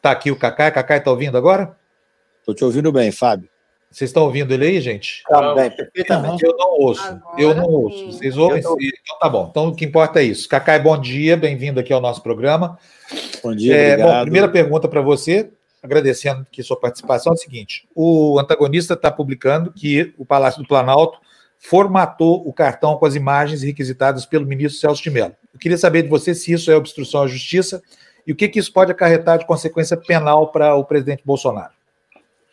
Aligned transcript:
Está 0.00 0.12
aqui 0.12 0.30
o 0.30 0.36
Cacai. 0.36 0.72
Cacai 0.72 0.96
está 0.96 1.10
ouvindo 1.10 1.36
agora? 1.36 1.76
Estou 2.38 2.54
te 2.54 2.64
ouvindo 2.64 2.90
bem, 2.90 3.12
Fábio. 3.12 3.50
Vocês 3.90 4.08
estão 4.08 4.22
ouvindo 4.22 4.50
ele 4.54 4.64
aí, 4.64 4.80
gente? 4.80 5.22
Tá 5.28 5.54
bem, 5.54 5.70
perfeitamente. 5.70 6.42
Eu 6.42 6.56
não 6.56 6.80
ouço. 6.80 7.02
Agora 7.02 7.34
eu 7.42 7.54
não 7.54 7.64
sim. 7.64 7.70
ouço. 7.70 8.12
Vocês 8.12 8.38
ouvem? 8.38 8.62
Tô... 8.62 8.78
Então 8.80 9.18
tá 9.20 9.28
bom. 9.28 9.48
Então 9.50 9.68
o 9.68 9.74
que 9.74 9.84
importa 9.84 10.22
é 10.22 10.24
isso. 10.24 10.48
Cacai, 10.48 10.80
bom 10.80 10.98
dia. 10.98 11.36
Bem-vindo 11.36 11.78
aqui 11.78 11.92
ao 11.92 12.00
nosso 12.00 12.22
programa. 12.22 12.78
Bom 13.42 13.54
dia, 13.54 13.76
é, 13.76 13.92
obrigado. 13.92 14.16
Bom, 14.16 14.22
primeira 14.22 14.48
pergunta 14.48 14.88
para 14.88 15.02
você, 15.02 15.50
agradecendo 15.82 16.46
aqui 16.50 16.62
sua 16.62 16.80
participação, 16.80 17.34
é 17.34 17.34
o 17.34 17.38
seguinte. 17.38 17.86
O 17.94 18.38
antagonista 18.38 18.94
está 18.94 19.10
publicando 19.10 19.70
que 19.70 20.14
o 20.16 20.24
Palácio 20.24 20.62
do 20.62 20.68
Planalto 20.68 21.18
formatou 21.58 22.42
o 22.48 22.54
cartão 22.54 22.96
com 22.96 23.04
as 23.04 23.14
imagens 23.14 23.60
requisitadas 23.60 24.24
pelo 24.24 24.46
ministro 24.46 24.80
Celso 24.80 25.02
de 25.02 25.10
Mello. 25.10 25.36
Eu 25.52 25.60
queria 25.60 25.76
saber 25.76 26.04
de 26.04 26.08
você 26.08 26.34
se 26.34 26.54
isso 26.54 26.70
é 26.70 26.74
obstrução 26.74 27.24
à 27.24 27.26
justiça 27.26 27.82
e 28.30 28.32
o 28.32 28.36
que, 28.36 28.48
que 28.48 28.60
isso 28.60 28.72
pode 28.72 28.92
acarretar 28.92 29.40
de 29.40 29.44
consequência 29.44 29.96
penal 29.96 30.52
para 30.52 30.76
o 30.76 30.84
presidente 30.84 31.20
Bolsonaro. 31.24 31.72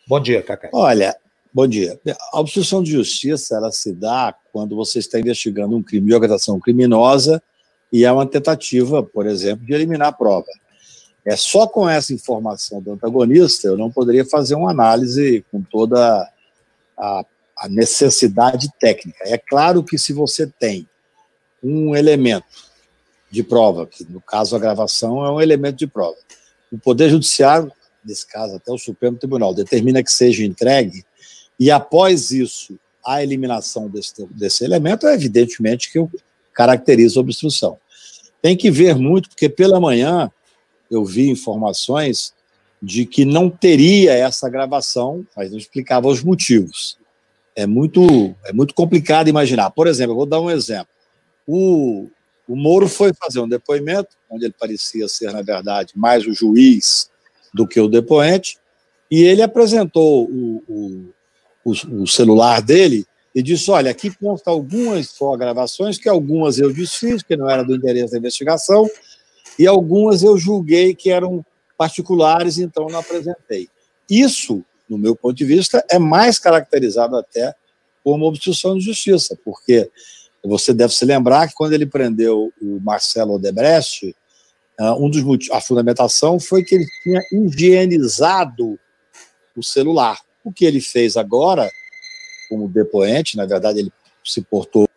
Bom 0.08 0.18
dia, 0.18 0.42
Cacá. 0.42 0.70
Olha, 0.72 1.16
Bom 1.54 1.68
dia. 1.68 1.98
A 2.32 2.40
obstrução 2.40 2.82
de 2.82 2.90
justiça 2.90 3.54
ela 3.54 3.70
se 3.70 3.92
dá 3.92 4.34
quando 4.52 4.74
você 4.74 4.98
está 4.98 5.20
investigando 5.20 5.76
um 5.76 5.82
crime 5.82 6.08
de 6.08 6.14
organização 6.14 6.58
criminosa 6.58 7.40
e 7.92 8.04
é 8.04 8.10
uma 8.10 8.26
tentativa, 8.26 9.04
por 9.04 9.24
exemplo, 9.24 9.64
de 9.64 9.72
eliminar 9.72 10.08
a 10.08 10.12
prova. 10.12 10.48
É 11.24 11.36
só 11.36 11.64
com 11.66 11.88
essa 11.88 12.12
informação 12.12 12.82
do 12.82 12.92
antagonista 12.92 13.68
eu 13.68 13.76
não 13.76 13.88
poderia 13.88 14.24
fazer 14.24 14.56
uma 14.56 14.72
análise 14.72 15.44
com 15.50 15.62
toda 15.62 16.28
a, 16.96 17.24
a 17.56 17.68
necessidade 17.68 18.68
técnica. 18.80 19.18
É 19.26 19.38
claro 19.38 19.84
que 19.84 19.96
se 19.96 20.12
você 20.12 20.44
tem 20.58 20.88
um 21.62 21.94
elemento 21.94 22.67
de 23.30 23.42
prova, 23.42 23.86
que 23.86 24.04
no 24.08 24.20
caso 24.20 24.56
a 24.56 24.58
gravação 24.58 25.24
é 25.24 25.30
um 25.30 25.40
elemento 25.40 25.76
de 25.76 25.86
prova, 25.86 26.16
o 26.72 26.78
Poder 26.78 27.10
Judiciário, 27.10 27.70
nesse 28.04 28.26
caso 28.26 28.56
até 28.56 28.72
o 28.72 28.78
Supremo 28.78 29.16
Tribunal, 29.16 29.54
determina 29.54 30.02
que 30.02 30.12
seja 30.12 30.44
entregue 30.44 31.04
e 31.58 31.70
após 31.70 32.30
isso, 32.30 32.78
a 33.04 33.22
eliminação 33.22 33.88
desse, 33.88 34.26
desse 34.30 34.64
elemento, 34.64 35.06
é 35.06 35.14
evidentemente 35.14 35.90
que 35.90 35.98
eu 35.98 36.10
caracterizo 36.54 37.18
a 37.18 37.22
obstrução. 37.22 37.78
Tem 38.40 38.56
que 38.56 38.70
ver 38.70 38.94
muito, 38.94 39.28
porque 39.28 39.48
pela 39.48 39.80
manhã 39.80 40.30
eu 40.90 41.04
vi 41.04 41.28
informações 41.28 42.32
de 42.80 43.04
que 43.04 43.24
não 43.24 43.50
teria 43.50 44.12
essa 44.12 44.48
gravação, 44.48 45.26
mas 45.36 45.50
não 45.50 45.58
explicava 45.58 46.06
os 46.06 46.22
motivos. 46.22 46.96
É 47.56 47.66
muito, 47.66 48.34
é 48.44 48.52
muito 48.52 48.72
complicado 48.72 49.28
imaginar. 49.28 49.70
Por 49.70 49.88
exemplo, 49.88 50.12
eu 50.12 50.16
vou 50.16 50.26
dar 50.26 50.40
um 50.40 50.50
exemplo. 50.50 50.88
O, 51.44 52.08
o 52.48 52.56
Moro 52.56 52.88
foi 52.88 53.12
fazer 53.12 53.40
um 53.40 53.48
depoimento, 53.48 54.16
onde 54.30 54.46
ele 54.46 54.54
parecia 54.58 55.06
ser, 55.06 55.30
na 55.32 55.42
verdade, 55.42 55.92
mais 55.94 56.26
o 56.26 56.32
juiz 56.32 57.10
do 57.52 57.68
que 57.68 57.78
o 57.78 57.88
depoente, 57.88 58.58
e 59.10 59.22
ele 59.22 59.42
apresentou 59.42 60.24
o, 60.24 60.62
o, 60.66 61.14
o, 61.64 62.02
o 62.02 62.06
celular 62.06 62.62
dele 62.62 63.04
e 63.34 63.42
disse: 63.42 63.70
Olha, 63.70 63.90
aqui 63.90 64.10
consta 64.10 64.50
algumas 64.50 65.10
só 65.10 65.36
gravações, 65.36 65.98
que 65.98 66.08
algumas 66.08 66.58
eu 66.58 66.72
desfiz, 66.72 67.22
que 67.22 67.36
não 67.36 67.48
era 67.48 67.62
do 67.62 67.74
interesse 67.74 68.12
da 68.12 68.18
investigação, 68.18 68.88
e 69.58 69.66
algumas 69.66 70.22
eu 70.22 70.38
julguei 70.38 70.94
que 70.94 71.10
eram 71.10 71.44
particulares, 71.76 72.58
então 72.58 72.86
não 72.86 72.98
apresentei. 72.98 73.68
Isso, 74.08 74.64
no 74.88 74.96
meu 74.96 75.14
ponto 75.14 75.36
de 75.36 75.44
vista, 75.44 75.84
é 75.90 75.98
mais 75.98 76.38
caracterizado 76.38 77.16
até 77.16 77.54
como 78.02 78.26
obstrução 78.26 78.78
de 78.78 78.84
justiça, 78.84 79.38
porque 79.44 79.90
você 80.48 80.72
deve 80.72 80.94
se 80.94 81.04
lembrar 81.04 81.48
que 81.48 81.54
quando 81.54 81.72
ele 81.72 81.86
prendeu 81.86 82.52
o 82.60 82.80
Marcelo 82.80 83.34
Odebrecht, 83.34 84.14
ah, 84.78 84.94
um 84.94 85.10
dos 85.10 85.50
a 85.50 85.60
fundamentação 85.60 86.38
foi 86.38 86.62
que 86.62 86.76
ele 86.76 86.86
tinha 87.02 87.20
higienizado 87.32 88.78
o 89.56 89.62
celular. 89.62 90.20
O 90.44 90.52
que 90.52 90.64
ele 90.64 90.80
fez 90.80 91.16
agora, 91.16 91.68
como 92.48 92.68
depoente, 92.68 93.36
na 93.36 93.44
verdade, 93.44 93.80
ele 93.80 93.92
se 94.24 94.40
portou. 94.40 94.88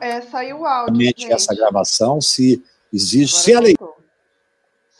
É, 0.00 0.20
saiu 0.22 0.60
o 0.60 0.66
áudio. 0.66 1.00
Gente. 1.00 1.32
Essa 1.32 1.54
gravação, 1.54 2.20
se 2.20 2.62
existe. 2.92 3.38
se 3.38 3.54
a 3.54 3.60
lei. 3.60 3.76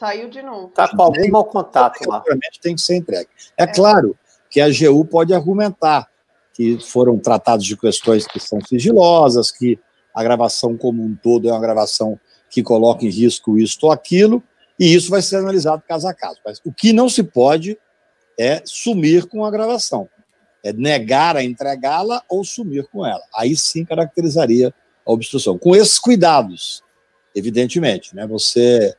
Saiu 0.03 0.29
de 0.29 0.43
novo. 0.43 0.67
Está 0.67 0.89
com 0.89 1.01
algum 1.01 1.31
mau 1.31 1.45
contato 1.45 2.01
lá. 2.09 2.21
Tem 2.61 2.75
que 2.75 2.81
ser 2.81 2.97
entregue. 2.97 3.29
É, 3.57 3.63
é 3.63 3.67
claro 3.69 4.19
que 4.51 4.61
a 4.61 4.67
AGU 4.67 5.05
pode 5.05 5.33
argumentar 5.33 6.09
que 6.53 6.77
foram 6.81 7.21
tratados 7.21 7.65
de 7.65 7.77
questões 7.77 8.27
que 8.27 8.41
são 8.41 8.61
sigilosas, 8.61 9.53
que 9.53 9.79
a 10.13 10.21
gravação 10.25 10.77
como 10.77 11.05
um 11.05 11.15
todo 11.15 11.49
é 11.49 11.53
uma 11.53 11.61
gravação 11.61 12.19
que 12.51 12.65
coloca 12.65 13.05
em 13.05 13.11
risco 13.11 13.57
isto 13.57 13.85
ou 13.85 13.93
aquilo, 13.93 14.43
e 14.77 14.93
isso 14.93 15.09
vai 15.09 15.23
ser 15.23 15.37
analisado 15.37 15.85
caso 15.87 16.09
a 16.09 16.13
caso. 16.13 16.41
Mas 16.45 16.61
o 16.65 16.73
que 16.73 16.93
não 16.93 17.09
se 17.09 17.23
pode 17.23 17.79
é 18.37 18.61
sumir 18.65 19.27
com 19.29 19.45
a 19.45 19.53
gravação, 19.53 20.09
é 20.65 20.73
negar 20.73 21.37
a 21.37 21.45
entregá-la 21.45 22.25
ou 22.29 22.45
sumir 22.45 22.89
com 22.89 23.07
ela. 23.07 23.23
Aí 23.37 23.55
sim 23.57 23.85
caracterizaria 23.85 24.75
a 25.07 25.13
obstrução. 25.13 25.57
Com 25.57 25.77
esses 25.77 26.01
cuidados, 26.01 26.83
evidentemente, 27.37 28.17
né? 28.17 28.27
Você 28.27 28.97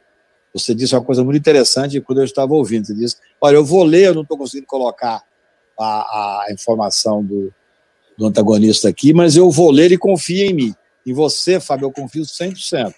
você 0.54 0.76
disse 0.76 0.96
uma 0.96 1.04
coisa 1.04 1.24
muito 1.24 1.40
interessante 1.40 2.00
quando 2.00 2.20
eu 2.20 2.26
estava 2.26 2.54
ouvindo. 2.54 2.86
Você 2.86 2.94
disse: 2.94 3.18
Olha, 3.42 3.56
eu 3.56 3.66
vou 3.66 3.84
ler, 3.84 4.08
eu 4.08 4.14
não 4.14 4.22
estou 4.22 4.38
conseguindo 4.38 4.68
colocar 4.68 5.24
a, 5.80 6.46
a 6.46 6.48
informação 6.52 7.24
do, 7.24 7.52
do 8.18 8.28
antagonista 8.28 8.88
aqui, 8.88 9.14
mas 9.14 9.36
eu 9.36 9.50
vou 9.50 9.72
ler 9.72 9.92
e 9.92 9.98
confio 9.98 10.46
em 10.46 10.54
mim. 10.54 10.76
Em 11.06 11.14
você, 11.14 11.60
Fábio, 11.60 11.88
eu 11.88 11.92
confio 11.92 12.24
100%. 12.24 12.94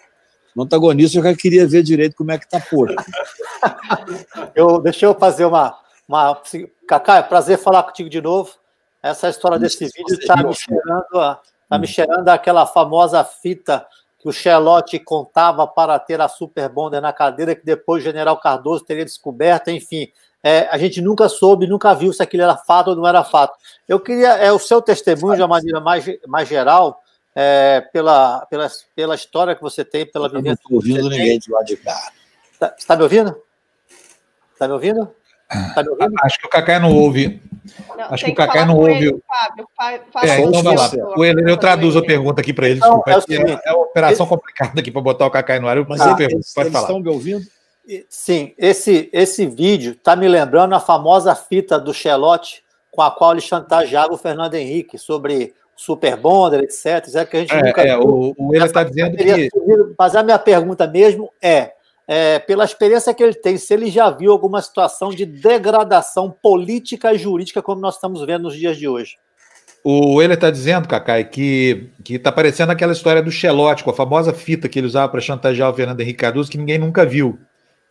No 0.56 0.64
antagonista, 0.64 1.18
eu 1.18 1.24
já 1.24 1.36
queria 1.36 1.68
ver 1.68 1.84
direito 1.84 2.16
como 2.16 2.32
é 2.32 2.38
que 2.38 2.48
tá 2.48 2.60
posto. 2.60 2.96
eu, 4.54 4.80
deixa 4.80 5.06
eu 5.06 5.16
fazer 5.16 5.46
uma. 5.46 5.78
uma 6.08 6.42
Cacá, 6.88 7.18
é 7.18 7.24
prazer 7.24 7.58
falar 7.58 7.84
contigo 7.84 8.10
de 8.10 8.22
novo. 8.22 8.54
Essa 9.02 9.30
história 9.30 9.60
desse 9.60 9.86
vídeo 9.86 10.18
está 10.20 10.36
me 10.36 10.54
cheirando, 10.54 11.38
tá 11.70 11.78
me 11.78 11.88
cheirando 11.88 12.28
aquela 12.30 12.66
famosa 12.66 13.24
fita 13.24 13.86
que 14.26 14.30
o 14.30 14.34
Charlotte 14.34 14.98
contava 14.98 15.68
para 15.68 16.00
ter 16.00 16.20
a 16.20 16.28
Super 16.28 16.68
Bonder 16.68 17.00
na 17.00 17.14
cadeira, 17.14 17.54
que 17.54 17.64
depois 17.64 18.02
o 18.02 18.04
General 18.04 18.36
Cardoso 18.40 18.84
teria 18.84 19.06
descoberto, 19.06 19.70
enfim. 19.70 20.12
É, 20.42 20.68
a 20.72 20.80
gente 20.80 21.00
nunca 21.00 21.30
soube, 21.30 21.68
nunca 21.68 21.94
viu 21.94 22.12
se 22.12 22.24
aquilo 22.24 22.42
era 22.42 22.58
fato 22.58 22.88
ou 22.90 22.96
não 22.96 23.08
era 23.08 23.24
fato. 23.24 23.56
Eu 23.88 24.00
queria, 24.00 24.30
é, 24.38 24.52
o 24.52 24.58
seu 24.58 24.82
testemunho, 24.82 25.36
de 25.36 25.44
uma 25.44 25.48
maneira 25.48 25.80
mais, 25.80 26.04
mais 26.28 26.50
geral, 26.50 27.04
é, 27.36 27.82
pela, 27.94 28.48
pela, 28.48 28.68
pela 28.96 29.14
história 29.14 29.56
que 29.56 29.62
você 29.62 29.86
tem, 29.86 30.08
pela 30.08 30.28
vivência. 30.28 30.60
Não 30.72 30.80
estou 30.80 30.94
ouvindo 30.96 31.08
ninguém 31.08 31.38
de 31.38 31.52
lá 31.52 31.62
de 31.62 31.78
cá. 31.78 32.12
Está 32.52 32.70
tá 32.70 32.96
me 32.96 33.04
ouvindo? 33.04 33.40
Está 34.54 34.68
me 34.68 34.74
ouvindo? 34.74 35.08
Tá 35.48 35.84
me 35.84 35.90
ouvindo? 35.90 36.14
Acho 36.24 36.40
que 36.40 36.48
o 36.48 36.50
Cacá 36.50 36.80
não 36.80 36.96
ouve. 36.96 37.42
Não, 37.98 38.06
Acho 38.14 38.26
que 38.26 38.32
o 38.32 38.36
Cacá 38.36 38.66
não 38.66 38.78
ouve. 38.78 38.92
Ele, 38.92 39.20
Fábio, 39.28 39.68
é, 40.24 40.42
então 40.42 40.64
vai 40.64 40.76
lá. 40.76 40.92
O 41.18 41.26
Heleno, 41.26 41.50
eu 41.50 41.58
traduzo 41.58 42.00
a 42.00 42.06
pergunta 42.06 42.42
aqui 42.42 42.54
para 42.54 42.68
ele. 42.68 42.80
Então, 42.80 43.04
é, 43.08 43.12
é, 43.12 43.60
é, 43.66 43.74
uma 43.74 43.84
operação 43.84 44.26
complicada 44.26 44.80
aqui 44.80 44.92
para 44.92 45.02
botar 45.02 45.26
o 45.26 45.32
Cacá 45.32 45.60
no 45.60 45.68
ar. 45.68 45.78
Eu, 45.78 45.86
Mas 45.88 46.02
ah, 46.02 46.16
eles, 46.20 46.54
pode 46.54 46.68
eles 46.68 46.74
falar. 46.74 46.88
estão 46.88 47.00
me 47.00 47.10
ouvindo? 47.10 47.46
Sim, 48.10 48.54
esse, 48.58 49.10
esse 49.14 49.46
vídeo 49.46 49.92
está 49.92 50.16
me 50.16 50.28
lembrando 50.28 50.74
a 50.74 50.80
famosa 50.80 51.36
fita 51.36 51.80
do 51.80 51.94
Chelote 51.94 52.64
com 52.92 53.02
a 53.02 53.12
qual 53.12 53.34
ele 53.34 53.42
chantageava 53.42 54.14
o 54.14 54.18
Fernando 54.18 54.56
Henrique 54.56 54.98
sobre 54.98 55.54
Super 55.76 56.16
Bonder, 56.16 56.62
etc. 56.62 56.86
É 57.16 57.26
que 57.26 57.38
a 57.38 57.40
gente 57.42 57.54
é, 57.54 57.62
nunca. 57.62 57.82
É, 57.84 57.98
o, 57.98 58.34
o 58.38 58.56
ele 58.56 58.66
está 58.66 58.84
dizendo 58.84 59.18
que. 59.18 59.50
Mas 59.98 60.16
a 60.16 60.24
minha 60.24 60.40
pergunta 60.40 60.88
mesmo 60.88 61.32
é, 61.42 61.74
é, 62.08 62.40
pela 62.40 62.66
experiência 62.66 63.14
que 63.14 63.24
ele 63.24 63.34
tem, 63.34 63.58
se 63.58 63.74
ele 63.74 63.90
já 63.90 64.10
viu 64.10 64.32
alguma 64.32 64.62
situação 64.62 65.10
de 65.10 65.26
degradação 65.26 66.30
política 66.30 67.14
e 67.14 67.18
jurídica 67.18 67.62
como 67.62 67.82
nós 67.82 67.96
estamos 67.96 68.26
vendo 68.26 68.44
nos 68.44 68.56
dias 68.56 68.78
de 68.78 68.88
hoje. 68.88 69.18
O 69.84 70.20
ele 70.22 70.34
está 70.34 70.50
dizendo, 70.50 70.88
Cacai, 70.88 71.24
que 71.26 71.92
está 72.10 72.32
parecendo 72.32 72.72
aquela 72.72 72.94
história 72.94 73.22
do 73.22 73.32
Xelote, 73.32 73.84
com 73.84 73.92
a 73.92 73.94
famosa 73.94 74.34
fita 74.34 74.68
que 74.68 74.80
ele 74.80 74.88
usava 74.88 75.12
para 75.12 75.22
chantagear 75.22 75.70
o 75.70 75.74
Fernando 75.76 76.02
Henrique 76.02 76.20
Cardoso, 76.20 76.50
que 76.50 76.58
ninguém 76.58 76.80
nunca 76.80 77.06
viu. 77.06 77.40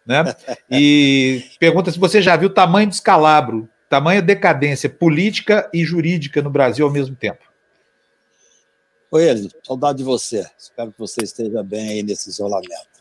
Né? 0.05 0.25
E 0.71 1.45
pergunta 1.59 1.91
se 1.93 1.99
você 1.99 2.21
já 2.21 2.37
viu 2.37 2.49
o 2.49 2.53
tamanho 2.53 2.89
do 2.89 2.93
escalabro, 2.93 3.69
tamanha 3.89 4.21
decadência 4.21 4.91
política 4.91 5.71
e 5.73 5.85
jurídica 5.85 6.43
no 6.43 6.51
Brasil 6.51 6.85
ao 6.85 6.93
mesmo 6.93 7.15
tempo. 7.15 7.45
Oi, 9.13 9.29
Eli, 9.29 9.49
saudade 9.63 9.99
de 9.99 10.05
você. 10.05 10.45
Espero 10.59 10.91
que 10.91 10.99
você 10.99 11.23
esteja 11.23 11.63
bem 11.63 11.91
aí 11.91 12.03
nesse 12.03 12.29
isolamento. 12.29 12.94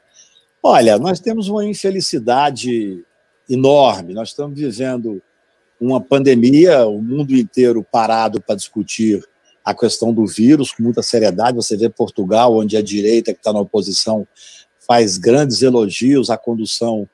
Olha, 0.66 0.98
nós 0.98 1.20
temos 1.20 1.50
uma 1.50 1.66
infelicidade 1.66 3.04
enorme. 3.50 4.14
Nós 4.14 4.30
estamos 4.30 4.58
vivendo 4.58 5.22
uma 5.78 6.00
pandemia, 6.00 6.88
o 6.88 7.02
mundo 7.02 7.36
inteiro 7.36 7.86
parado 7.92 8.42
para 8.42 8.56
discutir 8.56 9.22
a 9.66 9.74
questão 9.74 10.14
do 10.14 10.26
vírus 10.26 10.72
com 10.72 10.82
muita 10.82 11.04
seriedade. 11.04 11.58
Você 11.58 11.76
vê 11.76 11.90
Portugal, 11.90 12.56
onde 12.56 12.78
a 12.78 12.82
direita 12.82 13.34
que 13.34 13.40
está 13.40 13.52
na 13.52 13.60
oposição 13.60 14.26
faz 14.88 15.18
grandes 15.18 15.62
elogios 15.62 16.30
à 16.30 16.38
condução 16.38 17.10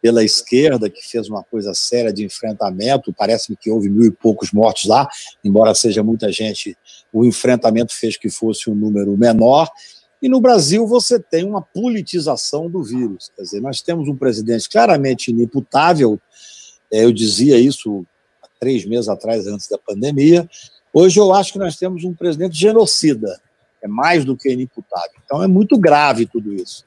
pela 0.00 0.24
esquerda, 0.24 0.88
que 0.88 1.06
fez 1.06 1.28
uma 1.28 1.42
coisa 1.42 1.74
séria 1.74 2.10
de 2.10 2.24
enfrentamento. 2.24 3.12
Parece-me 3.12 3.58
que 3.58 3.70
houve 3.70 3.90
mil 3.90 4.06
e 4.06 4.10
poucos 4.10 4.52
mortos 4.52 4.86
lá, 4.86 5.06
embora 5.44 5.74
seja 5.74 6.02
muita 6.02 6.32
gente, 6.32 6.74
o 7.12 7.26
enfrentamento 7.26 7.92
fez 7.92 8.16
que 8.16 8.30
fosse 8.30 8.70
um 8.70 8.74
número 8.74 9.14
menor. 9.18 9.68
E 10.20 10.28
no 10.28 10.40
Brasil 10.40 10.86
você 10.86 11.18
tem 11.18 11.44
uma 11.44 11.60
politização 11.60 12.70
do 12.70 12.82
vírus. 12.82 13.30
Quer 13.36 13.42
dizer, 13.42 13.60
nós 13.60 13.82
temos 13.82 14.08
um 14.08 14.16
presidente 14.16 14.68
claramente 14.68 15.30
inimputável, 15.30 16.18
é, 16.92 17.04
eu 17.04 17.12
dizia 17.12 17.58
isso 17.58 18.06
há 18.42 18.48
três 18.58 18.84
meses 18.86 19.08
atrás, 19.08 19.46
antes 19.46 19.68
da 19.68 19.78
pandemia. 19.78 20.48
Hoje 20.92 21.20
eu 21.20 21.32
acho 21.34 21.52
que 21.52 21.58
nós 21.58 21.76
temos 21.76 22.04
um 22.04 22.14
presidente 22.14 22.56
genocida, 22.56 23.40
é 23.82 23.88
mais 23.88 24.24
do 24.24 24.36
que 24.36 24.50
inimputável. 24.50 25.20
Então 25.24 25.42
é 25.42 25.46
muito 25.46 25.78
grave 25.78 26.26
tudo 26.26 26.54
isso. 26.54 26.84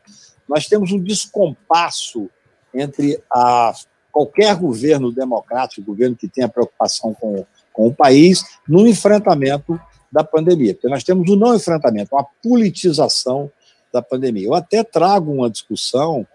Nós 0.47 0.65
temos 0.65 0.91
um 0.91 0.99
descompasso 0.99 2.29
entre 2.73 3.21
a, 3.31 3.73
qualquer 4.11 4.55
governo 4.55 5.11
democrático, 5.11 5.85
governo 5.85 6.15
que 6.15 6.27
tenha 6.27 6.49
preocupação 6.49 7.13
com, 7.13 7.45
com 7.71 7.87
o 7.87 7.93
país, 7.93 8.43
no 8.67 8.87
enfrentamento 8.87 9.79
da 10.11 10.23
pandemia. 10.23 10.73
Porque 10.73 10.88
nós 10.88 11.03
temos 11.03 11.29
um 11.29 11.35
não 11.35 11.56
enfrentamento, 11.56 12.15
uma 12.15 12.27
politização 12.41 13.51
da 13.91 14.01
pandemia. 14.01 14.47
Eu 14.47 14.53
até 14.53 14.83
trago 14.83 15.31
uma 15.31 15.50
discussão, 15.50 16.25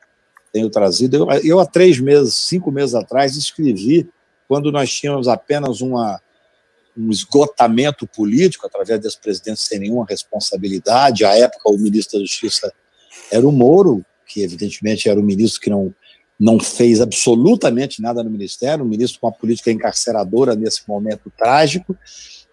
tenho 0.53 0.71
trazido, 0.71 1.17
eu, 1.17 1.31
eu 1.43 1.61
há 1.61 1.67
três 1.67 1.99
meses, 1.99 2.35
cinco 2.35 2.71
meses 2.71 2.94
atrás, 2.94 3.37
escrevi, 3.37 4.09
quando 4.47 4.71
nós 4.71 4.93
tínhamos 4.93 5.26
apenas 5.26 5.81
uma, 5.81 6.21
um 6.97 7.11
esgotamento 7.11 8.06
político, 8.06 8.67
através 8.67 9.00
desse 9.00 9.21
presidente 9.21 9.61
sem 9.61 9.79
nenhuma 9.79 10.06
responsabilidade. 10.09 11.25
À 11.25 11.37
época, 11.37 11.71
o 11.71 11.79
ministro 11.79 12.19
da 12.19 12.25
Justiça 12.25 12.73
era 13.31 13.47
o 13.47 13.53
Moro, 13.53 14.05
que 14.26 14.43
evidentemente 14.43 15.09
era 15.09 15.19
o 15.19 15.23
ministro 15.23 15.61
que 15.61 15.71
não 15.71 15.94
não 16.38 16.59
fez 16.59 17.00
absolutamente 17.00 18.03
nada 18.03 18.23
no 18.23 18.29
ministério, 18.29 18.85
um 18.85 18.88
ministro 18.88 19.21
com 19.21 19.29
uma 19.29 19.32
política 19.32 19.71
encarceradora 19.71 20.55
nesse 20.56 20.87
momento 20.88 21.32
trágico, 21.37 21.97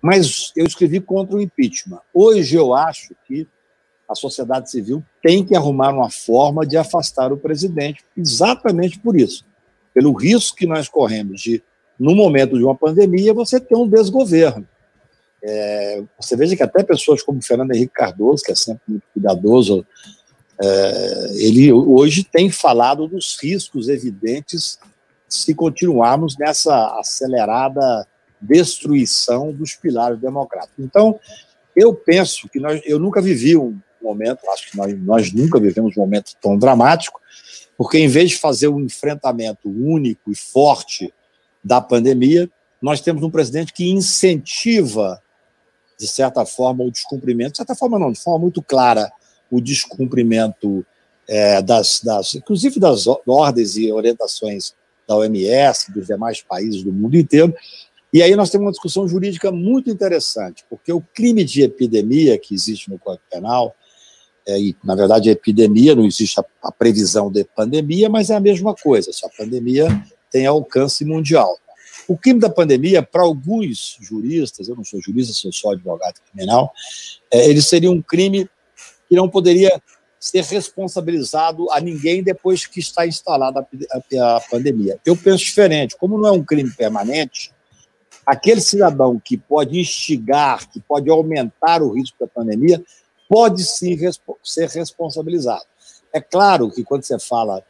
mas 0.01 0.51
eu 0.55 0.65
escrevi 0.65 0.99
contra 0.99 1.35
o 1.35 1.41
impeachment. 1.41 1.99
Hoje 2.13 2.55
eu 2.55 2.73
acho 2.73 3.15
que 3.27 3.47
a 4.09 4.15
sociedade 4.15 4.69
civil 4.69 5.03
tem 5.21 5.45
que 5.45 5.55
arrumar 5.55 5.93
uma 5.93 6.09
forma 6.09 6.65
de 6.65 6.75
afastar 6.77 7.31
o 7.31 7.37
presidente, 7.37 8.03
exatamente 8.17 8.99
por 8.99 9.15
isso, 9.15 9.45
pelo 9.93 10.11
risco 10.13 10.57
que 10.57 10.65
nós 10.65 10.89
corremos 10.89 11.41
de, 11.41 11.63
no 11.99 12.15
momento 12.15 12.57
de 12.57 12.63
uma 12.63 12.75
pandemia, 12.75 13.33
você 13.33 13.59
ter 13.59 13.75
um 13.75 13.87
desgoverno. 13.87 14.67
É, 15.43 16.03
você 16.19 16.35
veja 16.35 16.55
que 16.55 16.63
até 16.63 16.83
pessoas 16.83 17.23
como 17.23 17.41
Fernando 17.41 17.71
Henrique 17.71 17.93
Cardoso, 17.93 18.43
que 18.43 18.51
é 18.51 18.55
sempre 18.55 18.81
muito 18.87 19.03
cuidadoso 19.13 19.85
é, 20.63 21.27
ele 21.37 21.73
hoje 21.73 22.23
tem 22.23 22.51
falado 22.51 23.07
dos 23.07 23.35
riscos 23.41 23.89
evidentes 23.89 24.77
se 25.27 25.55
continuarmos 25.55 26.37
nessa 26.37 26.99
acelerada 26.99 28.07
destruição 28.41 29.51
dos 29.51 29.75
pilares 29.75 30.19
democráticos. 30.19 30.83
Então, 30.83 31.19
eu 31.75 31.93
penso 31.93 32.49
que 32.49 32.59
nós, 32.59 32.81
eu 32.85 32.99
nunca 32.99 33.21
vivi 33.21 33.55
um 33.55 33.77
momento, 34.01 34.39
acho 34.49 34.71
que 34.71 34.77
nós, 34.77 34.99
nós 34.99 35.33
nunca 35.33 35.59
vivemos 35.59 35.95
um 35.95 36.01
momento 36.01 36.33
tão 36.41 36.57
dramático, 36.57 37.19
porque 37.77 37.97
em 37.97 38.07
vez 38.07 38.31
de 38.31 38.37
fazer 38.37 38.67
um 38.67 38.81
enfrentamento 38.81 39.69
único 39.69 40.31
e 40.31 40.35
forte 40.35 41.13
da 41.63 41.79
pandemia, 41.79 42.49
nós 42.81 42.99
temos 42.99 43.21
um 43.23 43.29
presidente 43.29 43.73
que 43.73 43.89
incentiva, 43.89 45.21
de 45.97 46.07
certa 46.07 46.45
forma, 46.45 46.83
o 46.83 46.91
descumprimento, 46.91 47.51
de 47.51 47.57
certa 47.57 47.75
forma 47.75 47.99
não, 47.99 48.11
de 48.11 48.19
forma 48.19 48.39
muito 48.39 48.61
clara, 48.61 49.11
o 49.51 49.61
descumprimento 49.61 50.85
é, 51.27 51.61
das, 51.61 52.01
das, 52.03 52.35
inclusive 52.35 52.79
das 52.79 53.05
ordens 53.27 53.77
e 53.77 53.91
orientações 53.91 54.73
da 55.07 55.15
OMS, 55.15 55.91
dos 55.91 56.07
demais 56.07 56.41
países 56.41 56.83
do 56.83 56.91
mundo 56.91 57.15
inteiro. 57.15 57.53
E 58.13 58.21
aí 58.21 58.35
nós 58.35 58.49
temos 58.49 58.65
uma 58.65 58.71
discussão 58.71 59.07
jurídica 59.07 59.51
muito 59.51 59.89
interessante, 59.89 60.65
porque 60.69 60.91
o 60.91 61.01
crime 61.01 61.43
de 61.43 61.61
epidemia 61.61 62.37
que 62.37 62.53
existe 62.53 62.89
no 62.89 62.99
Código 62.99 63.23
Penal, 63.31 63.73
é, 64.45 64.59
e 64.59 64.75
na 64.83 64.95
verdade 64.95 65.29
a 65.29 65.31
epidemia 65.31 65.95
não 65.95 66.05
existe 66.05 66.39
a, 66.39 66.45
a, 66.63 66.71
previsão 66.71 67.31
de 67.31 67.43
pandemia, 67.43 68.09
mas 68.09 68.29
é 68.29 68.35
a 68.35 68.39
mesma 68.39 68.75
coisa, 68.75 69.13
se 69.13 69.25
a 69.25 69.29
pandemia 69.29 69.87
tem 70.29 70.45
alcance 70.45 71.05
mundial. 71.05 71.57
O 72.07 72.17
crime 72.17 72.39
da 72.39 72.49
pandemia, 72.49 73.01
para 73.01 73.21
alguns 73.21 73.97
juristas, 74.01 74.67
eu 74.67 74.75
não 74.75 74.83
sou 74.83 75.01
jurista, 75.01 75.33
sou 75.33 75.53
só 75.53 75.71
advogado 75.71 76.15
criminal, 76.31 76.71
é, 77.31 77.47
ele 77.47 77.61
seria 77.61 77.91
um 77.91 78.01
crime 78.01 78.49
que 79.07 79.15
não 79.15 79.29
poderia 79.29 79.81
ser 80.19 80.43
responsabilizado 80.43 81.71
a 81.71 81.79
ninguém 81.79 82.21
depois 82.21 82.65
que 82.67 82.79
está 82.79 83.07
instalada 83.07 83.65
a, 83.91 84.35
a, 84.37 84.41
pandemia. 84.41 84.99
Eu 85.03 85.17
penso 85.17 85.43
diferente. 85.43 85.97
Como 85.97 86.17
não 86.17 86.27
é 86.27 86.31
um 86.31 86.43
crime 86.43 86.69
permanente, 86.71 87.51
aquele 88.25 88.61
cidadão 88.61 89.19
que 89.23 89.37
pode 89.37 89.79
instigar, 89.79 90.69
que 90.69 90.79
pode 90.79 91.09
aumentar 91.09 91.81
o 91.81 91.91
risco 91.91 92.17
da 92.19 92.27
pandemia, 92.27 92.83
pode 93.27 93.63
sim 93.63 93.97
ser 94.43 94.69
responsabilizado. 94.69 95.65
É 96.13 96.19
claro 96.19 96.69
que 96.69 96.83
quando 96.83 97.03
você 97.03 97.17
fala 97.19 97.63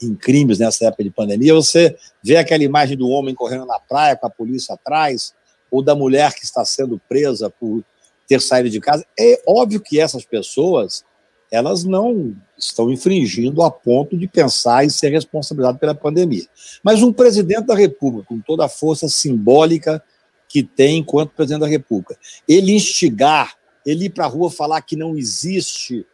em 0.00 0.14
crimes 0.14 0.58
nessa 0.58 0.86
época 0.86 1.04
de 1.04 1.10
pandemia, 1.10 1.54
você 1.54 1.96
vê 2.22 2.36
aquela 2.36 2.62
imagem 2.62 2.96
do 2.96 3.08
homem 3.08 3.34
correndo 3.34 3.66
na 3.66 3.78
praia 3.78 4.16
com 4.16 4.26
a 4.26 4.30
polícia 4.30 4.74
atrás, 4.74 5.34
ou 5.70 5.82
da 5.82 5.94
mulher 5.94 6.32
que 6.34 6.44
está 6.44 6.64
sendo 6.64 7.00
presa 7.08 7.50
por 7.50 7.82
ter 8.28 8.40
saído 8.40 8.70
de 8.70 8.80
casa. 8.80 9.04
É 9.18 9.42
óbvio 9.46 9.80
que 9.80 9.98
essas 9.98 10.24
pessoas 10.24 11.04
elas 11.50 11.84
não 11.84 12.34
estão 12.58 12.90
infringindo 12.90 13.62
a 13.62 13.70
ponto 13.70 14.16
de 14.16 14.26
pensar 14.26 14.84
em 14.84 14.88
ser 14.88 15.10
responsabilizado 15.10 15.78
pela 15.78 15.94
pandemia. 15.94 16.44
Mas 16.82 17.02
um 17.02 17.12
presidente 17.12 17.66
da 17.66 17.74
República, 17.74 18.28
com 18.28 18.40
toda 18.40 18.64
a 18.64 18.68
força 18.68 19.08
simbólica 19.08 20.02
que 20.48 20.62
tem 20.62 20.98
enquanto 20.98 21.32
presidente 21.32 21.60
da 21.60 21.66
República, 21.66 22.16
ele 22.48 22.72
instigar, 22.72 23.54
ele 23.84 24.06
ir 24.06 24.10
para 24.10 24.24
a 24.24 24.28
rua 24.28 24.50
falar 24.50 24.80
que 24.82 24.96
não 24.96 25.16
existe 25.16 26.06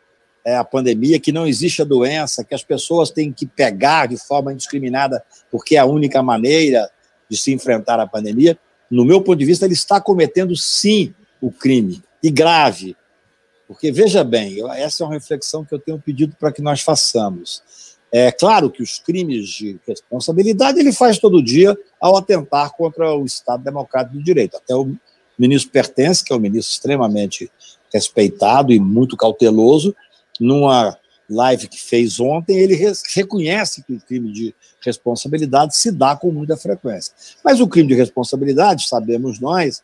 é, 0.44 0.56
a 0.56 0.64
pandemia, 0.64 1.20
que 1.20 1.32
não 1.32 1.46
existe 1.46 1.82
a 1.82 1.84
doença, 1.84 2.44
que 2.44 2.54
as 2.54 2.64
pessoas 2.64 3.10
têm 3.10 3.32
que 3.32 3.46
pegar 3.46 4.06
de 4.06 4.16
forma 4.16 4.52
indiscriminada, 4.52 5.22
porque 5.50 5.76
é 5.76 5.78
a 5.78 5.84
única 5.84 6.22
maneira 6.22 6.90
de 7.28 7.36
se 7.36 7.52
enfrentar 7.52 8.00
a 8.00 8.06
pandemia, 8.06 8.58
no 8.90 9.04
meu 9.04 9.22
ponto 9.22 9.38
de 9.38 9.44
vista, 9.44 9.64
ele 9.64 9.74
está 9.74 10.00
cometendo 10.00 10.56
sim 10.56 11.14
o 11.40 11.52
crime, 11.52 12.02
e 12.22 12.30
grave. 12.30 12.96
Porque, 13.70 13.92
veja 13.92 14.24
bem, 14.24 14.56
essa 14.72 15.04
é 15.04 15.06
uma 15.06 15.14
reflexão 15.14 15.64
que 15.64 15.72
eu 15.72 15.78
tenho 15.78 15.96
pedido 15.96 16.34
para 16.40 16.50
que 16.50 16.60
nós 16.60 16.80
façamos. 16.80 17.62
É 18.10 18.32
claro 18.32 18.68
que 18.68 18.82
os 18.82 18.98
crimes 18.98 19.48
de 19.48 19.78
responsabilidade 19.86 20.80
ele 20.80 20.92
faz 20.92 21.20
todo 21.20 21.40
dia 21.40 21.78
ao 22.00 22.16
atentar 22.16 22.72
contra 22.72 23.14
o 23.14 23.24
Estado 23.24 23.62
Democrático 23.62 24.18
de 24.18 24.24
Direito. 24.24 24.56
Até 24.56 24.74
o 24.74 24.92
ministro 25.38 25.70
Pertence, 25.70 26.24
que 26.24 26.32
é 26.32 26.36
um 26.36 26.40
ministro 26.40 26.72
extremamente 26.72 27.48
respeitado 27.94 28.72
e 28.72 28.80
muito 28.80 29.16
cauteloso, 29.16 29.94
numa 30.40 30.98
live 31.28 31.68
que 31.68 31.80
fez 31.80 32.18
ontem, 32.18 32.58
ele 32.58 32.74
reconhece 33.14 33.84
que 33.84 33.92
o 33.92 34.00
crime 34.00 34.32
de 34.32 34.52
responsabilidade 34.84 35.76
se 35.76 35.92
dá 35.92 36.16
com 36.16 36.32
muita 36.32 36.56
frequência. 36.56 37.14
Mas 37.44 37.60
o 37.60 37.68
crime 37.68 37.90
de 37.90 37.94
responsabilidade, 37.94 38.88
sabemos 38.88 39.38
nós, 39.38 39.80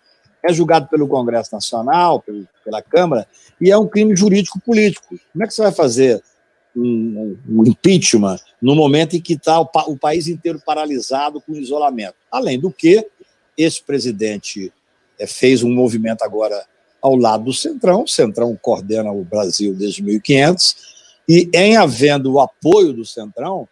é 0.47 0.53
julgado 0.53 0.87
pelo 0.89 1.09
Congresso 1.09 1.53
Nacional, 1.53 2.25
pela 2.65 2.83
Câmara, 2.83 3.27
e 3.61 3.71
é 3.71 3.77
um 3.77 3.89
crime 3.89 4.15
jurídico-político. 4.15 5.19
Como 5.33 5.45
é 5.45 5.47
que 5.47 5.55
você 5.55 5.63
vai 5.63 5.73
fazer 5.73 6.23
um, 6.75 7.37
um 7.49 7.67
impeachment 7.67 8.39
no 8.61 8.75
momento 8.75 9.17
em 9.17 9.21
que 9.21 9.35
está 9.35 9.61
o, 9.61 9.69
o, 9.89 9.97
país 9.97 10.29
inteiro 10.29 10.61
paralisado 10.65 11.41
com 11.41 11.55
isolamento? 11.55 12.17
Além 12.31 12.61
do 12.61 12.71
que, 12.71 13.07
esse 13.57 13.83
presidente 13.83 14.73
é, 15.19 15.27
fez 15.27 15.63
um 15.63 15.71
movimento 15.71 16.23
agora 16.23 16.65
ao 17.01 17.17
lado 17.17 17.45
do 17.45 17.53
Centrão, 17.53 18.03
o 18.03 18.09
Centrão 18.09 18.57
coordena 18.61 19.11
o 19.11 19.25
Brasil 19.25 19.75
desde 19.75 20.03
1500, 20.03 20.77
e 21.29 21.49
em 21.55 21.77
havendo 21.77 22.35
o 22.35 22.41
apoio 22.41 22.93
do 22.93 23.05
Centrão, 23.05 23.69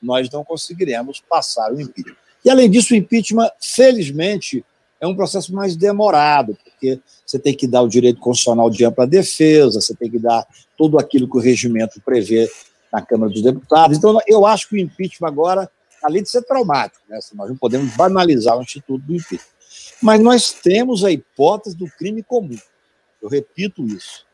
nós 0.00 0.30
não 0.30 0.44
conseguiremos 0.44 1.20
passar 1.20 1.72
o 1.72 1.80
impeachment. 1.80 2.16
E, 2.44 2.50
além 2.50 2.70
disso, 2.70 2.94
o 2.94 2.96
impeachment, 2.96 3.50
felizmente, 3.60 4.64
é 5.00 5.06
um 5.06 5.14
processo 5.14 5.54
mais 5.54 5.76
demorado, 5.76 6.56
porque 6.64 7.00
você 7.24 7.38
tem 7.38 7.54
que 7.54 7.66
dar 7.66 7.82
o 7.82 7.88
direito 7.88 8.20
constitucional 8.20 8.70
de 8.70 8.84
ampla 8.84 9.06
defesa, 9.06 9.80
você 9.80 9.94
tem 9.94 10.10
que 10.10 10.18
dar 10.18 10.46
tudo 10.76 10.98
aquilo 10.98 11.28
que 11.28 11.36
o 11.36 11.40
regimento 11.40 12.00
prevê 12.00 12.50
na 12.92 13.02
Câmara 13.02 13.32
dos 13.32 13.42
Deputados. 13.42 13.98
Então, 13.98 14.18
eu 14.26 14.46
acho 14.46 14.68
que 14.68 14.76
o 14.76 14.78
impeachment 14.78 15.28
agora, 15.28 15.70
além 16.02 16.22
de 16.22 16.30
ser 16.30 16.42
traumático, 16.42 17.02
né, 17.08 17.18
nós 17.34 17.48
não 17.48 17.56
podemos 17.56 17.94
banalizar 17.94 18.56
o 18.56 18.62
Instituto 18.62 19.04
do 19.04 19.14
impeachment, 19.14 19.54
mas 20.00 20.20
nós 20.20 20.52
temos 20.52 21.04
a 21.04 21.10
hipótese 21.10 21.76
do 21.76 21.86
crime 21.86 22.22
comum. 22.22 22.58
Eu 23.20 23.28
repito 23.28 23.84
isso. 23.86 24.24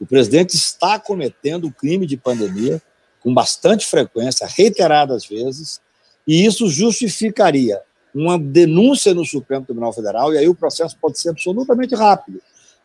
O 0.00 0.06
presidente 0.06 0.54
está 0.54 0.98
cometendo 0.98 1.66
o 1.66 1.72
crime 1.72 2.06
de 2.06 2.16
pandemia 2.16 2.80
com 3.20 3.32
bastante 3.32 3.86
frequência, 3.86 4.46
reiteradas 4.46 5.26
vezes, 5.26 5.80
e 6.26 6.44
isso 6.44 6.68
justificaria 6.68 7.80
uma 8.18 8.38
denúncia 8.38 9.12
no 9.12 9.26
Supremo 9.26 9.66
Tribunal 9.66 9.92
Federal, 9.92 10.32
e 10.32 10.38
aí 10.38 10.48
o 10.48 10.54
processo 10.54 10.96
pode 10.98 11.18
ser 11.18 11.28
absolutamente 11.28 11.94
rápido. 11.94 12.40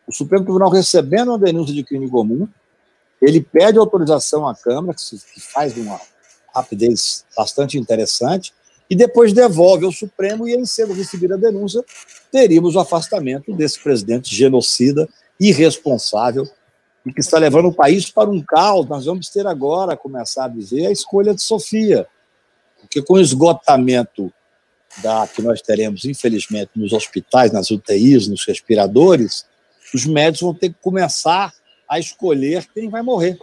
O 0.06 0.12
Supremo 0.12 0.44
Tribunal 0.44 0.68
recebendo 0.68 1.28
uma 1.28 1.38
denúncia 1.38 1.74
de 1.74 1.82
crime 1.82 2.08
comum, 2.10 2.46
ele 3.20 3.40
pede 3.40 3.78
autorização 3.78 4.46
à 4.46 4.54
Câmara, 4.54 4.94
que, 4.94 5.00
se, 5.00 5.16
que 5.32 5.40
faz 5.40 5.74
uma 5.76 5.98
rapidez 6.54 7.24
bastante 7.34 7.78
interessante, 7.78 8.52
e 8.90 8.94
depois 8.94 9.32
devolve 9.32 9.86
ao 9.86 9.92
Supremo 9.92 10.46
e, 10.46 10.54
em 10.54 10.66
sendo 10.66 10.92
recebida 10.92 11.34
a 11.34 11.38
denúncia, 11.38 11.82
teríamos 12.30 12.74
o 12.74 12.80
afastamento 12.80 13.54
desse 13.54 13.82
presidente 13.82 14.34
genocida, 14.34 15.08
irresponsável, 15.40 16.46
e 17.06 17.12
que 17.12 17.20
está 17.20 17.38
levando 17.38 17.68
o 17.68 17.74
país 17.74 18.10
para 18.10 18.28
um 18.28 18.42
caos. 18.42 18.86
Nós 18.86 19.06
vamos 19.06 19.30
ter 19.30 19.46
agora, 19.46 19.96
começar 19.96 20.44
a 20.44 20.48
dizer, 20.48 20.86
a 20.86 20.92
escolha 20.92 21.34
de 21.34 21.40
Sofia, 21.40 22.06
porque 22.80 23.00
com 23.00 23.14
o 23.14 23.20
esgotamento 23.20 24.30
da, 24.98 25.26
que 25.26 25.40
nós 25.40 25.62
teremos, 25.62 26.04
infelizmente, 26.04 26.70
nos 26.76 26.92
hospitais, 26.92 27.52
nas 27.52 27.70
UTIs, 27.70 28.28
nos 28.28 28.44
respiradores, 28.44 29.46
os 29.94 30.04
médicos 30.06 30.40
vão 30.40 30.54
ter 30.54 30.70
que 30.70 30.76
começar 30.80 31.52
a 31.88 31.98
escolher 31.98 32.66
quem 32.74 32.88
vai 32.88 33.02
morrer. 33.02 33.38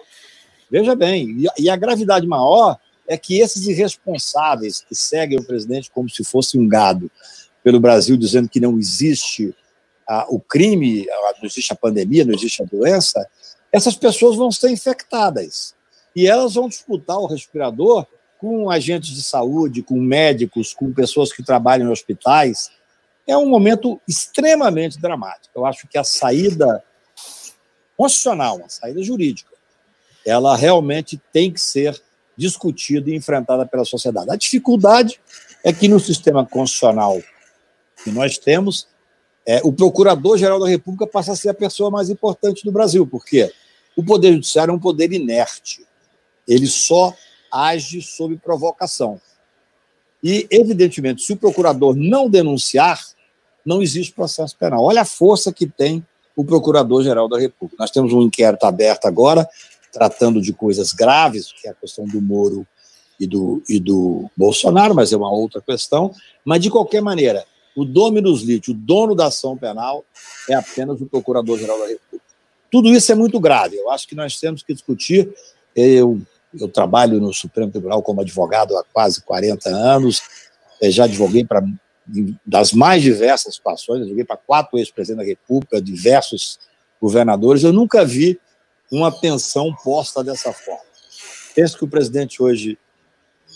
Veja 0.70 0.96
bem, 0.96 1.46
e 1.58 1.70
a 1.70 1.76
gravidade 1.76 2.28
maior 2.28 2.78
é 3.08 3.18
que 3.18 3.40
esses 3.40 3.68
irresponsáveis 3.68 4.82
que 4.88 4.94
seguem 4.94 5.40
o 5.40 5.44
presidente 5.44 5.90
como 5.90 6.10
se 6.10 6.24
fosse 6.24 6.60
um 6.60 6.68
gado 6.68 7.10
pelo 7.64 7.80
Brasil, 7.80 8.16
dizendo 8.16 8.48
que 8.48 8.60
não 8.60 8.78
existe 8.78 9.54
ah, 10.08 10.26
o 10.30 10.40
crime, 10.40 11.06
não 11.40 11.46
existe 11.46 11.74
a 11.74 11.76
pandemia, 11.76 12.24
não 12.24 12.34
existe 12.34 12.62
a 12.62 12.66
doença, 12.66 13.28
essas 13.72 13.96
pessoas 13.96 14.36
vão 14.36 14.52
ser 14.52 14.70
infectadas. 14.70 15.76
E 16.16 16.28
elas 16.28 16.54
vão 16.54 16.68
disputar 16.68 17.18
o 17.18 17.28
respirador 17.28 18.06
com 18.40 18.72
agentes 18.72 19.10
de 19.10 19.22
saúde, 19.22 19.84
com 19.84 20.00
médicos, 20.00 20.74
com 20.74 20.94
pessoas 20.94 21.32
que 21.32 21.44
trabalham 21.44 21.90
em 21.90 21.92
hospitais. 21.92 22.72
É 23.28 23.38
um 23.38 23.48
momento 23.48 24.02
extremamente 24.08 25.00
dramático. 25.00 25.50
Eu 25.54 25.66
acho 25.66 25.88
que 25.88 25.98
a 25.98 26.04
saída 26.06 26.82
constitucional, 27.98 28.62
a 28.66 28.70
saída 28.70 29.04
jurídica, 29.04 29.52
ela 30.26 30.56
realmente 30.56 31.22
tem 31.34 31.52
que 31.52 31.60
ser 31.60 32.02
discutida 32.38 33.10
e 33.10 33.16
enfrentada 33.16 33.66
pela 33.66 33.84
sociedade. 33.84 34.32
A 34.32 34.38
dificuldade 34.38 35.20
é 35.62 35.74
que 35.74 35.90
no 35.90 36.00
sistema 36.00 36.46
constitucional 36.46 37.22
que 38.02 38.10
nós 38.10 38.38
temos, 38.38 38.88
é, 39.46 39.60
o 39.66 39.74
Procurador-Geral 39.74 40.62
da 40.62 40.68
República 40.68 41.06
passa 41.06 41.34
a 41.34 41.36
ser 41.36 41.50
a 41.50 41.54
pessoa 41.54 41.92
mais 41.92 42.10
importante 42.10 42.64
do 42.64 42.72
Brasil, 42.72 43.06
porque 43.06 43.52
o 43.98 44.04
Poder 44.04 44.32
Judiciário 44.32 44.72
é 44.72 44.76
um 44.76 44.80
poder 44.80 45.12
inerte. 45.12 45.86
Ele 46.48 46.68
só 46.68 47.14
age 47.52 48.02
sob 48.02 48.38
provocação. 48.38 49.20
E, 50.24 50.48
evidentemente, 50.52 51.22
se 51.24 51.34
o 51.34 51.38
procurador 51.38 51.96
não 51.96 52.30
denunciar, 52.30 53.02
não 53.66 53.82
existe 53.82 54.14
processo 54.14 54.56
penal. 54.58 54.84
Olha 54.84 55.02
a 55.02 55.06
força 55.06 55.54
que 55.54 55.68
tem 55.68 56.06
o 56.36 56.44
Procurador-Geral 56.44 57.28
da 57.28 57.40
República. 57.40 57.82
Nós 57.82 57.92
temos 57.92 58.14
um 58.14 58.22
inquérito 58.22 58.64
aberto 58.64 59.06
agora, 59.06 59.48
tratando 59.92 60.42
de 60.42 60.54
coisas 60.54 60.94
graves, 60.94 61.52
que 61.52 61.68
é 61.68 61.72
a 61.72 61.76
questão 61.76 62.06
do 62.06 62.22
Moro 62.22 62.66
e 63.20 63.28
do, 63.28 63.62
e 63.68 63.80
do 63.80 64.30
Bolsonaro, 64.36 64.96
mas 64.96 65.12
é 65.12 65.18
uma 65.18 65.32
outra 65.32 65.62
questão. 65.62 66.14
Mas, 66.44 66.62
de 66.62 66.70
qualquer 66.70 67.02
maneira, 67.02 67.46
o 67.76 67.86
Dominus 67.86 68.42
Lite, 68.42 68.72
o 68.72 68.74
dono 68.74 69.16
da 69.16 69.28
ação 69.28 69.58
penal, 69.58 70.06
é 70.50 70.54
apenas 70.54 71.00
o 71.02 71.06
Procurador-Geral 71.06 71.80
da 71.80 71.88
República. 71.88 72.26
Tudo 72.72 72.90
isso 72.90 73.12
é 73.12 73.16
muito 73.16 73.40
grave. 73.40 73.78
Eu 73.78 73.90
acho 73.90 74.08
que 74.08 74.16
nós 74.16 74.40
temos 74.40 74.64
que 74.64 74.74
discutir. 74.74 75.34
Eu 75.76 76.22
eu 76.54 76.68
trabalho 76.68 77.20
no 77.20 77.34
Supremo 77.34 77.72
Tribunal 77.72 78.02
como 78.02 78.22
advogado 78.22 78.78
há 78.78 78.84
quase 78.92 79.22
40 79.22 79.70
anos, 79.70 80.22
é, 80.82 80.90
já 80.90 81.06
advoguei 81.06 81.46
para 81.46 81.64
das 82.46 82.74
mais 82.74 83.04
diversas 83.04 83.56
situações, 83.56 84.02
advoguei 84.02 84.24
para 84.24 84.36
quatro 84.36 84.80
ex-presidentes 84.80 85.26
da 85.26 85.30
República, 85.30 85.82
diversos 85.82 86.60
governadores, 87.00 87.64
eu 87.64 87.72
nunca 87.72 88.04
vi 88.04 88.40
uma 88.92 89.12
pensão 89.12 89.74
posta 89.84 90.24
dessa 90.24 90.52
forma. 90.52 90.82
Penso 91.56 91.78
que 91.78 91.84
o 91.84 91.88
presidente 91.88 92.42
hoje, 92.42 92.78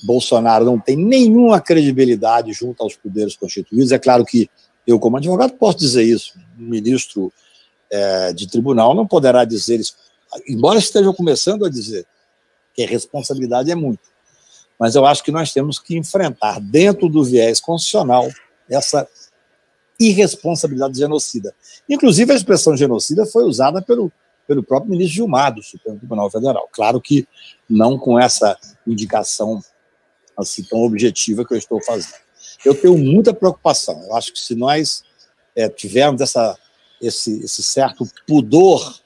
Bolsonaro, 0.04 0.66
não 0.66 0.80
tem 0.80 0.96
nenhuma 0.96 1.60
credibilidade 1.60 2.54
junto 2.54 2.84
aos 2.84 2.96
poderes 2.96 3.36
constituídos. 3.36 3.92
É 3.92 3.98
claro 3.98 4.24
que 4.24 4.50
eu, 4.86 5.00
como 5.00 5.18
advogado, 5.18 5.54
posso 5.54 5.80
dizer 5.80 6.04
isso. 6.04 6.38
Um 6.60 6.66
ministro 6.66 7.34
é, 7.92 8.34
de 8.34 8.48
tribunal 8.48 8.94
não 8.94 9.08
poderá 9.08 9.46
dizer 9.46 9.80
isso, 9.80 9.96
embora 10.48 10.78
esteja 10.80 11.12
começando 11.14 11.66
a 11.66 11.70
dizer 11.70 12.06
que 12.74 12.84
a 12.84 12.88
responsabilidade 12.88 13.72
é 13.72 13.76
muito. 13.76 14.02
Mas 14.80 14.96
eu 14.96 15.06
acho 15.06 15.24
que 15.24 15.32
nós 15.32 15.54
temos 15.54 15.80
que 15.80 15.98
enfrentar, 15.98 16.60
dentro 16.60 17.08
do 17.08 17.24
viés 17.24 17.62
constitucional, 17.62 18.30
essa 18.70 19.08
irresponsabilidade 20.00 20.98
genocida. 20.98 21.54
Inclusive, 21.88 22.34
a 22.34 22.36
expressão 22.36 22.76
genocida 22.76 23.26
foi 23.26 23.44
usada 23.44 23.82
pelo, 23.82 24.12
pelo 24.48 24.64
próprio 24.64 24.92
ministro 24.92 25.16
Gilmar, 25.16 25.54
do 25.54 25.62
Supremo 25.62 26.00
Tribunal 26.00 26.30
Federal. 26.30 26.68
Claro 26.72 27.00
que 27.00 27.28
não 27.70 27.98
com 27.98 28.20
essa 28.20 28.58
indicação 28.86 29.62
assim 30.36 30.64
tão 30.64 30.80
objetiva 30.80 31.46
que 31.46 31.54
eu 31.54 31.58
estou 31.58 31.82
fazendo. 31.84 32.16
Eu 32.66 32.74
tenho 32.74 32.98
muita 32.98 33.34
preocupação. 33.34 34.02
Eu 34.04 34.16
acho 34.16 34.34
que 34.34 34.40
se 34.40 34.56
nós 34.56 35.04
é, 35.56 35.70
tivermos 35.70 36.22
essa, 36.22 36.58
esse, 37.02 37.44
esse 37.44 37.62
certo 37.62 38.08
pudor 38.28 39.00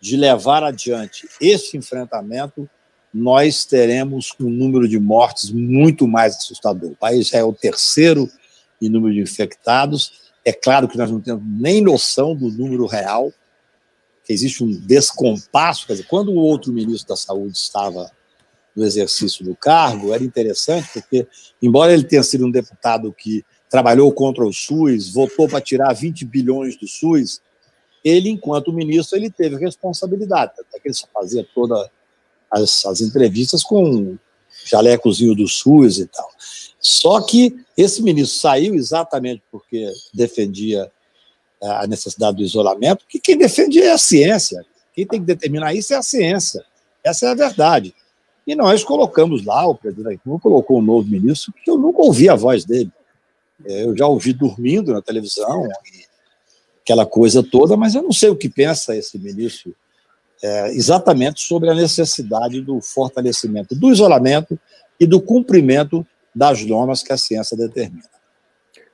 de 0.00 0.16
levar 0.16 0.64
adiante 0.64 1.28
esse 1.40 1.76
enfrentamento, 1.76 2.68
nós 3.12 3.64
teremos 3.64 4.34
um 4.40 4.48
número 4.48 4.88
de 4.88 4.98
mortes 4.98 5.50
muito 5.50 6.08
mais 6.08 6.36
assustador. 6.36 6.92
O 6.92 6.96
país 6.96 7.28
já 7.28 7.38
é 7.38 7.44
o 7.44 7.52
terceiro 7.52 8.30
em 8.80 8.88
número 8.88 9.14
de 9.14 9.20
infectados. 9.20 10.32
É 10.44 10.52
claro 10.52 10.88
que 10.88 10.96
nós 10.96 11.10
não 11.10 11.20
temos 11.20 11.42
nem 11.46 11.80
noção 11.80 12.34
do 12.34 12.50
número 12.50 12.86
real, 12.86 13.32
que 14.24 14.32
existe 14.32 14.64
um 14.64 14.70
descompasso. 14.70 15.86
Quer 15.86 15.94
dizer, 15.94 16.06
quando 16.08 16.30
o 16.30 16.36
outro 16.36 16.72
ministro 16.72 17.08
da 17.08 17.16
Saúde 17.16 17.56
estava 17.56 18.10
no 18.74 18.84
exercício 18.84 19.44
do 19.44 19.54
cargo, 19.54 20.14
era 20.14 20.24
interessante, 20.24 20.88
porque, 20.94 21.26
embora 21.60 21.92
ele 21.92 22.04
tenha 22.04 22.22
sido 22.22 22.46
um 22.46 22.50
deputado 22.50 23.12
que 23.12 23.44
trabalhou 23.68 24.10
contra 24.12 24.44
o 24.44 24.52
SUS, 24.52 25.12
votou 25.12 25.46
para 25.46 25.60
tirar 25.60 25.92
20 25.92 26.24
bilhões 26.24 26.76
do 26.76 26.88
SUS, 26.88 27.40
ele, 28.04 28.30
enquanto 28.30 28.72
ministro, 28.72 29.18
ele 29.18 29.30
teve 29.30 29.56
responsabilidade, 29.56 30.52
até 30.58 30.80
que 30.80 30.88
ele 30.88 30.94
só 30.94 31.06
fazia 31.12 31.46
toda 31.54 31.90
as, 32.52 32.84
as 32.84 33.00
entrevistas 33.00 33.62
com 33.62 34.16
jalecozinho 34.64 35.34
do 35.34 35.48
SUS 35.48 35.98
e 35.98 36.06
tal. 36.06 36.28
Só 36.78 37.20
que 37.20 37.56
esse 37.76 38.02
ministro 38.02 38.38
saiu 38.38 38.74
exatamente 38.74 39.42
porque 39.50 39.90
defendia 40.12 40.90
é, 41.62 41.68
a 41.68 41.86
necessidade 41.86 42.36
do 42.36 42.42
isolamento, 42.42 43.04
que 43.08 43.18
quem 43.18 43.38
defende 43.38 43.80
é 43.80 43.92
a 43.92 43.98
ciência. 43.98 44.64
Quem 44.92 45.06
tem 45.06 45.20
que 45.20 45.26
determinar 45.26 45.74
isso 45.74 45.94
é 45.94 45.96
a 45.96 46.02
ciência. 46.02 46.64
Essa 47.02 47.26
é 47.26 47.28
a 47.30 47.34
verdade. 47.34 47.94
E 48.46 48.54
nós 48.54 48.84
colocamos 48.84 49.44
lá, 49.44 49.66
o 49.66 49.74
presidente 49.74 50.10
República 50.10 50.42
colocou 50.42 50.78
um 50.78 50.82
novo 50.82 51.08
ministro, 51.08 51.52
que 51.64 51.70
eu 51.70 51.78
nunca 51.78 52.02
ouvi 52.02 52.28
a 52.28 52.34
voz 52.34 52.64
dele. 52.64 52.90
É, 53.64 53.84
eu 53.84 53.96
já 53.96 54.06
ouvi 54.06 54.32
dormindo 54.32 54.92
na 54.92 55.00
televisão, 55.00 55.68
aquela 56.82 57.06
coisa 57.06 57.42
toda, 57.42 57.76
mas 57.76 57.94
eu 57.94 58.02
não 58.02 58.12
sei 58.12 58.28
o 58.28 58.36
que 58.36 58.48
pensa 58.48 58.96
esse 58.96 59.16
ministro 59.18 59.74
é, 60.42 60.68
exatamente 60.74 61.40
sobre 61.40 61.70
a 61.70 61.74
necessidade 61.74 62.60
do 62.60 62.80
fortalecimento 62.80 63.74
do 63.74 63.90
isolamento 63.90 64.58
e 64.98 65.06
do 65.06 65.20
cumprimento 65.20 66.06
das 66.34 66.64
normas 66.64 67.02
que 67.02 67.12
a 67.12 67.16
ciência 67.16 67.56
determina. 67.56 68.04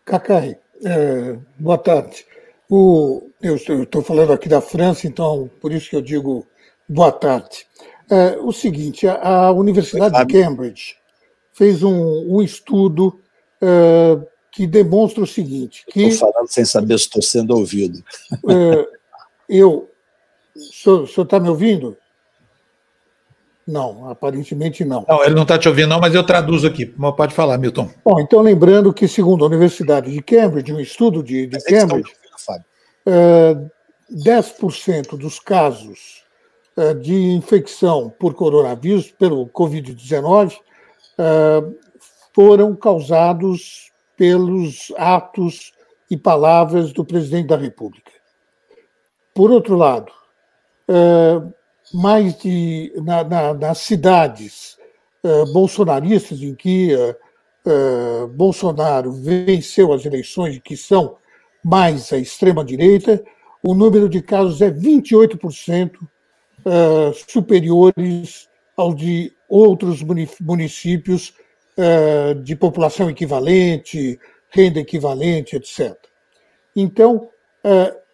Cacai, 0.05 0.59
é, 0.85 1.37
boa 1.59 1.79
tarde. 1.79 2.27
O, 2.71 3.31
eu 3.41 3.57
estou 3.57 4.03
falando 4.03 4.33
aqui 4.33 4.49
da 4.49 4.61
França, 4.61 5.07
então 5.07 5.51
por 5.61 5.73
isso 5.73 5.89
que 5.89 5.97
eu 5.97 6.03
digo 6.03 6.47
boa 6.89 7.13
tarde. 7.13 7.67
É, 8.11 8.37
o 8.39 8.53
seguinte, 8.53 9.07
a, 9.07 9.47
a 9.47 9.53
Universidade 9.53 10.17
de 10.25 10.33
Cambridge 10.33 10.97
fez 11.53 11.83
um, 11.83 12.37
um 12.37 12.43
estudo 12.43 13.21
é, 13.61 14.19
que 14.53 14.67
demonstra 14.67 15.23
o 15.23 15.27
seguinte: 15.27 15.85
que 15.89 16.03
estou 16.03 16.33
falando 16.33 16.51
sem 16.51 16.65
saber 16.65 16.99
se 16.99 17.05
estou 17.05 17.23
sendo 17.23 17.57
ouvido. 17.57 18.03
É, 18.49 18.99
eu 19.49 19.88
o 20.59 21.07
senhor 21.07 21.25
está 21.25 21.39
me 21.39 21.49
ouvindo? 21.49 21.97
Não, 23.67 24.09
aparentemente 24.09 24.85
não. 24.85 25.05
Não, 25.07 25.23
ele 25.23 25.35
não 25.35 25.43
está 25.43 25.59
te 25.59 25.69
ouvindo, 25.69 25.89
não, 25.89 26.01
mas 26.01 26.15
eu 26.15 26.25
traduzo 26.25 26.67
aqui. 26.67 26.87
Pode 26.87 27.35
falar, 27.35 27.59
Milton. 27.59 27.91
Bom, 28.05 28.19
então 28.19 28.41
lembrando 28.41 28.93
que, 28.95 29.07
segundo 29.07 29.45
a 29.45 29.47
Universidade 29.47 30.11
de 30.11 30.23
Cambridge, 30.23 30.73
um 30.73 30.81
estudo 30.81 31.23
de, 31.23 31.47
de 31.47 31.63
Cambridge, 31.65 32.11
é, 33.07 33.57
10% 34.11 35.19
dos 35.19 35.39
casos 35.39 36.25
é, 36.77 36.95
de 36.95 37.15
infecção 37.15 38.09
por 38.19 38.33
coronavírus, 38.33 39.11
pelo 39.11 39.47
Covid-19, 39.49 40.57
é, 41.19 41.63
foram 42.35 42.75
causados 42.75 43.93
pelos 44.17 44.93
atos 44.97 45.73
e 46.11 46.17
palavras 46.17 46.93
do 46.93 47.05
presidente 47.05 47.49
da 47.49 47.57
República. 47.57 48.11
Por 49.35 49.51
outro 49.51 49.77
lado, 49.77 50.11
uh, 50.11 50.18
mais 51.93 52.39
de 52.39 52.93
na, 52.97 53.25
na, 53.25 53.55
nas 53.55 53.79
cidades 53.79 54.77
uh, 55.25 55.53
bolsonaristas 55.53 56.43
em 56.43 56.55
que 56.55 56.95
uh, 56.95 58.29
Bolsonaro 58.29 59.13
venceu 59.13 59.93
as 59.93 60.05
eleições, 60.05 60.59
que 60.65 60.77
são 60.77 61.17
mais 61.63 62.13
à 62.13 62.19
extrema 62.19 62.65
direita, 62.65 63.23
o 63.63 63.75
número 63.75 64.09
de 64.09 64.23
casos 64.23 64.63
é 64.63 64.71
28% 64.71 65.99
superiores 67.29 68.49
ao 68.77 68.95
de 68.95 69.33
outros 69.49 70.03
municípios 70.41 71.35
de 72.43 72.57
população 72.57 73.11
equivalente, 73.11 74.19
renda 74.49 74.81
equivalente, 74.81 75.57
etc. 75.57 75.95
Então, 76.75 77.29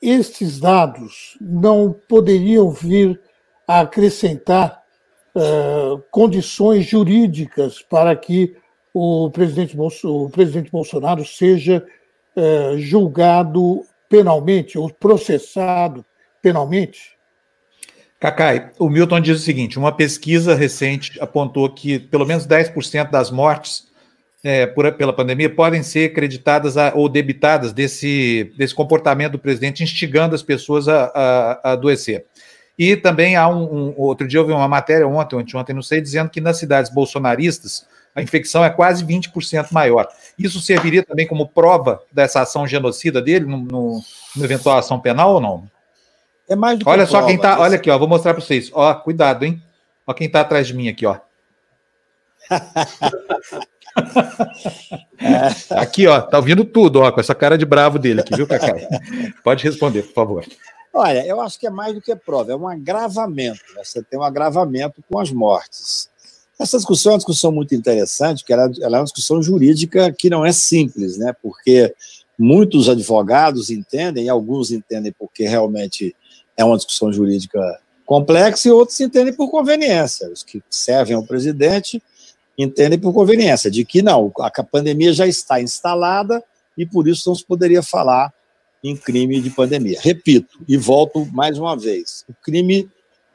estes 0.09 0.61
dados 0.61 1.37
não 1.41 1.93
poderiam 1.93 2.71
vir 2.71 3.21
a 3.67 3.81
acrescentar 3.81 4.83
uh, 5.35 6.03
condições 6.11 6.85
jurídicas 6.87 7.81
para 7.83 8.15
que 8.15 8.57
o 8.93 9.31
presidente, 9.31 9.77
o 10.05 10.31
presidente 10.31 10.71
Bolsonaro 10.71 11.25
seja 11.25 11.85
uh, 12.37 12.79
julgado 12.79 13.85
penalmente 14.09 14.79
ou 14.79 14.91
processado 14.91 16.05
penalmente? 16.43 17.15
Cacai, 18.21 18.71
o 18.79 18.89
Milton 18.89 19.21
diz 19.21 19.41
o 19.41 19.43
seguinte: 19.43 19.79
uma 19.79 19.93
pesquisa 19.93 20.55
recente 20.55 21.21
apontou 21.21 21.69
que 21.69 21.99
pelo 21.99 22.25
menos 22.25 22.47
10% 22.47 23.11
das 23.11 23.31
mortes 23.31 23.93
é, 24.45 24.67
por, 24.67 24.93
pela 24.93 25.13
pandemia 25.15 25.49
podem 25.49 25.83
ser 25.83 26.11
acreditadas 26.11 26.77
a, 26.77 26.93
ou 26.95 27.09
debitadas 27.09 27.73
desse, 27.73 28.53
desse 28.59 28.75
comportamento 28.75 29.33
do 29.33 29.39
presidente 29.39 29.83
instigando 29.83 30.35
as 30.35 30.43
pessoas 30.43 30.87
a, 30.87 31.07
a, 31.15 31.61
a 31.65 31.73
adoecer. 31.73 32.27
E 32.79 32.95
também 32.95 33.37
há 33.37 33.49
um, 33.49 33.63
um, 33.63 33.95
Outro 33.97 34.29
dia 34.29 34.39
eu 34.39 34.47
vi 34.47 34.53
uma 34.53 34.69
matéria 34.69 35.09
ontem, 35.09 35.35
ontem, 35.37 35.57
ontem, 35.57 35.73
não 35.73 35.81
sei, 35.81 36.03
dizendo 36.03 36.29
que 36.29 36.43
nas 36.43 36.59
cidades 36.59 36.93
bolsonaristas 36.93 37.87
a 38.15 38.21
infecção 38.21 38.63
é 38.63 38.69
quase 38.69 39.05
20% 39.05 39.73
maior. 39.73 40.07
Isso 40.39 40.61
serviria 40.61 41.03
também 41.03 41.27
como 41.27 41.49
prova 41.49 42.03
dessa 42.13 42.43
ação 42.43 42.67
genocida 42.67 43.23
dele, 43.23 43.47
no, 43.47 43.57
no, 43.57 44.03
no 44.37 44.45
eventual 44.45 44.77
ação 44.77 45.01
penal 45.01 45.35
ou 45.35 45.41
não? 45.41 45.69
É 46.47 46.55
mais 46.55 46.79
do 46.79 46.85
que 46.85 46.91
Olha 46.91 47.07
só 47.07 47.19
prova, 47.19 47.27
quem 47.29 47.39
tá. 47.39 47.59
Olha 47.59 47.77
aqui, 47.77 47.91
ó, 47.91 47.99
vou 47.99 48.07
mostrar 48.07 48.35
para 48.35 48.45
vocês. 48.45 48.71
Ó, 48.75 48.95
cuidado, 48.95 49.45
hein? 49.45 49.63
Ó 50.07 50.13
quem 50.13 50.29
tá 50.29 50.43
atrás 50.43 50.67
de 50.67 50.75
mim 50.75 50.89
aqui, 50.89 51.07
ó. 51.07 51.17
aqui, 55.71 56.07
ó, 56.07 56.21
tá 56.21 56.39
ouvindo 56.39 56.65
tudo, 56.65 57.01
ó, 57.01 57.13
com 57.13 57.21
essa 57.21 57.35
cara 57.35 57.57
de 57.57 57.65
bravo 57.65 57.99
dele 57.99 58.21
aqui, 58.21 58.35
viu, 58.37 58.47
Cacai? 58.47 58.87
Pode 59.43 59.65
responder, 59.65 60.03
por 60.03 60.15
favor. 60.15 60.45
Olha, 60.93 61.27
eu 61.27 61.41
acho 61.41 61.59
que 61.59 61.67
é 61.67 61.71
mais 61.71 61.95
do 61.95 62.01
que 62.01 62.15
prova, 62.15 62.53
é 62.53 62.57
um 62.57 62.69
agravamento. 62.69 63.61
Né? 63.75 63.83
Você 63.83 64.03
tem 64.03 64.19
um 64.19 64.23
agravamento 64.23 65.03
com 65.11 65.19
as 65.19 65.31
mortes. 65.33 66.09
Essa 66.59 66.77
discussão 66.77 67.11
é 67.11 67.15
uma 67.15 67.19
discussão 67.19 67.51
muito 67.51 67.75
interessante, 67.75 68.45
que 68.45 68.53
ela, 68.53 68.71
ela 68.81 68.99
é 68.99 69.01
uma 69.01 69.05
discussão 69.05 69.43
jurídica 69.43 70.13
que 70.13 70.31
não 70.31 70.47
é 70.47 70.53
simples, 70.53 71.19
né? 71.19 71.35
Porque 71.43 71.93
muitos 72.39 72.89
advogados 72.89 73.71
entendem, 73.71 74.29
alguns 74.29 74.71
entendem 74.71 75.13
porque 75.19 75.49
realmente 75.49 76.15
é 76.57 76.65
uma 76.65 76.77
discussão 76.77 77.13
jurídica 77.13 77.61
complexa, 78.07 78.69
e 78.69 78.71
outros 78.71 79.01
entendem 79.01 79.33
por 79.33 79.51
conveniência. 79.51 80.31
Os 80.31 80.45
que 80.45 80.63
servem 80.71 81.17
ao 81.17 81.25
presidente 81.25 82.01
entendem 82.57 82.99
por 82.99 83.13
conveniência, 83.13 83.71
de 83.71 83.85
que 83.85 84.03
não, 84.03 84.33
a 84.39 84.63
pandemia 84.63 85.13
já 85.13 85.27
está 85.27 85.61
instalada 85.61 86.43
e 86.77 86.87
por 86.87 87.09
isso 87.09 87.29
não 87.29 87.35
se 87.35 87.45
poderia 87.45 87.83
falar 87.83 88.33
em 88.83 88.97
crime 88.97 89.41
de 89.41 89.51
pandemia. 89.51 89.99
Repito 90.01 90.59
e 90.69 90.77
volto 90.77 91.27
mais 91.33 91.59
uma 91.59 91.77
vez: 91.77 92.25
o 92.29 92.35
crime 92.43 92.89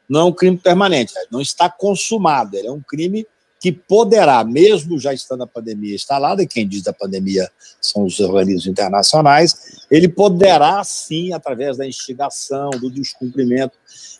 não 0.07 0.21
é 0.21 0.23
um 0.25 0.31
crime 0.31 0.57
permanente, 0.57 1.13
não 1.31 1.41
está 1.41 1.69
consumado, 1.69 2.55
ele 2.55 2.67
é 2.67 2.71
um 2.71 2.81
crime 2.81 3.25
que 3.59 3.71
poderá, 3.71 4.43
mesmo 4.43 4.97
já 4.97 5.13
estando 5.13 5.43
a 5.43 5.47
pandemia 5.47 5.93
instalada, 5.93 6.41
e 6.41 6.47
quem 6.47 6.67
diz 6.67 6.81
da 6.81 6.93
pandemia 6.93 7.49
são 7.81 8.05
os 8.05 8.19
organismos 8.19 8.67
internacionais, 8.67 9.85
ele 9.91 10.07
poderá 10.07 10.81
sim, 10.83 11.33
através 11.33 11.77
da 11.77 11.85
instigação, 11.85 12.69
do 12.69 12.89
descumprimento, 12.89 13.77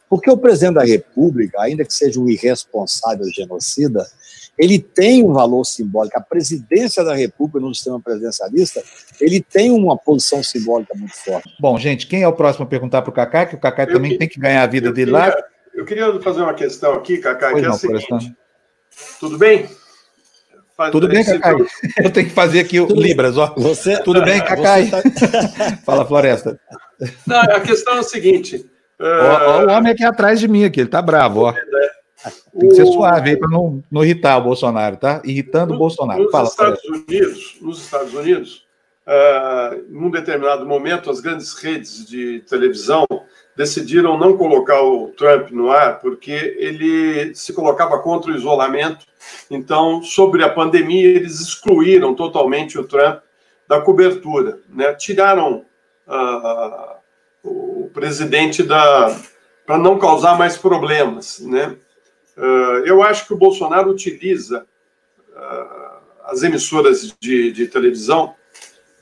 porque 0.09 0.29
o 0.29 0.37
presidente 0.37 0.75
da 0.75 0.83
República, 0.83 1.61
ainda 1.61 1.85
que 1.85 1.93
seja 1.93 2.19
um 2.19 2.27
irresponsável 2.27 3.25
genocida, 3.31 4.05
ele 4.57 4.77
tem 4.77 5.23
um 5.23 5.31
valor 5.31 5.63
simbólico. 5.63 6.17
A 6.17 6.21
presidência 6.21 7.01
da 7.01 7.15
República 7.15 7.59
no 7.61 7.73
sistema 7.73 8.01
presidencialista, 8.01 8.83
ele 9.21 9.39
tem 9.39 9.71
uma 9.71 9.95
posição 9.95 10.43
simbólica 10.43 10.93
muito 10.97 11.15
forte. 11.15 11.49
Bom, 11.61 11.77
gente, 11.77 12.07
quem 12.07 12.23
é 12.23 12.27
o 12.27 12.33
próximo 12.33 12.65
a 12.65 12.67
perguntar 12.67 13.03
para 13.03 13.11
o 13.11 13.13
Cacá? 13.13 13.45
Que 13.45 13.55
o 13.55 13.59
Cacá 13.59 13.83
eu 13.83 13.93
também 13.93 14.11
que, 14.11 14.17
tem 14.17 14.27
que 14.27 14.39
ganhar 14.39 14.63
a 14.63 14.67
vida 14.67 14.91
dele 14.91 15.11
queria, 15.11 15.27
lá. 15.27 15.43
Eu 15.73 15.85
queria 15.85 16.21
fazer 16.21 16.41
uma 16.41 16.53
questão 16.53 16.93
aqui, 16.93 17.19
Cacá, 17.19 17.51
pois 17.51 17.61
que 17.61 17.65
é 17.65 17.69
não, 17.69 17.75
a 17.75 18.01
seguinte. 18.01 18.35
Tudo 19.19 19.37
bem? 19.37 19.69
Faz, 20.79 20.91
Tudo 20.91 21.09
bem, 21.09 21.25
Cacá? 21.25 21.55
Eu 22.01 22.09
tenho 22.09 22.27
que 22.27 22.33
fazer 22.33 22.61
aqui 22.61 22.79
o 22.79 22.87
Tudo 22.87 23.01
Libras, 23.01 23.37
ó. 23.37 23.53
Você, 23.57 24.01
Tudo 24.01 24.23
bem, 24.23 24.39
Cacá? 24.39 24.75
Tá... 24.89 25.77
Fala, 25.85 26.05
Floresta. 26.05 26.57
Não, 27.27 27.39
a 27.41 27.59
questão 27.59 27.97
é 27.97 27.99
o 27.99 28.03
seguinte. 28.03 28.65
Uh... 28.97 29.03
Ó, 29.03 29.49
ó, 29.49 29.65
o 29.65 29.69
homem 29.71 29.91
aqui 29.91 30.05
atrás 30.05 30.39
de 30.39 30.47
mim, 30.47 30.63
aqui, 30.63 30.79
ele 30.79 30.89
tá 30.89 31.01
bravo, 31.01 31.41
ó. 31.41 31.53
É, 31.53 32.29
tem 32.57 32.69
que 32.69 32.75
ser 32.75 32.85
suave 32.85 33.31
aí 33.31 33.37
para 33.37 33.49
não, 33.49 33.83
não 33.91 34.03
irritar 34.03 34.37
o 34.37 34.43
Bolsonaro, 34.43 34.95
tá? 34.95 35.21
Irritando 35.25 35.71
no, 35.71 35.75
o 35.75 35.79
Bolsonaro. 35.79 36.23
Nos, 36.23 36.31
Fala, 36.31 36.47
Estados 36.47 36.83
Unidos, 36.85 37.57
nos 37.61 37.83
Estados 37.83 38.13
Unidos, 38.13 38.65
uh, 39.05 39.83
num 39.89 40.09
determinado 40.09 40.65
momento, 40.65 41.09
as 41.09 41.19
grandes 41.19 41.53
redes 41.55 42.05
de 42.05 42.39
televisão 42.49 43.05
decidiram 43.59 44.17
não 44.17 44.37
colocar 44.37 44.81
o 44.81 45.09
Trump 45.09 45.51
no 45.51 45.69
ar 45.69 45.99
porque 45.99 46.31
ele 46.57 47.35
se 47.35 47.51
colocava 47.51 47.99
contra 47.99 48.31
o 48.31 48.35
isolamento. 48.35 49.05
Então, 49.51 50.01
sobre 50.01 50.45
a 50.45 50.49
pandemia, 50.49 51.09
eles 51.09 51.41
excluíram 51.41 52.15
totalmente 52.15 52.79
o 52.79 52.85
Trump 52.85 53.19
da 53.67 53.81
cobertura, 53.81 54.59
né? 54.69 54.93
Tiraram 54.93 55.65
uh, 56.07 56.95
o 57.43 57.91
presidente 57.93 58.63
da 58.63 59.13
para 59.65 59.77
não 59.77 59.99
causar 59.99 60.37
mais 60.37 60.55
problemas, 60.55 61.41
né? 61.41 61.75
Uh, 62.37 62.85
eu 62.85 63.03
acho 63.03 63.27
que 63.27 63.33
o 63.33 63.37
Bolsonaro 63.37 63.91
utiliza 63.91 64.65
uh, 65.35 65.99
as 66.23 66.43
emissoras 66.43 67.13
de, 67.19 67.51
de 67.51 67.67
televisão 67.67 68.33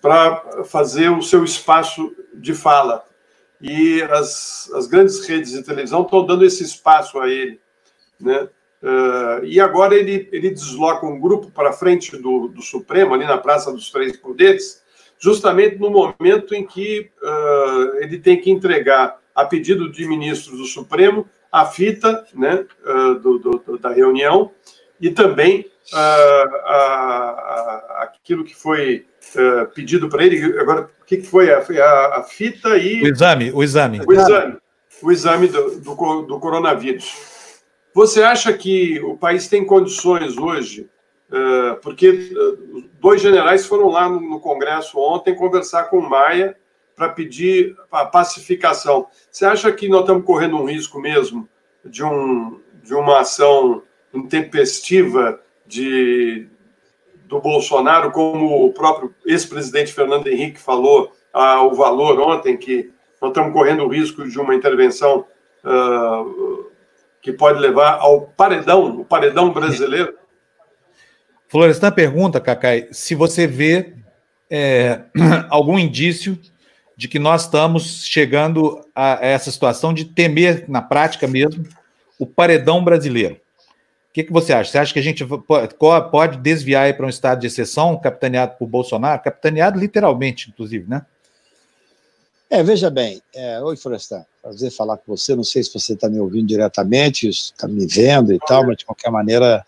para 0.02 0.63
fazer 0.65 1.12
o 1.12 1.22
seu 1.22 1.43
espaço 1.43 2.12
de 2.34 2.56
fala. 2.56 3.06
E 3.62 4.02
as, 4.04 4.72
as 4.74 4.88
grandes 4.88 5.26
redes 5.26 5.52
de 5.52 5.63
televisão 5.63 6.04
estão 6.04 6.26
dando 6.26 6.46
esse 6.46 6.63
espaço 6.63 7.20
a 7.20 7.30
ele. 7.30 7.60
Né? 8.20 8.48
Uh, 8.82 9.46
e 9.46 9.60
agora 9.60 9.96
ele, 9.96 10.30
ele 10.32 10.50
desloca 10.52 11.06
um 11.06 11.20
grupo 11.20 11.50
para 11.50 11.74
frente 11.74 12.15
do, 12.17 12.48
do 12.48 12.62
Supremo, 12.62 13.13
ali 13.13 13.26
na 13.26 13.38
Praça 13.38 13.72
dos 13.72 13.89
Três 13.89 14.15
Poderes, 14.15 14.84
justamente 15.20 15.78
no 15.78 15.89
momento 15.89 16.54
em 16.54 16.65
que 16.65 17.10
ele 18.00 18.20
tem 18.20 18.39
que 18.39 18.52
entregar, 18.52 19.20
a 19.34 19.46
pedido 19.46 19.91
de 19.91 20.08
ministros 20.08 20.58
do 20.58 20.65
Supremo, 20.65 21.28
a 21.52 21.65
fita 21.65 22.26
né, 22.34 22.65
uh, 22.86 23.15
do, 23.20 23.38
do, 23.38 23.78
da 23.78 23.89
reunião 23.89 24.52
e 25.00 25.12
também 25.12 25.70
uh, 25.93 26.47
aquilo 28.02 28.43
que 28.43 28.56
foi 28.56 29.06
uh, 29.36 29.67
pedido 29.73 30.10
para 30.10 30.23
ele. 30.26 30.60
Agora, 30.60 30.89
o 31.02 31.06
que, 31.06 31.21
foi? 31.21 31.52
A, 31.52 31.60
a, 31.60 32.19
a, 32.19 32.23
fita 32.23 32.78
e. 32.78 33.04
O 33.04 33.08
exame, 33.08 33.52
o 33.52 33.63
exame. 33.63 34.02
O 34.06 34.13
exame, 34.13 34.58
o 35.02 35.12
exame 35.12 35.47
do, 35.47 35.80
do, 35.80 36.21
do 36.23 36.39
coronavírus. 36.39 37.13
Você 37.93 38.21
acha 38.21 38.54
que 38.54 39.00
o 39.02 39.17
país 39.17 39.47
tem 39.47 39.65
condições 39.65 40.38
hoje? 40.38 40.89
porque 41.82 42.32
dois 43.02 43.21
generais 43.21 43.65
foram 43.65 43.89
lá 43.89 44.08
no, 44.08 44.21
no 44.21 44.39
Congresso 44.39 44.97
ontem 44.97 45.36
conversar 45.36 45.89
com 45.89 45.97
o 45.97 46.10
Maia 46.10 46.56
para 46.95 47.10
pedir 47.10 47.76
a 47.91 48.06
pacificação. 48.06 49.08
Você 49.30 49.45
acha 49.45 49.71
que 49.71 49.88
nós 49.88 50.02
estamos 50.02 50.26
correndo 50.26 50.58
um 50.58 50.65
risco 50.65 51.00
mesmo 51.00 51.47
de, 51.86 52.04
um, 52.04 52.60
de 52.82 52.95
uma 52.95 53.19
ação 53.19 53.84
intempestiva 54.13 55.39
de, 55.67 56.47
do 57.25 57.39
Bolsonaro, 57.39 58.12
como 58.12 58.65
o 58.65 58.73
próprio 58.73 59.13
ex-presidente 59.25 59.93
Fernando 59.93 60.27
Henrique 60.27 60.60
falou 60.60 61.12
ao 61.34 61.73
valor 61.73 62.19
ontem, 62.19 62.58
que 62.58 62.91
nós 63.21 63.32
estamos 63.32 63.53
correndo 63.53 63.84
o 63.84 63.89
risco 63.89 64.27
de 64.27 64.39
uma 64.39 64.56
intervenção 64.56 65.25
uh, 65.63 66.67
que 67.21 67.32
pode 67.32 67.60
levar 67.60 67.99
ao 67.99 68.21
paredão, 68.21 69.01
o 69.01 69.06
paredão 69.06 69.51
brasileiro? 69.51 70.13
Florestan 71.47 71.91
pergunta, 71.91 72.39
Cacai, 72.39 72.88
se 72.91 73.15
você 73.15 73.47
vê 73.47 73.93
é, 74.49 75.01
algum 75.49 75.77
indício 75.77 76.38
de 76.95 77.08
que 77.08 77.19
nós 77.19 77.43
estamos 77.43 78.06
chegando 78.06 78.84
a 78.95 79.19
essa 79.21 79.51
situação 79.51 79.93
de 79.93 80.06
temer, 80.06 80.65
na 80.67 80.82
prática 80.82 81.27
mesmo, 81.27 81.63
o 82.17 82.25
paredão 82.25 82.84
brasileiro. 82.84 83.39
O 84.17 84.19
que, 84.19 84.23
que 84.23 84.34
você 84.34 84.51
acha? 84.51 84.71
Você 84.71 84.77
acha 84.80 84.93
que 84.93 84.97
a 84.97 85.03
gente 85.03 85.23
pode 86.10 86.39
desviar 86.39 86.91
para 86.97 87.06
um 87.06 87.10
estado 87.10 87.39
de 87.39 87.45
exceção, 87.45 87.95
capitaneado 87.99 88.56
por 88.58 88.65
Bolsonaro? 88.65 89.21
Capitaneado 89.21 89.80
literalmente, 89.80 90.49
inclusive, 90.49 90.89
né? 90.89 91.06
É, 92.49 92.63
veja 92.63 92.89
bem, 92.89 93.21
é, 93.36 93.62
oi 93.62 93.77
Florestan, 93.77 94.25
prazer 94.41 94.71
falar 94.71 94.97
com 94.97 95.15
você, 95.15 95.36
não 95.36 95.43
sei 95.43 95.62
se 95.62 95.71
você 95.71 95.93
está 95.93 96.10
me 96.10 96.19
ouvindo 96.19 96.47
diretamente, 96.47 97.30
está 97.30 97.67
me 97.67 97.86
vendo 97.86 98.34
e 98.34 98.39
tal, 98.39 98.65
mas 98.65 98.77
de 98.77 98.86
qualquer 98.86 99.12
maneira, 99.12 99.63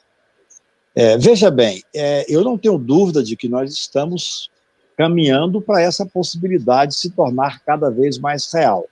é, 0.96 1.16
veja 1.16 1.52
bem, 1.52 1.84
é, 1.94 2.26
eu 2.28 2.44
não 2.44 2.58
tenho 2.58 2.80
dúvida 2.80 3.22
de 3.22 3.36
que 3.36 3.48
nós 3.48 3.72
estamos 3.72 4.50
caminhando 4.98 5.62
para 5.62 5.80
essa 5.80 6.08
possibilidade 6.08 6.96
se 6.96 7.12
tornar 7.12 7.60
cada 7.64 7.92
vez 7.92 8.18
mais 8.18 8.52
real. 8.52 8.88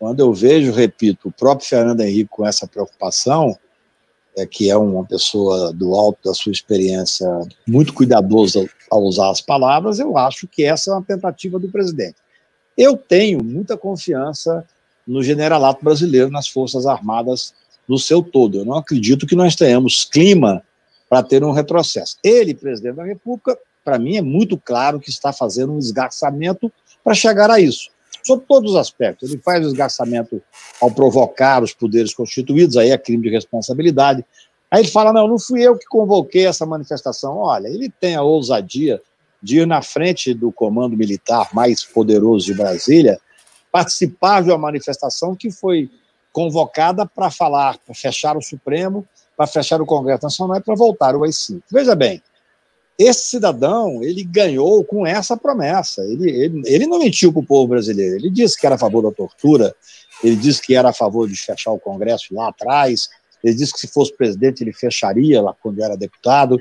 Quando 0.00 0.18
eu 0.18 0.34
vejo, 0.34 0.72
repito, 0.72 1.28
o 1.28 1.32
próprio 1.32 1.68
Fernando 1.68 2.00
Henrique 2.00 2.30
com 2.30 2.44
essa 2.44 2.66
preocupação, 2.66 3.56
é, 4.36 4.46
que 4.46 4.70
é 4.70 4.76
uma 4.76 5.04
pessoa 5.04 5.72
do 5.72 5.94
alto 5.94 6.18
da 6.24 6.34
sua 6.34 6.52
experiência, 6.52 7.26
muito 7.66 7.92
cuidadoso 7.92 8.68
ao 8.90 9.02
usar 9.02 9.30
as 9.30 9.40
palavras, 9.40 9.98
eu 9.98 10.16
acho 10.16 10.46
que 10.46 10.64
essa 10.64 10.90
é 10.90 10.94
uma 10.94 11.02
tentativa 11.02 11.58
do 11.58 11.68
presidente. 11.68 12.16
Eu 12.76 12.96
tenho 12.96 13.42
muita 13.42 13.76
confiança 13.76 14.64
no 15.06 15.22
generalato 15.22 15.84
brasileiro, 15.84 16.30
nas 16.30 16.48
Forças 16.48 16.86
Armadas 16.86 17.52
no 17.88 17.98
seu 17.98 18.22
todo. 18.22 18.58
Eu 18.58 18.64
não 18.64 18.74
acredito 18.76 19.26
que 19.26 19.34
nós 19.34 19.56
tenhamos 19.56 20.04
clima 20.04 20.62
para 21.08 21.24
ter 21.24 21.42
um 21.42 21.50
retrocesso. 21.50 22.16
Ele, 22.22 22.54
presidente 22.54 22.96
da 22.96 23.04
República, 23.04 23.58
para 23.84 23.98
mim 23.98 24.16
é 24.16 24.22
muito 24.22 24.56
claro 24.56 25.00
que 25.00 25.10
está 25.10 25.32
fazendo 25.32 25.72
um 25.72 25.78
esgarçamento 25.78 26.72
para 27.02 27.14
chegar 27.14 27.50
a 27.50 27.58
isso, 27.58 27.90
sob 28.24 28.44
todos 28.46 28.72
os 28.72 28.76
aspectos. 28.76 29.30
Ele 29.30 29.40
faz 29.42 29.64
o 29.64 29.68
esgarçamento 29.68 30.42
ao 30.80 30.90
provocar 30.90 31.62
os 31.62 31.72
poderes 31.72 32.14
constituídos, 32.14 32.76
aí 32.76 32.90
é 32.90 32.98
crime 32.98 33.22
de 33.24 33.30
responsabilidade. 33.30 34.24
Aí 34.70 34.82
ele 34.82 34.88
fala: 34.88 35.12
não, 35.12 35.26
não 35.26 35.38
fui 35.38 35.62
eu 35.62 35.76
que 35.76 35.86
convoquei 35.86 36.46
essa 36.46 36.64
manifestação. 36.64 37.38
Olha, 37.38 37.68
ele 37.68 37.90
tem 38.00 38.14
a 38.14 38.22
ousadia 38.22 39.00
de 39.42 39.60
ir 39.60 39.66
na 39.66 39.82
frente 39.82 40.34
do 40.34 40.52
comando 40.52 40.96
militar 40.96 41.48
mais 41.52 41.82
poderoso 41.82 42.46
de 42.46 42.54
Brasília, 42.54 43.18
participar 43.72 44.42
de 44.42 44.50
uma 44.50 44.58
manifestação 44.58 45.34
que 45.34 45.50
foi 45.50 45.90
convocada 46.32 47.06
para 47.06 47.30
falar, 47.30 47.78
para 47.78 47.94
fechar 47.94 48.36
o 48.36 48.42
Supremo, 48.42 49.06
para 49.36 49.46
fechar 49.46 49.80
o 49.80 49.86
Congresso 49.86 50.24
Nacional 50.24 50.58
e 50.58 50.60
para 50.60 50.74
voltar 50.74 51.16
o 51.16 51.24
AI-5. 51.24 51.62
Veja 51.72 51.94
bem, 51.94 52.22
esse 53.00 53.30
cidadão, 53.30 54.02
ele 54.02 54.22
ganhou 54.22 54.84
com 54.84 55.06
essa 55.06 55.34
promessa. 55.34 56.02
Ele, 56.02 56.30
ele, 56.30 56.62
ele 56.66 56.86
não 56.86 56.98
mentiu 56.98 57.32
para 57.32 57.40
o 57.40 57.46
povo 57.46 57.68
brasileiro. 57.68 58.16
Ele 58.16 58.28
disse 58.28 58.60
que 58.60 58.66
era 58.66 58.74
a 58.74 58.78
favor 58.78 59.02
da 59.02 59.10
tortura, 59.10 59.74
ele 60.22 60.36
disse 60.36 60.60
que 60.60 60.74
era 60.74 60.90
a 60.90 60.92
favor 60.92 61.26
de 61.26 61.34
fechar 61.34 61.72
o 61.72 61.80
Congresso 61.80 62.34
lá 62.34 62.50
atrás, 62.50 63.08
ele 63.42 63.54
disse 63.54 63.72
que 63.72 63.80
se 63.80 63.88
fosse 63.88 64.14
presidente 64.14 64.62
ele 64.62 64.74
fecharia 64.74 65.40
lá 65.40 65.56
quando 65.62 65.82
era 65.82 65.96
deputado. 65.96 66.58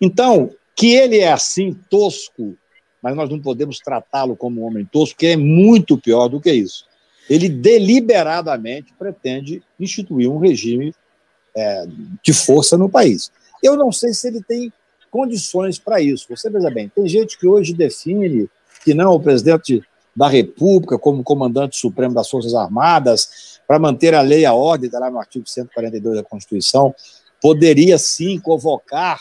Então, 0.00 0.50
que 0.74 0.94
ele 0.94 1.18
é 1.18 1.30
assim, 1.30 1.78
tosco, 1.90 2.56
mas 3.02 3.14
nós 3.14 3.28
não 3.28 3.38
podemos 3.38 3.78
tratá-lo 3.78 4.34
como 4.34 4.62
um 4.62 4.64
homem 4.64 4.86
tosco, 4.90 5.16
porque 5.16 5.26
é 5.26 5.36
muito 5.36 5.98
pior 5.98 6.28
do 6.28 6.40
que 6.40 6.50
isso. 6.50 6.86
Ele 7.28 7.46
deliberadamente 7.46 8.94
pretende 8.98 9.62
instituir 9.78 10.30
um 10.30 10.38
regime 10.38 10.94
é, 11.54 11.86
de 12.22 12.32
força 12.32 12.78
no 12.78 12.88
país. 12.88 13.30
Eu 13.62 13.76
não 13.76 13.92
sei 13.92 14.14
se 14.14 14.28
ele 14.28 14.42
tem 14.42 14.72
condições 15.14 15.78
para 15.78 16.00
isso. 16.00 16.26
Você 16.28 16.50
veja 16.50 16.68
bem, 16.68 16.88
tem 16.88 17.06
gente 17.06 17.38
que 17.38 17.46
hoje 17.46 17.72
define 17.72 18.50
que 18.84 18.92
não, 18.92 19.12
o 19.12 19.20
presidente 19.20 19.80
da 20.14 20.26
República, 20.26 20.98
como 20.98 21.22
comandante 21.22 21.76
supremo 21.76 22.12
das 22.12 22.28
Forças 22.28 22.52
Armadas, 22.52 23.60
para 23.64 23.78
manter 23.78 24.12
a 24.12 24.20
lei 24.20 24.40
e 24.40 24.44
a 24.44 24.52
ordem, 24.52 24.86
está 24.86 24.98
lá 24.98 25.08
no 25.08 25.20
artigo 25.20 25.48
142 25.48 26.16
da 26.16 26.24
Constituição, 26.24 26.92
poderia 27.40 27.96
sim 27.96 28.40
convocar 28.40 29.20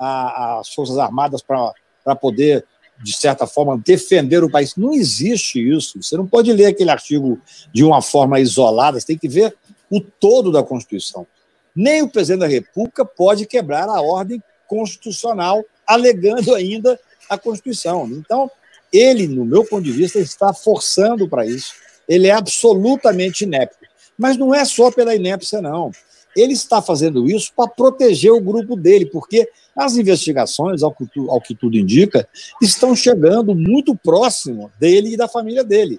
a, 0.00 0.60
as 0.60 0.70
Forças 0.70 0.96
Armadas 0.96 1.42
para 1.42 2.16
poder, 2.16 2.64
de 3.04 3.14
certa 3.14 3.46
forma, 3.46 3.76
defender 3.76 4.42
o 4.42 4.50
país. 4.50 4.74
Não 4.74 4.94
existe 4.94 5.60
isso. 5.60 6.02
Você 6.02 6.16
não 6.16 6.26
pode 6.26 6.50
ler 6.50 6.64
aquele 6.64 6.90
artigo 6.90 7.38
de 7.74 7.84
uma 7.84 8.00
forma 8.00 8.40
isolada, 8.40 8.98
você 8.98 9.08
tem 9.08 9.18
que 9.18 9.28
ver 9.28 9.54
o 9.90 10.00
todo 10.00 10.50
da 10.50 10.62
Constituição. 10.62 11.26
Nem 11.74 12.00
o 12.00 12.08
presidente 12.08 12.40
da 12.40 12.46
República 12.46 13.04
pode 13.04 13.44
quebrar 13.44 13.86
a 13.86 14.00
ordem 14.00 14.42
constitucional, 14.66 15.64
alegando 15.86 16.54
ainda 16.54 16.98
a 17.28 17.38
Constituição. 17.38 18.06
Então, 18.12 18.50
ele, 18.92 19.26
no 19.26 19.44
meu 19.44 19.64
ponto 19.64 19.82
de 19.82 19.92
vista, 19.92 20.18
está 20.18 20.52
forçando 20.52 21.28
para 21.28 21.46
isso. 21.46 21.74
Ele 22.08 22.28
é 22.28 22.32
absolutamente 22.32 23.44
inepto. 23.44 23.78
Mas 24.16 24.36
não 24.36 24.54
é 24.54 24.64
só 24.64 24.90
pela 24.90 25.14
inépcia, 25.14 25.60
não. 25.60 25.90
Ele 26.34 26.52
está 26.52 26.82
fazendo 26.82 27.28
isso 27.28 27.52
para 27.54 27.68
proteger 27.68 28.30
o 28.30 28.40
grupo 28.40 28.76
dele, 28.76 29.06
porque 29.06 29.50
as 29.74 29.96
investigações, 29.96 30.82
ao 30.82 30.94
que, 30.94 31.06
tu, 31.06 31.30
ao 31.30 31.40
que 31.40 31.54
tudo 31.54 31.76
indica, 31.76 32.28
estão 32.62 32.94
chegando 32.94 33.54
muito 33.54 33.96
próximo 33.96 34.70
dele 34.78 35.14
e 35.14 35.16
da 35.16 35.28
família 35.28 35.64
dele. 35.64 35.98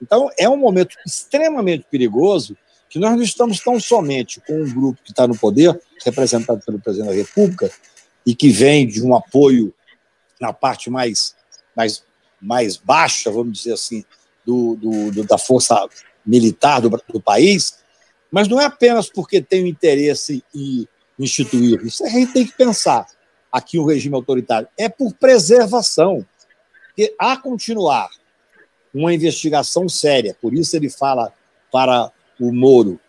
Então, 0.00 0.30
é 0.38 0.48
um 0.48 0.56
momento 0.56 0.96
extremamente 1.06 1.86
perigoso 1.90 2.56
que 2.88 2.98
nós 2.98 3.16
não 3.16 3.22
estamos 3.22 3.60
tão 3.60 3.78
somente 3.78 4.40
com 4.40 4.62
um 4.62 4.72
grupo 4.72 5.02
que 5.02 5.10
está 5.10 5.26
no 5.26 5.36
poder, 5.36 5.78
representado 6.04 6.62
pelo 6.64 6.78
presidente 6.78 7.10
da 7.10 7.14
República, 7.14 7.70
e 8.24 8.34
que 8.34 8.48
vem 8.50 8.86
de 8.86 9.02
um 9.02 9.14
apoio 9.14 9.74
na 10.40 10.52
parte 10.52 10.90
mais, 10.90 11.34
mais, 11.76 12.04
mais 12.40 12.76
baixa, 12.76 13.30
vamos 13.30 13.58
dizer 13.58 13.72
assim, 13.72 14.04
do, 14.44 14.76
do, 14.76 15.10
do 15.10 15.24
da 15.24 15.36
força 15.36 15.88
militar 16.24 16.80
do, 16.80 16.88
do, 16.88 17.20
país, 17.20 17.78
mas 18.30 18.48
não 18.48 18.60
é 18.60 18.64
apenas 18.64 19.08
porque 19.08 19.40
tem 19.40 19.64
o 19.64 19.66
interesse 19.66 20.44
em 20.54 20.86
instituir. 21.18 21.84
Isso 21.84 22.04
a 22.04 22.08
gente 22.08 22.32
tem 22.32 22.46
que 22.46 22.52
pensar 22.52 23.06
aqui 23.50 23.78
o 23.78 23.86
regime 23.86 24.14
autoritário. 24.14 24.68
É 24.76 24.88
por 24.88 25.14
preservação. 25.14 26.24
Porque 26.88 27.14
a 27.18 27.36
continuar 27.36 28.08
uma 28.92 29.12
investigação 29.14 29.88
séria, 29.88 30.36
por 30.40 30.54
isso 30.54 30.76
ele 30.76 30.90
fala 30.90 31.32
para 31.70 32.12
o 32.40 32.52
Moro, 32.52 33.00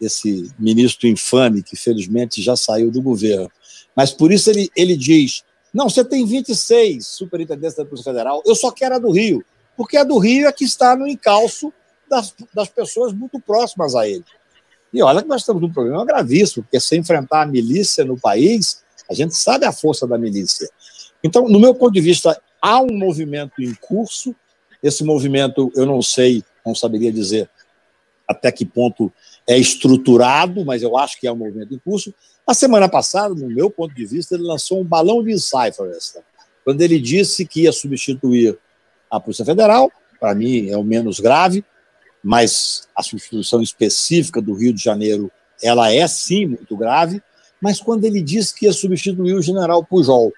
esse 0.00 0.50
ministro 0.58 1.08
infame 1.08 1.62
que 1.62 1.76
felizmente 1.76 2.42
já 2.42 2.56
saiu 2.56 2.90
do 2.90 3.00
governo. 3.00 3.50
Mas 3.94 4.10
por 4.10 4.32
isso 4.32 4.50
ele, 4.50 4.70
ele 4.76 4.96
diz: 4.96 5.44
não, 5.72 5.88
você 5.88 6.04
tem 6.04 6.26
26 6.26 7.06
superintendentes 7.06 7.76
da 7.76 7.84
Polícia 7.84 8.12
Federal, 8.12 8.42
eu 8.44 8.54
só 8.54 8.70
quero 8.70 8.96
a 8.96 8.98
do 8.98 9.10
Rio, 9.10 9.44
porque 9.76 9.96
a 9.96 10.04
do 10.04 10.18
Rio 10.18 10.46
é 10.46 10.52
que 10.52 10.64
está 10.64 10.96
no 10.96 11.06
encalço 11.06 11.72
das, 12.08 12.34
das 12.54 12.68
pessoas 12.68 13.12
muito 13.12 13.40
próximas 13.40 13.94
a 13.94 14.08
ele. 14.08 14.24
E 14.92 15.02
olha 15.02 15.22
que 15.22 15.28
nós 15.28 15.40
estamos 15.40 15.60
num 15.60 15.72
problema 15.72 16.04
gravíssimo, 16.04 16.62
porque 16.62 16.78
se 16.78 16.96
enfrentar 16.96 17.42
a 17.42 17.46
milícia 17.46 18.04
no 18.04 18.18
país, 18.18 18.84
a 19.10 19.14
gente 19.14 19.34
sabe 19.34 19.66
a 19.66 19.72
força 19.72 20.06
da 20.06 20.16
milícia. 20.16 20.68
Então, 21.22 21.48
no 21.48 21.58
meu 21.58 21.74
ponto 21.74 21.92
de 21.92 22.00
vista, 22.00 22.40
há 22.62 22.80
um 22.80 22.96
movimento 22.96 23.60
em 23.60 23.74
curso. 23.74 24.34
Esse 24.82 25.02
movimento, 25.02 25.72
eu 25.74 25.84
não 25.84 26.00
sei, 26.00 26.44
não 26.64 26.74
saberia 26.74 27.10
dizer 27.10 27.48
até 28.26 28.50
que 28.50 28.64
ponto 28.64 29.12
é 29.46 29.58
estruturado, 29.58 30.64
mas 30.64 30.82
eu 30.82 30.96
acho 30.96 31.20
que 31.20 31.26
é 31.26 31.32
um 31.32 31.36
movimento 31.36 31.74
em 31.74 31.78
curso. 31.78 32.14
A 32.46 32.54
semana 32.54 32.88
passada, 32.88 33.34
no 33.34 33.48
meu 33.48 33.70
ponto 33.70 33.94
de 33.94 34.04
vista, 34.04 34.34
ele 34.34 34.44
lançou 34.44 34.80
um 34.80 34.84
balão 34.84 35.22
de 35.22 35.32
ensaio, 35.32 35.72
Floresta, 35.72 36.22
quando 36.64 36.80
ele 36.80 36.98
disse 36.98 37.44
que 37.44 37.62
ia 37.62 37.72
substituir 37.72 38.58
a 39.10 39.20
Polícia 39.20 39.44
Federal, 39.44 39.92
para 40.18 40.34
mim 40.34 40.70
é 40.70 40.76
o 40.76 40.82
menos 40.82 41.20
grave, 41.20 41.64
mas 42.22 42.88
a 42.96 43.02
substituição 43.02 43.60
específica 43.60 44.40
do 44.40 44.54
Rio 44.54 44.72
de 44.72 44.82
Janeiro, 44.82 45.30
ela 45.62 45.92
é 45.92 46.06
sim 46.08 46.46
muito 46.46 46.74
grave, 46.76 47.22
mas 47.60 47.80
quando 47.80 48.04
ele 48.04 48.22
disse 48.22 48.54
que 48.54 48.64
ia 48.64 48.72
substituir 48.72 49.34
o 49.34 49.42
general 49.42 49.84
Pujol, 49.84 50.32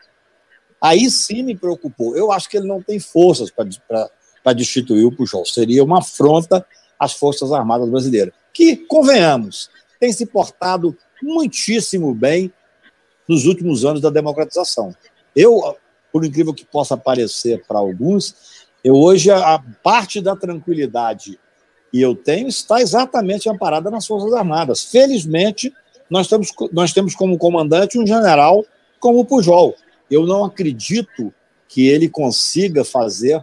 aí 0.81 1.09
sim 1.11 1.43
me 1.45 1.57
preocupou. 1.57 2.17
Eu 2.17 2.33
acho 2.33 2.49
que 2.49 2.57
ele 2.57 2.67
não 2.67 2.83
tem 2.83 2.99
forças 2.99 3.51
para 3.51 4.53
destituir 4.53 5.05
o 5.05 5.13
Pujol, 5.13 5.45
seria 5.45 5.83
uma 5.85 5.99
afronta 5.99 6.67
as 6.99 7.13
Forças 7.13 7.53
Armadas 7.53 7.89
Brasileiras, 7.89 8.35
que, 8.53 8.77
convenhamos, 8.77 9.71
tem 10.01 10.13
se 10.13 10.27
portado 10.27 10.97
muitíssimo 11.23 12.15
bem 12.15 12.53
nos 13.29 13.47
últimos 13.47 13.85
anos 13.85 14.01
da 14.01 14.11
democratização. 14.11 14.95
Eu, 15.35 15.77
por 16.13 16.25
incrível 16.25 16.55
que 16.55 16.65
possa 16.65 16.97
parecer 16.97 17.65
para 17.67 17.79
alguns, 17.79 18.67
eu 18.83 18.95
hoje 18.95 19.31
a 19.31 19.63
parte 19.83 20.21
da 20.21 20.37
tranquilidade 20.37 21.39
que 21.91 22.01
eu 22.01 22.15
tenho 22.15 22.49
está 22.49 22.81
exatamente 22.81 23.49
amparada 23.49 23.91
nas 23.91 24.07
Forças 24.07 24.33
Armadas. 24.33 24.85
Felizmente, 24.85 25.73
nós 26.09 26.29
temos, 26.29 26.53
nós 26.73 26.93
temos 26.93 27.15
como 27.15 27.39
comandante 27.39 27.99
um 27.99 28.07
general 28.07 28.65
como 29.01 29.21
o 29.21 29.25
Pujol. 29.25 29.75
Eu 30.11 30.25
não 30.25 30.45
acredito 30.45 31.33
que 31.69 31.89
ele 31.89 32.09
consiga 32.09 32.85
fazer 32.85 33.43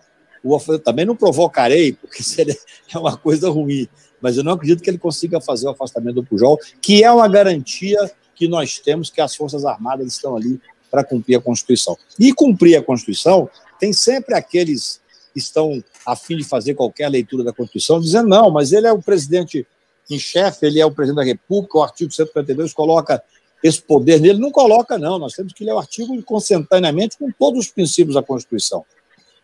também 0.84 1.06
não 1.06 1.16
provocarei, 1.16 1.94
porque 1.94 2.22
seria 2.24 2.58
é 2.94 2.98
uma 2.98 3.18
coisa 3.18 3.50
ruim, 3.50 3.88
mas 4.22 4.38
eu 4.38 4.44
não 4.44 4.54
acredito 4.54 4.82
que 4.82 4.90
ele 4.90 4.98
consiga 4.98 5.40
fazer 5.42 5.68
o 5.68 5.72
afastamento 5.72 6.16
do 6.16 6.24
Pujol, 6.24 6.60
que 6.82 7.04
é 7.04 7.12
uma 7.12 7.28
garantia 7.28 8.12
que 8.36 8.48
nós 8.48 8.80
temos 8.80 9.10
que 9.10 9.22
as 9.22 9.36
Forças 9.36 9.66
Armadas 9.66 10.08
estão 10.08 10.36
ali 10.36 10.60
para 10.90 11.04
cumprir 11.04 11.36
a 11.36 11.42
Constituição. 11.42 11.98
E 12.20 12.34
cumprir 12.34 12.78
a 12.78 12.84
Constituição 12.84 13.50
tem 13.80 13.92
sempre 13.92 14.36
aqueles 14.36 15.02
que 15.34 15.40
estão 15.40 15.84
a 16.06 16.16
fim 16.16 16.38
de 16.38 16.44
fazer 16.44 16.76
qualquer 16.76 17.10
leitura 17.10 17.44
da 17.44 17.52
Constituição, 17.52 18.00
dizendo, 18.00 18.30
não, 18.30 18.52
mas 18.52 18.72
ele 18.72 18.86
é 18.86 18.92
o 18.92 19.02
presidente 19.02 19.66
em 20.10 20.20
chefe, 20.20 20.68
ele 20.68 20.80
é 20.80 20.86
o 20.86 20.92
presidente 20.92 21.18
da 21.18 21.24
República, 21.24 21.78
o 21.78 21.84
artigo 21.84 22.12
152 22.12 22.74
coloca 22.74 23.24
esse 23.64 23.82
poder 23.82 24.20
nele. 24.20 24.40
Não 24.40 24.52
coloca, 24.52 24.98
não. 24.98 25.18
Nós 25.18 25.34
temos 25.34 25.54
que 25.54 25.64
ler 25.64 25.74
o 25.74 25.80
artigo 25.80 26.22
consentaneamente 26.24 27.18
com 27.18 27.32
todos 27.32 27.66
os 27.66 27.72
princípios 27.72 28.16
da 28.16 28.22
Constituição. 28.22 28.86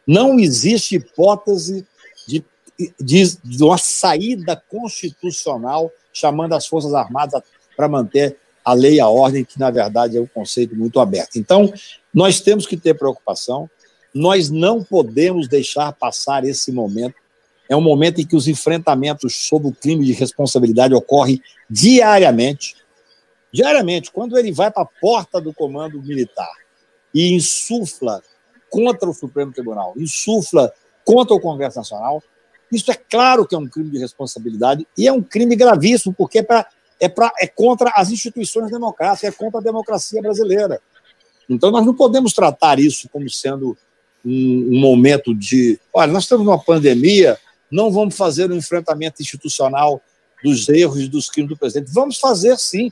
Não 0.10 0.39
existe 0.39 0.95
hipótese 0.95 1.86
de, 2.28 2.43
de, 3.00 3.38
de 3.43 3.63
uma 3.63 3.78
saída 3.78 4.56
constitucional 4.56 5.91
chamando 6.12 6.54
as 6.54 6.65
Forças 6.65 6.95
Armadas 6.95 7.43
para 7.78 7.88
manter 7.88 8.36
a 8.65 8.74
lei 8.74 8.95
e 8.95 9.00
a 9.00 9.08
ordem, 9.08 9.45
que 9.45 9.60
na 9.60 9.69
verdade 9.69 10.17
é 10.17 10.19
um 10.19 10.26
conceito 10.26 10.76
muito 10.76 11.00
aberto. 11.00 11.36
Então, 11.36 11.72
nós 12.12 12.41
temos 12.41 12.65
que 12.65 12.76
ter 12.76 12.95
preocupação, 12.95 13.69
nós 14.12 14.50
não 14.50 14.84
podemos 14.84 15.48
deixar 15.48 15.93
passar 15.93 16.43
esse 16.43 16.72
momento. 16.72 17.13
É 17.69 17.76
um 17.76 17.82
momento 17.82 18.19
em 18.19 18.26
que 18.26 18.36
os 18.36 18.48
enfrentamentos 18.48 19.36
sobre 19.36 19.67
o 19.67 19.72
crime 19.72 20.04
de 20.04 20.13
responsabilidade 20.13 20.95
ocorrem 20.95 21.39
diariamente. 21.69 22.76
diariamente, 23.54 24.12
quando 24.12 24.39
ele 24.39 24.52
vai 24.52 24.72
para 24.72 24.82
a 24.82 24.89
porta 25.00 25.39
do 25.39 25.54
comando 25.54 26.02
militar 26.02 26.52
e 27.13 27.32
insufla 27.32 28.24
contra 28.70 29.10
o 29.10 29.14
Supremo 29.14 29.52
Tribunal, 29.52 29.94
insufla 29.98 30.72
contra 31.06 31.36
o 31.36 31.40
Congresso 31.40 31.78
Nacional, 31.78 32.22
isso 32.72 32.92
é 32.92 32.96
claro 32.96 33.48
que 33.48 33.56
é 33.56 33.58
um 33.58 33.68
crime 33.68 33.90
de 33.90 33.98
responsabilidade 33.98 34.88
e 34.98 35.08
é 35.08 35.12
um 35.12 35.24
crime 35.24 35.56
gravíssimo, 35.56 36.14
porque 36.14 36.40
é, 36.40 36.44
pra, 36.44 36.68
é, 37.00 37.10
pra, 37.10 37.32
é 37.40 37.48
contra 37.48 37.92
as 37.96 38.12
instituições 38.12 38.70
democráticas, 38.70 39.34
é 39.34 39.36
contra 39.36 39.60
a 39.60 39.64
democracia 39.64 40.22
brasileira. 40.22 40.80
Então, 41.50 41.72
nós 41.72 41.86
não 41.86 41.96
podemos 41.96 42.32
tratar 42.32 42.80
isso 42.80 43.10
como 43.10 43.28
sendo 43.30 43.76
um, 44.24 44.70
um 44.72 44.80
momento 44.80 45.34
de. 45.34 45.80
Olha, 45.92 46.12
nós 46.12 46.24
estamos 46.24 46.46
numa 46.46 46.64
pandemia, 46.64 47.40
não 47.72 47.92
vamos 47.92 48.16
fazer 48.16 48.52
um 48.52 48.56
enfrentamento 48.56 49.22
institucional 49.22 50.00
dos 50.44 50.70
erros 50.70 51.00
e 51.00 51.08
dos 51.08 51.30
crimes 51.30 51.50
do 51.50 51.58
presidente. 51.58 51.92
Vamos 51.92 52.20
fazer 52.20 52.56
sim, 52.58 52.92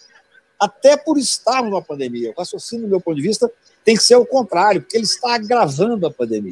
até 0.60 0.98
por 0.98 1.20
estarmos 1.20 1.70
numa 1.70 1.84
pandemia. 1.84 2.32
O 2.32 2.40
raciocínio, 2.40 2.86
do 2.86 2.90
meu 2.90 3.02
ponto 3.02 3.18
de 3.18 3.22
vista, 3.22 3.50
tem 3.88 3.96
que 3.96 4.04
ser 4.04 4.18
o 4.18 4.26
contrário, 4.26 4.82
porque 4.82 4.98
ele 4.98 5.06
está 5.06 5.36
agravando 5.36 6.06
a 6.06 6.12
pandemia. 6.12 6.52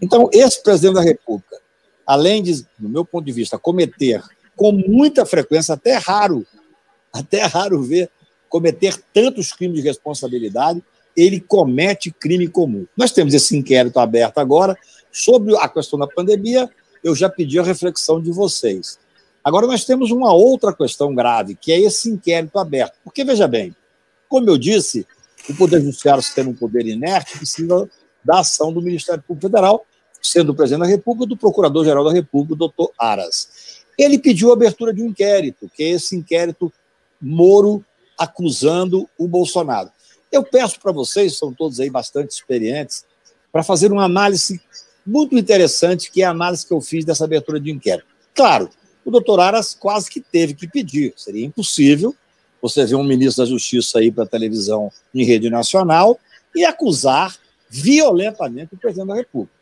Então, 0.00 0.30
esse 0.32 0.62
presidente 0.62 0.94
da 0.94 1.00
República, 1.00 1.58
além 2.06 2.40
de, 2.40 2.64
do 2.78 2.88
meu 2.88 3.04
ponto 3.04 3.24
de 3.24 3.32
vista, 3.32 3.58
cometer 3.58 4.22
com 4.54 4.70
muita 4.70 5.26
frequência, 5.26 5.74
até 5.74 5.96
raro, 5.96 6.46
até 7.12 7.42
raro 7.42 7.82
ver 7.82 8.08
cometer 8.48 8.96
tantos 9.12 9.52
crimes 9.52 9.82
de 9.82 9.88
responsabilidade, 9.88 10.80
ele 11.16 11.40
comete 11.40 12.12
crime 12.12 12.46
comum. 12.46 12.86
Nós 12.96 13.10
temos 13.10 13.34
esse 13.34 13.56
inquérito 13.56 13.98
aberto 13.98 14.38
agora 14.38 14.78
sobre 15.10 15.56
a 15.56 15.68
questão 15.68 15.98
da 15.98 16.06
pandemia. 16.06 16.70
Eu 17.02 17.12
já 17.12 17.28
pedi 17.28 17.58
a 17.58 17.64
reflexão 17.64 18.22
de 18.22 18.30
vocês. 18.30 19.00
Agora 19.42 19.66
nós 19.66 19.84
temos 19.84 20.12
uma 20.12 20.32
outra 20.32 20.72
questão 20.72 21.12
grave, 21.12 21.56
que 21.56 21.72
é 21.72 21.80
esse 21.80 22.08
inquérito 22.08 22.56
aberto. 22.56 22.94
Porque 23.02 23.24
veja 23.24 23.48
bem, 23.48 23.74
como 24.28 24.48
eu 24.48 24.56
disse, 24.56 25.04
o 25.48 25.54
Poder 25.54 25.80
Judiciário, 25.80 26.22
sendo 26.22 26.50
um 26.50 26.54
poder 26.54 26.86
inerte, 26.86 27.38
precisa 27.38 27.88
da 28.24 28.40
ação 28.40 28.72
do 28.72 28.82
Ministério 28.82 29.22
Público 29.22 29.48
Federal, 29.48 29.84
sendo 30.20 30.52
o 30.52 30.54
presidente 30.54 30.80
da 30.80 30.86
República, 30.86 31.26
do 31.26 31.36
Procurador-Geral 31.36 32.04
da 32.04 32.12
República, 32.12 32.54
o 32.54 32.56
doutor 32.56 32.92
Aras. 32.98 33.82
Ele 33.96 34.18
pediu 34.18 34.50
a 34.50 34.52
abertura 34.52 34.92
de 34.92 35.02
um 35.02 35.06
inquérito, 35.06 35.70
que 35.74 35.82
é 35.82 35.90
esse 35.90 36.14
inquérito 36.14 36.72
Moro 37.20 37.84
acusando 38.16 39.08
o 39.16 39.26
Bolsonaro. 39.26 39.90
Eu 40.30 40.44
peço 40.44 40.78
para 40.80 40.92
vocês, 40.92 41.36
são 41.36 41.52
todos 41.52 41.80
aí 41.80 41.88
bastante 41.88 42.30
experientes, 42.30 43.04
para 43.50 43.62
fazer 43.62 43.90
uma 43.90 44.04
análise 44.04 44.60
muito 45.06 45.36
interessante, 45.36 46.10
que 46.10 46.22
é 46.22 46.26
a 46.26 46.30
análise 46.30 46.66
que 46.66 46.72
eu 46.72 46.80
fiz 46.80 47.04
dessa 47.04 47.24
abertura 47.24 47.58
de 47.58 47.70
inquérito. 47.70 48.06
Claro, 48.34 48.68
o 49.04 49.10
doutor 49.10 49.40
Aras 49.40 49.74
quase 49.74 50.10
que 50.10 50.20
teve 50.20 50.54
que 50.54 50.68
pedir, 50.68 51.14
seria 51.16 51.46
impossível 51.46 52.14
você 52.60 52.84
ver 52.84 52.96
um 52.96 53.04
ministro 53.04 53.44
da 53.44 53.50
Justiça 53.50 53.98
aí 53.98 54.10
para 54.10 54.26
televisão 54.26 54.90
em 55.14 55.24
rede 55.24 55.48
nacional 55.48 56.18
e 56.54 56.64
acusar 56.64 57.36
violentamente 57.68 58.74
o 58.74 58.78
presidente 58.78 59.08
da 59.08 59.14
República. 59.14 59.52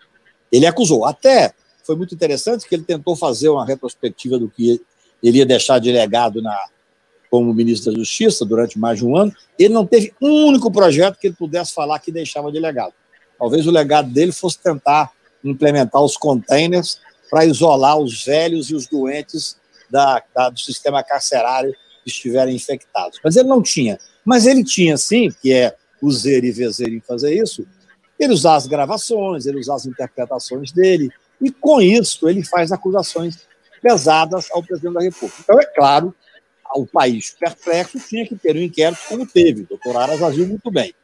Ele 0.50 0.66
acusou. 0.66 1.04
Até 1.04 1.52
foi 1.84 1.96
muito 1.96 2.14
interessante 2.14 2.66
que 2.68 2.74
ele 2.74 2.84
tentou 2.84 3.14
fazer 3.14 3.48
uma 3.48 3.64
retrospectiva 3.64 4.38
do 4.38 4.48
que 4.48 4.80
ele 5.22 5.38
ia 5.38 5.46
deixar 5.46 5.78
de 5.78 5.90
legado 5.90 6.40
na, 6.42 6.56
como 7.30 7.52
ministro 7.52 7.92
da 7.92 7.98
Justiça 7.98 8.44
durante 8.44 8.78
mais 8.78 8.98
de 8.98 9.06
um 9.06 9.16
ano. 9.16 9.32
Ele 9.58 9.72
não 9.72 9.86
teve 9.86 10.12
um 10.20 10.46
único 10.46 10.70
projeto 10.70 11.18
que 11.18 11.28
ele 11.28 11.36
pudesse 11.36 11.72
falar 11.72 11.98
que 11.98 12.10
deixava 12.10 12.50
de 12.50 12.58
legado. 12.58 12.92
Talvez 13.38 13.66
o 13.66 13.70
legado 13.70 14.10
dele 14.10 14.32
fosse 14.32 14.58
tentar 14.58 15.12
implementar 15.44 16.02
os 16.02 16.16
containers 16.16 17.00
para 17.30 17.44
isolar 17.44 17.98
os 17.98 18.24
velhos 18.24 18.70
e 18.70 18.74
os 18.74 18.86
doentes 18.86 19.56
da, 19.90 20.22
da, 20.34 20.50
do 20.50 20.58
sistema 20.58 21.02
carcerário 21.02 21.74
estiverem 22.06 22.54
infectados. 22.54 23.18
Mas 23.22 23.36
ele 23.36 23.48
não 23.48 23.62
tinha. 23.62 23.98
Mas 24.24 24.46
ele 24.46 24.64
tinha, 24.64 24.96
sim, 24.96 25.30
que 25.42 25.52
é 25.52 25.76
o 26.00 26.10
zer 26.10 26.44
e 26.44 26.52
vezer 26.52 26.88
em 26.88 27.00
fazer 27.00 27.34
isso, 27.34 27.66
ele 28.18 28.32
usar 28.32 28.56
as 28.56 28.66
gravações, 28.66 29.46
ele 29.46 29.58
usar 29.58 29.74
as 29.74 29.86
interpretações 29.86 30.72
dele, 30.72 31.10
e 31.40 31.50
com 31.50 31.80
isso 31.80 32.28
ele 32.28 32.42
faz 32.42 32.72
acusações 32.72 33.46
pesadas 33.82 34.48
ao 34.50 34.62
presidente 34.62 34.94
da 34.94 35.02
República. 35.02 35.36
Então, 35.42 35.60
é 35.60 35.66
claro, 35.66 36.14
o 36.74 36.86
país 36.86 37.34
perplexo 37.38 37.98
tinha 38.00 38.26
que 38.26 38.36
ter 38.36 38.56
um 38.56 38.60
inquérito 38.60 39.00
como 39.08 39.26
teve. 39.26 39.62
O 39.62 39.66
doutor 39.66 39.96
Aras 39.96 40.22
agiu 40.22 40.46
muito 40.46 40.70
bem. 40.70 40.94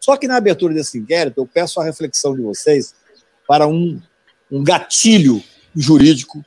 Só 0.00 0.16
que 0.16 0.26
na 0.26 0.36
abertura 0.36 0.72
desse 0.72 0.98
inquérito, 0.98 1.38
eu 1.38 1.46
peço 1.46 1.80
a 1.80 1.84
reflexão 1.84 2.34
de 2.34 2.42
vocês 2.42 2.94
para 3.46 3.66
um, 3.66 4.00
um 4.50 4.64
gatilho 4.64 5.42
jurídico 5.74 6.44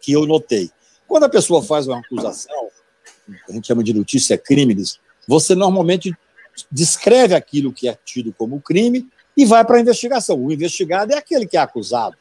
que 0.00 0.12
eu 0.12 0.24
notei. 0.24 0.70
Quando 1.06 1.24
a 1.24 1.28
pessoa 1.28 1.62
faz 1.62 1.86
uma 1.88 1.98
acusação, 1.98 2.65
a 3.48 3.52
gente 3.52 3.66
chama 3.66 3.82
de 3.82 3.92
notícia 3.92 4.38
crimes, 4.38 4.98
você 5.26 5.54
normalmente 5.54 6.16
descreve 6.70 7.34
aquilo 7.34 7.72
que 7.72 7.88
é 7.88 7.98
tido 8.04 8.32
como 8.32 8.60
crime 8.60 9.08
e 9.36 9.44
vai 9.44 9.64
para 9.64 9.76
a 9.76 9.80
investigação. 9.80 10.42
O 10.42 10.52
investigado 10.52 11.12
é 11.12 11.18
aquele 11.18 11.46
que 11.46 11.56
é 11.56 11.60
acusado. 11.60 12.16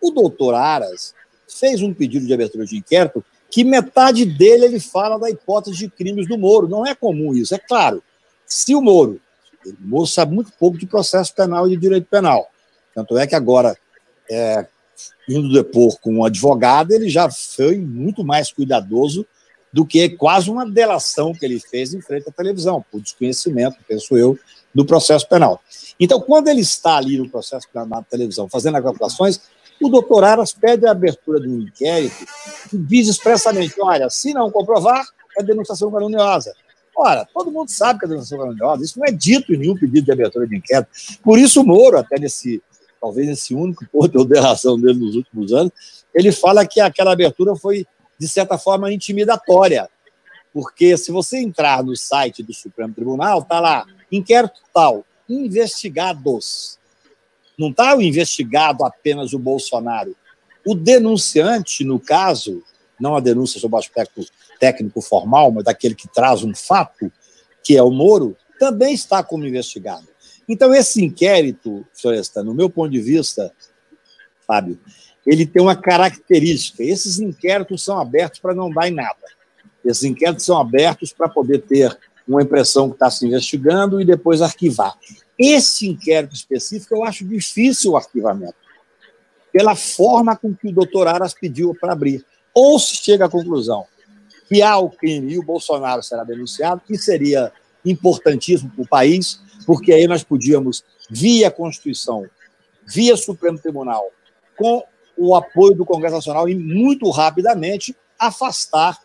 O 0.00 0.10
doutor 0.10 0.54
Aras 0.54 1.14
fez 1.48 1.82
um 1.82 1.92
pedido 1.92 2.26
de 2.26 2.32
abertura 2.32 2.64
de 2.64 2.76
inquérito 2.76 3.24
que 3.50 3.64
metade 3.64 4.24
dele 4.24 4.64
ele 4.64 4.80
fala 4.80 5.18
da 5.18 5.28
hipótese 5.28 5.76
de 5.76 5.90
crimes 5.90 6.28
do 6.28 6.38
Moro. 6.38 6.68
Não 6.68 6.86
é 6.86 6.94
comum 6.94 7.34
isso. 7.34 7.54
É 7.54 7.58
claro, 7.58 8.02
se 8.46 8.74
o 8.74 8.80
Moro, 8.80 9.20
o 9.66 9.74
Moro 9.80 10.06
sabe 10.06 10.34
muito 10.34 10.52
pouco 10.58 10.78
de 10.78 10.86
processo 10.86 11.34
penal 11.34 11.66
e 11.66 11.70
de 11.70 11.76
direito 11.76 12.06
penal. 12.06 12.48
Tanto 12.94 13.18
é 13.18 13.26
que 13.26 13.34
agora, 13.34 13.76
é, 14.30 14.66
indo 15.28 15.52
depor 15.52 15.98
com 16.00 16.14
um 16.14 16.24
advogado, 16.24 16.92
ele 16.92 17.08
já 17.08 17.30
foi 17.30 17.78
muito 17.78 18.24
mais 18.24 18.52
cuidadoso 18.52 19.26
do 19.72 19.86
que 19.86 20.08
quase 20.10 20.50
uma 20.50 20.68
delação 20.68 21.32
que 21.32 21.44
ele 21.44 21.60
fez 21.60 21.94
em 21.94 22.00
frente 22.00 22.28
à 22.28 22.32
televisão, 22.32 22.84
por 22.90 23.00
desconhecimento, 23.00 23.76
penso 23.86 24.16
eu, 24.16 24.38
do 24.74 24.84
processo 24.84 25.28
penal. 25.28 25.60
Então, 25.98 26.20
quando 26.20 26.48
ele 26.48 26.60
está 26.60 26.96
ali 26.96 27.18
no 27.18 27.28
processo 27.28 27.68
penal 27.72 27.86
na 27.86 28.02
televisão, 28.02 28.48
fazendo 28.48 28.76
as 28.76 28.82
calculações, 28.82 29.40
o 29.82 29.88
doutor 29.88 30.24
Aras 30.24 30.52
pede 30.52 30.86
a 30.86 30.90
abertura 30.90 31.40
de 31.40 31.48
um 31.48 31.60
inquérito 31.62 32.26
e 32.72 32.76
diz 32.76 33.08
expressamente: 33.08 33.74
olha, 33.80 34.10
se 34.10 34.34
não 34.34 34.50
comprovar, 34.50 35.04
é 35.38 35.42
denunciação 35.42 35.90
caluniosa. 35.90 36.54
Ora, 36.96 37.26
todo 37.32 37.50
mundo 37.50 37.70
sabe 37.70 37.98
que 37.98 38.04
é 38.04 38.08
denunciação 38.08 38.38
caluniosa, 38.38 38.84
isso 38.84 38.98
não 38.98 39.06
é 39.06 39.12
dito 39.12 39.54
em 39.54 39.56
nenhum 39.56 39.74
pedido 39.74 40.04
de 40.04 40.12
abertura 40.12 40.46
de 40.46 40.56
inquérito. 40.56 40.90
Por 41.22 41.38
isso, 41.38 41.62
o 41.62 41.66
Moro, 41.66 41.96
até 41.96 42.18
nesse, 42.18 42.62
talvez 43.00 43.26
nesse 43.26 43.54
único 43.54 43.86
ponto 43.90 44.18
eu 44.18 44.24
dei 44.24 44.40
razão 44.40 44.78
dele 44.78 44.98
nos 44.98 45.16
últimos 45.16 45.52
anos, 45.52 45.72
ele 46.14 46.30
fala 46.30 46.66
que 46.66 46.80
aquela 46.80 47.12
abertura 47.12 47.56
foi 47.56 47.86
de 48.20 48.28
certa 48.28 48.58
forma, 48.58 48.92
intimidatória. 48.92 49.88
Porque 50.52 50.94
se 50.98 51.10
você 51.10 51.38
entrar 51.38 51.82
no 51.82 51.96
site 51.96 52.42
do 52.42 52.52
Supremo 52.52 52.92
Tribunal, 52.92 53.40
está 53.40 53.58
lá, 53.58 53.86
inquérito 54.12 54.60
tal, 54.74 55.06
investigados. 55.26 56.78
Não 57.58 57.70
está 57.70 57.96
o 57.96 58.02
investigado 58.02 58.84
apenas 58.84 59.32
o 59.32 59.38
Bolsonaro. 59.38 60.14
O 60.66 60.74
denunciante, 60.74 61.82
no 61.82 61.98
caso, 61.98 62.62
não 63.00 63.16
a 63.16 63.20
denúncia 63.20 63.58
sobre 63.58 63.76
o 63.76 63.78
aspecto 63.78 64.22
técnico 64.58 65.00
formal, 65.00 65.50
mas 65.50 65.64
daquele 65.64 65.94
que 65.94 66.06
traz 66.06 66.44
um 66.44 66.54
fato, 66.54 67.10
que 67.64 67.74
é 67.74 67.82
o 67.82 67.90
Moro, 67.90 68.36
também 68.58 68.92
está 68.92 69.22
como 69.22 69.46
investigado. 69.46 70.06
Então, 70.46 70.74
esse 70.74 71.02
inquérito, 71.02 71.86
Floresta, 71.94 72.44
no 72.44 72.52
meu 72.52 72.68
ponto 72.68 72.90
de 72.90 73.00
vista, 73.00 73.50
Fábio, 74.46 74.78
ele 75.30 75.46
tem 75.46 75.62
uma 75.62 75.76
característica. 75.76 76.82
Esses 76.82 77.20
inquéritos 77.20 77.84
são 77.84 78.00
abertos 78.00 78.40
para 78.40 78.52
não 78.52 78.68
dar 78.68 78.88
em 78.88 78.90
nada. 78.90 79.14
Esses 79.84 80.02
inquéritos 80.02 80.44
são 80.44 80.58
abertos 80.58 81.12
para 81.12 81.28
poder 81.28 81.60
ter 81.60 81.96
uma 82.26 82.42
impressão 82.42 82.88
que 82.88 82.96
está 82.96 83.08
se 83.08 83.24
investigando 83.24 84.00
e 84.00 84.04
depois 84.04 84.42
arquivar. 84.42 84.92
Esse 85.38 85.86
inquérito 85.86 86.34
específico, 86.34 86.96
eu 86.96 87.04
acho 87.04 87.24
difícil 87.24 87.92
o 87.92 87.96
arquivamento, 87.96 88.56
pela 89.52 89.76
forma 89.76 90.36
com 90.36 90.52
que 90.52 90.66
o 90.66 90.72
doutor 90.72 91.06
Aras 91.06 91.32
pediu 91.32 91.76
para 91.80 91.92
abrir. 91.92 92.26
Ou 92.52 92.76
se 92.80 92.96
chega 92.96 93.26
à 93.26 93.28
conclusão 93.28 93.86
que 94.48 94.60
há 94.62 94.76
o 94.78 94.90
crime 94.90 95.34
e 95.34 95.38
o 95.38 95.44
Bolsonaro 95.44 96.02
será 96.02 96.24
denunciado, 96.24 96.82
que 96.84 96.98
seria 96.98 97.52
importantíssimo 97.84 98.68
para 98.70 98.82
o 98.82 98.88
país, 98.88 99.40
porque 99.64 99.92
aí 99.92 100.08
nós 100.08 100.24
podíamos, 100.24 100.84
via 101.08 101.52
Constituição, 101.52 102.26
via 102.84 103.16
Supremo 103.16 103.60
Tribunal, 103.60 104.10
com 104.56 104.82
o 105.20 105.34
apoio 105.34 105.74
do 105.74 105.84
Congresso 105.84 106.14
Nacional 106.14 106.48
e 106.48 106.54
muito 106.54 107.10
rapidamente 107.10 107.94
afastar 108.18 108.98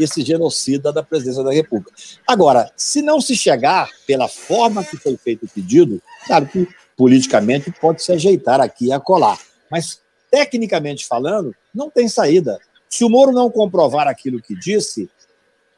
esse 0.00 0.22
genocida 0.22 0.92
da 0.92 1.02
presidência 1.02 1.44
da 1.44 1.52
República. 1.52 1.92
Agora, 2.26 2.72
se 2.76 3.00
não 3.02 3.20
se 3.20 3.36
chegar 3.36 3.88
pela 4.06 4.26
forma 4.26 4.82
que 4.82 4.96
foi 4.96 5.16
feito 5.16 5.46
o 5.46 5.48
pedido, 5.48 6.02
claro 6.26 6.46
que 6.46 6.66
politicamente 6.96 7.70
pode 7.80 8.02
se 8.02 8.10
ajeitar 8.12 8.60
aqui 8.60 8.86
e 8.86 8.92
acolá, 8.92 9.38
mas 9.70 10.00
tecnicamente 10.30 11.06
falando, 11.06 11.54
não 11.72 11.88
tem 11.88 12.08
saída. 12.08 12.58
Se 12.88 13.04
o 13.04 13.08
Moro 13.08 13.30
não 13.30 13.48
comprovar 13.48 14.08
aquilo 14.08 14.42
que 14.42 14.58
disse, 14.58 15.08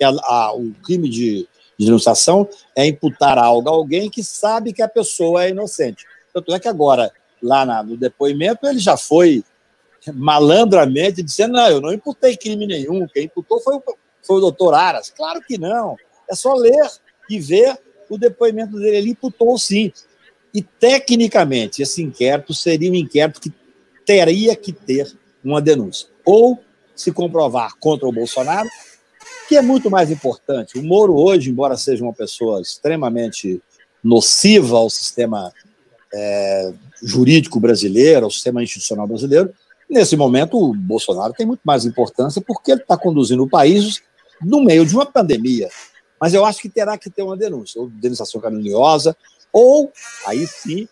a, 0.03 0.09
a, 0.09 0.55
o 0.55 0.73
crime 0.85 1.09
de, 1.09 1.47
de 1.79 1.87
denunciação 1.87 2.49
é 2.75 2.87
imputar 2.87 3.39
algo 3.39 3.69
a 3.69 3.73
alguém 3.73 4.09
que 4.09 4.23
sabe 4.23 4.73
que 4.73 4.83
a 4.83 4.89
pessoa 4.89 5.45
é 5.45 5.51
inocente. 5.51 6.07
Tanto 6.33 6.55
é 6.55 6.59
que 6.59 6.69
agora, 6.69 7.13
lá 7.43 7.67
na, 7.67 7.83
no 7.83 7.97
depoimento, 7.97 8.67
ele 8.67 8.79
já 8.79 8.97
foi 8.97 9.45
malandramente 10.11 11.23
dizendo: 11.23 11.53
não, 11.53 11.69
eu 11.69 11.81
não 11.81 11.93
imputei 11.93 12.37
crime 12.37 12.67
nenhum, 12.67 13.07
quem 13.07 13.25
imputou 13.25 13.61
foi 13.61 13.77
o, 13.77 13.83
foi 14.23 14.37
o 14.37 14.41
doutor 14.41 14.75
Aras. 14.75 15.11
Claro 15.11 15.41
que 15.43 15.59
não. 15.59 15.97
É 16.29 16.35
só 16.35 16.55
ler 16.55 16.91
e 17.29 17.38
ver 17.38 17.79
o 18.09 18.19
depoimento 18.19 18.79
dele. 18.79 18.97
Ele 18.97 19.11
imputou 19.11 19.59
sim. 19.59 19.93
E, 20.55 20.62
tecnicamente, 20.62 21.83
esse 21.83 22.03
inquérito 22.03 22.53
seria 22.53 22.91
um 22.91 22.95
inquérito 22.95 23.41
que 23.41 23.53
teria 24.05 24.55
que 24.55 24.73
ter 24.73 25.11
uma 25.43 25.62
denúncia. 25.62 26.09
Ou 26.25 26.59
se 26.95 27.11
comprovar 27.11 27.75
contra 27.81 28.07
o 28.07 28.12
Bolsonaro, 28.12 28.69
que 29.49 29.57
é 29.57 29.62
muito 29.62 29.91
mais 29.91 30.11
importante. 30.11 30.79
O 30.79 30.83
Moro, 30.83 31.17
hoje, 31.17 31.51
embora 31.51 31.77
seja 31.77 32.05
uma 32.05 32.12
pessoa 32.12 32.61
extremamente 32.61 33.62
nociva 34.05 34.77
ao 34.77 34.91
sistema 34.91 35.53
é, 36.12 36.73
jurídico 37.03 37.59
brasileiro, 37.59 38.27
ao 38.27 38.31
sistema 38.31 38.62
institucional 38.62 39.07
brasileiro, 39.07 39.53
nesse 39.93 40.17
momento 40.17 40.59
o 40.59 40.75
Bolsonaro 40.75 41.33
tem 41.33 41.47
muito 41.47 41.61
mais 41.65 41.85
importância 41.85 42.43
porque 42.45 42.73
ele 42.73 42.83
está 42.83 42.97
conduzindo 42.97 43.43
o 43.43 43.49
país 43.49 44.03
no 44.41 44.65
meio 44.65 44.85
de 44.85 44.95
uma 44.95 45.07
pandemia. 45.07 45.69
Mas 46.21 46.35
eu 46.35 46.45
acho 46.45 46.61
que 46.61 46.69
terá 46.69 46.97
que 46.97 47.11
ter 47.11 47.23
uma 47.23 47.37
denúncia, 47.37 47.81
ou 47.81 47.89
denunciação 47.89 48.41
caluniosa, 48.41 49.17
ou, 49.53 49.93
aí 50.27 50.47
sim. 50.47 50.89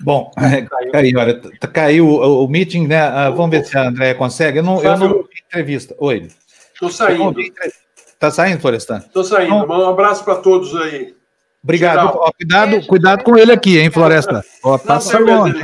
Bom, 0.00 0.30
caiu, 0.92 1.18
olha, 1.18 1.40
caiu 1.72 2.08
o, 2.08 2.44
o 2.44 2.48
meeting, 2.48 2.86
né? 2.86 3.08
Uh, 3.08 3.34
vamos 3.34 3.50
ver 3.50 3.64
se 3.64 3.76
a 3.76 3.88
Andréia 3.88 4.14
consegue. 4.14 4.58
Eu 4.58 4.62
não, 4.62 4.82
eu 4.82 4.96
não 4.96 5.08
vi 5.22 5.42
entrevista. 5.46 5.94
Oi. 5.98 6.28
Estou 6.72 6.90
saindo. 6.90 7.40
Está 7.40 8.30
saindo, 8.30 8.60
Florestan? 8.60 8.98
Estou 8.98 9.24
saindo. 9.24 9.64
Então, 9.64 9.80
um 9.80 9.88
abraço 9.88 10.24
para 10.24 10.36
todos 10.36 10.74
aí. 10.76 11.14
Obrigado. 11.62 12.16
Ó, 12.16 12.30
cuidado, 12.32 12.86
cuidado 12.86 13.24
com 13.24 13.36
ele 13.36 13.52
aqui, 13.52 13.78
hein, 13.78 13.90
Floresta? 13.90 14.44
Ó, 14.62 14.76
passa 14.78 15.18
longe. 15.18 15.60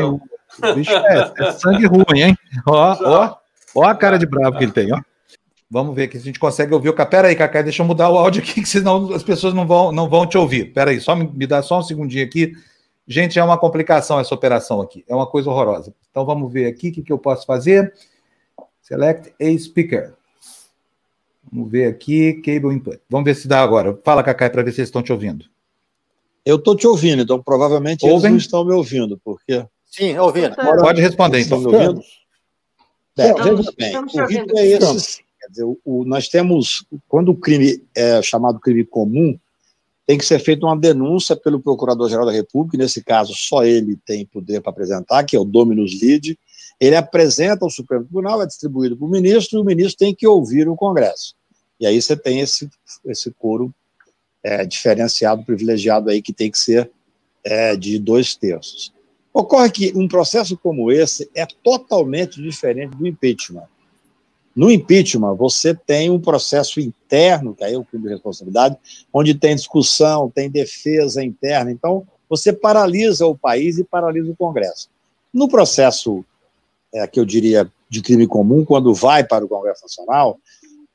Bicho 0.74 0.90
é, 0.90 1.32
é, 1.38 1.52
sangue 1.52 1.86
ruim, 1.86 2.20
hein? 2.20 2.38
Ó, 2.66 2.96
ó, 3.00 3.36
ó 3.74 3.84
a 3.84 3.94
cara 3.94 4.18
de 4.18 4.26
bravo 4.26 4.58
que 4.58 4.64
ele 4.64 4.72
tem, 4.72 4.92
ó. 4.92 5.00
Vamos 5.70 5.94
ver 5.94 6.04
aqui 6.04 6.18
se 6.18 6.22
a 6.22 6.26
gente 6.26 6.40
consegue 6.40 6.74
ouvir 6.74 6.88
o 6.88 6.92
cara. 6.92 7.08
Pera 7.08 7.28
aí, 7.28 7.36
Cacá, 7.36 7.62
deixa 7.62 7.82
eu 7.82 7.86
mudar 7.86 8.10
o 8.10 8.18
áudio 8.18 8.42
aqui, 8.42 8.54
que 8.60 8.68
senão 8.68 9.12
as 9.14 9.22
pessoas 9.22 9.54
não 9.54 9.66
vão, 9.66 9.92
não 9.92 10.08
vão 10.08 10.26
te 10.26 10.36
ouvir. 10.36 10.72
Pera 10.72 10.90
aí, 10.90 11.00
só 11.00 11.14
me, 11.14 11.30
me 11.32 11.46
dá 11.46 11.62
só 11.62 11.78
um 11.78 11.82
segundinho 11.82 12.24
aqui. 12.24 12.52
Gente, 13.06 13.38
é 13.38 13.44
uma 13.44 13.58
complicação 13.58 14.18
essa 14.18 14.34
operação 14.34 14.80
aqui. 14.80 15.04
É 15.08 15.14
uma 15.14 15.26
coisa 15.26 15.48
horrorosa. 15.48 15.94
Então 16.10 16.24
vamos 16.24 16.52
ver 16.52 16.66
aqui 16.66 16.88
o 16.88 16.92
que, 16.92 17.02
que 17.02 17.12
eu 17.12 17.18
posso 17.18 17.46
fazer. 17.46 17.92
Select 18.82 19.32
a 19.40 19.58
speaker. 19.58 20.14
Vamos 21.52 21.70
ver 21.70 21.86
aqui, 21.86 22.34
cable 22.34 22.74
input. 22.74 23.00
Vamos 23.08 23.24
ver 23.24 23.34
se 23.34 23.48
dá 23.48 23.62
agora. 23.62 23.98
Fala, 24.04 24.22
Cacá, 24.22 24.50
para 24.50 24.62
ver 24.62 24.72
se 24.72 24.80
eles 24.80 24.88
estão 24.88 25.02
te 25.02 25.12
ouvindo. 25.12 25.44
Eu 26.44 26.56
estou 26.56 26.76
te 26.76 26.86
ouvindo, 26.86 27.22
então 27.22 27.42
provavelmente 27.42 28.04
Ouvem? 28.04 28.16
eles 28.16 28.30
não 28.30 28.36
estão 28.36 28.64
me 28.64 28.72
ouvindo, 28.72 29.20
porque. 29.22 29.64
Sim, 29.90 30.16
ouvindo. 30.18 30.54
Pode 30.54 31.00
responder, 31.00 31.40
então. 31.40 31.58
Ouvindo? 31.58 32.02
É, 33.18 33.34
bem, 33.76 33.96
o 33.98 34.26
rito 34.26 34.56
é 34.56 34.66
esse 34.66 35.22
dizer, 35.50 35.64
o, 35.64 35.78
o, 35.84 36.04
nós 36.04 36.28
temos, 36.28 36.84
quando 37.08 37.30
o 37.30 37.36
crime 37.36 37.82
é 37.94 38.22
chamado 38.22 38.60
crime 38.60 38.84
comum, 38.84 39.38
tem 40.06 40.18
que 40.18 40.24
ser 40.24 40.38
feita 40.38 40.66
uma 40.66 40.76
denúncia 40.76 41.36
pelo 41.36 41.60
Procurador-Geral 41.60 42.26
da 42.26 42.32
República, 42.32 42.78
nesse 42.78 43.02
caso 43.02 43.34
só 43.34 43.64
ele 43.64 43.96
tem 44.04 44.26
poder 44.26 44.60
para 44.60 44.70
apresentar, 44.70 45.24
que 45.24 45.36
é 45.36 45.40
o 45.40 45.44
Dominus 45.44 46.00
Lide, 46.00 46.38
ele 46.80 46.96
apresenta 46.96 47.64
ao 47.64 47.70
Supremo 47.70 48.04
Tribunal, 48.04 48.42
é 48.42 48.46
distribuído 48.46 48.96
para 48.96 49.06
o 49.06 49.10
ministro, 49.10 49.58
e 49.58 49.62
o 49.62 49.64
ministro 49.64 49.98
tem 49.98 50.14
que 50.14 50.26
ouvir 50.26 50.68
o 50.68 50.74
Congresso. 50.74 51.34
E 51.78 51.86
aí 51.86 52.00
você 52.00 52.16
tem 52.16 52.40
esse, 52.40 52.68
esse 53.06 53.30
coro 53.32 53.72
é, 54.42 54.64
diferenciado, 54.64 55.44
privilegiado 55.44 56.10
aí, 56.10 56.22
que 56.22 56.32
tem 56.32 56.50
que 56.50 56.58
ser 56.58 56.90
é, 57.44 57.76
de 57.76 57.98
dois 57.98 58.34
terços. 58.34 58.92
Ocorre 59.32 59.70
que 59.70 59.92
um 59.94 60.08
processo 60.08 60.56
como 60.56 60.90
esse 60.90 61.30
é 61.34 61.46
totalmente 61.46 62.42
diferente 62.42 62.96
do 62.96 63.06
impeachment. 63.06 63.66
No 64.54 64.70
impeachment, 64.70 65.34
você 65.36 65.74
tem 65.74 66.10
um 66.10 66.20
processo 66.20 66.80
interno, 66.80 67.54
que 67.54 67.62
aí 67.62 67.74
é 67.74 67.78
o 67.78 67.84
crime 67.84 68.04
de 68.04 68.10
responsabilidade, 68.10 68.76
onde 69.12 69.34
tem 69.34 69.54
discussão, 69.54 70.28
tem 70.28 70.50
defesa 70.50 71.22
interna. 71.22 71.70
Então, 71.70 72.06
você 72.28 72.52
paralisa 72.52 73.26
o 73.26 73.36
país 73.36 73.78
e 73.78 73.84
paralisa 73.84 74.30
o 74.30 74.36
Congresso. 74.36 74.88
No 75.32 75.48
processo, 75.48 76.24
é, 76.92 77.06
que 77.06 77.20
eu 77.20 77.24
diria, 77.24 77.70
de 77.88 78.02
crime 78.02 78.26
comum, 78.26 78.64
quando 78.64 78.92
vai 78.92 79.24
para 79.24 79.44
o 79.44 79.48
Congresso 79.48 79.82
Nacional, 79.82 80.38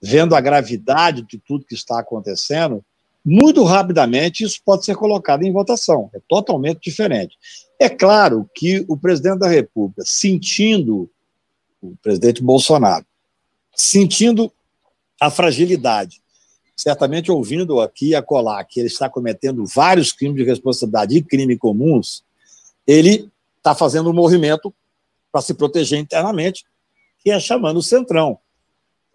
vendo 0.01 0.35
a 0.35 0.41
gravidade 0.41 1.21
de 1.23 1.37
tudo 1.37 1.65
que 1.65 1.75
está 1.75 1.99
acontecendo, 1.99 2.83
muito 3.25 3.63
rapidamente 3.63 4.43
isso 4.43 4.61
pode 4.63 4.85
ser 4.85 4.95
colocado 4.95 5.43
em 5.43 5.51
votação. 5.51 6.11
É 6.13 6.19
totalmente 6.29 6.79
diferente. 6.81 7.35
É 7.79 7.89
claro 7.89 8.47
que 8.53 8.85
o 8.87 8.95
presidente 8.95 9.39
da 9.39 9.47
República, 9.47 10.03
sentindo 10.05 11.09
o 11.81 11.95
presidente 12.01 12.43
Bolsonaro, 12.43 13.05
sentindo 13.75 14.51
a 15.19 15.31
fragilidade, 15.31 16.21
certamente 16.75 17.31
ouvindo 17.31 17.79
aqui 17.79 18.13
a 18.13 18.21
colar 18.21 18.63
que 18.63 18.79
ele 18.79 18.87
está 18.87 19.09
cometendo 19.09 19.65
vários 19.65 20.11
crimes 20.11 20.37
de 20.37 20.43
responsabilidade 20.43 21.17
e 21.17 21.23
crimes 21.23 21.57
comuns, 21.57 22.23
ele 22.85 23.29
está 23.57 23.73
fazendo 23.73 24.09
um 24.09 24.13
movimento 24.13 24.73
para 25.31 25.41
se 25.41 25.53
proteger 25.53 25.99
internamente, 25.99 26.63
que 27.19 27.31
é 27.31 27.39
chamando 27.39 27.77
o 27.77 27.83
Centrão. 27.83 28.37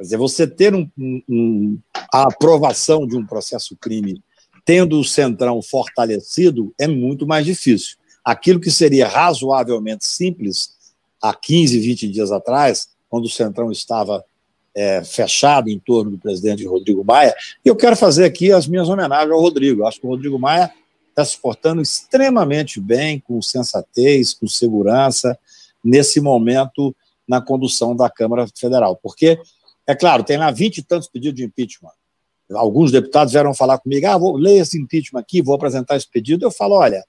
Quer 0.00 0.04
dizer, 0.04 0.16
você 0.16 0.46
ter 0.46 0.74
um, 0.74 0.88
um, 0.98 1.78
a 2.10 2.22
aprovação 2.22 3.06
de 3.06 3.18
um 3.18 3.26
processo 3.26 3.76
crime 3.76 4.24
tendo 4.64 4.98
o 4.98 5.04
Centrão 5.04 5.60
fortalecido 5.60 6.72
é 6.80 6.88
muito 6.88 7.26
mais 7.26 7.44
difícil. 7.44 7.98
Aquilo 8.24 8.58
que 8.58 8.70
seria 8.70 9.06
razoavelmente 9.06 10.06
simples 10.06 10.70
há 11.22 11.34
15, 11.34 11.78
20 11.78 12.08
dias 12.08 12.32
atrás, 12.32 12.88
quando 13.10 13.26
o 13.26 13.30
Centrão 13.30 13.70
estava 13.70 14.24
é, 14.74 15.04
fechado 15.04 15.68
em 15.68 15.78
torno 15.78 16.12
do 16.12 16.18
presidente 16.18 16.66
Rodrigo 16.66 17.04
Maia. 17.04 17.34
E 17.62 17.68
eu 17.68 17.76
quero 17.76 17.94
fazer 17.94 18.24
aqui 18.24 18.50
as 18.50 18.66
minhas 18.66 18.88
homenagens 18.88 19.30
ao 19.30 19.38
Rodrigo. 19.38 19.86
Acho 19.86 20.00
que 20.00 20.06
o 20.06 20.10
Rodrigo 20.10 20.38
Maia 20.38 20.72
está 21.10 21.26
se 21.26 21.36
portando 21.36 21.82
extremamente 21.82 22.80
bem, 22.80 23.20
com 23.20 23.42
sensatez, 23.42 24.32
com 24.32 24.48
segurança, 24.48 25.38
nesse 25.84 26.22
momento 26.22 26.96
na 27.28 27.42
condução 27.42 27.94
da 27.94 28.08
Câmara 28.08 28.46
Federal. 28.56 28.96
Porque, 28.96 29.38
é 29.90 29.94
claro, 29.94 30.24
tem 30.24 30.38
lá 30.38 30.50
vinte 30.50 30.78
e 30.78 30.82
tantos 30.82 31.08
pedidos 31.08 31.36
de 31.36 31.44
impeachment. 31.44 31.92
Alguns 32.52 32.90
deputados 32.90 33.32
vieram 33.32 33.54
falar 33.54 33.78
comigo: 33.78 34.06
ah, 34.06 34.18
vou 34.18 34.36
ler 34.36 34.58
esse 34.58 34.80
impeachment 34.80 35.20
aqui, 35.20 35.42
vou 35.42 35.54
apresentar 35.54 35.96
esse 35.96 36.08
pedido. 36.08 36.44
Eu 36.44 36.50
falo: 36.50 36.74
olha, 36.74 37.04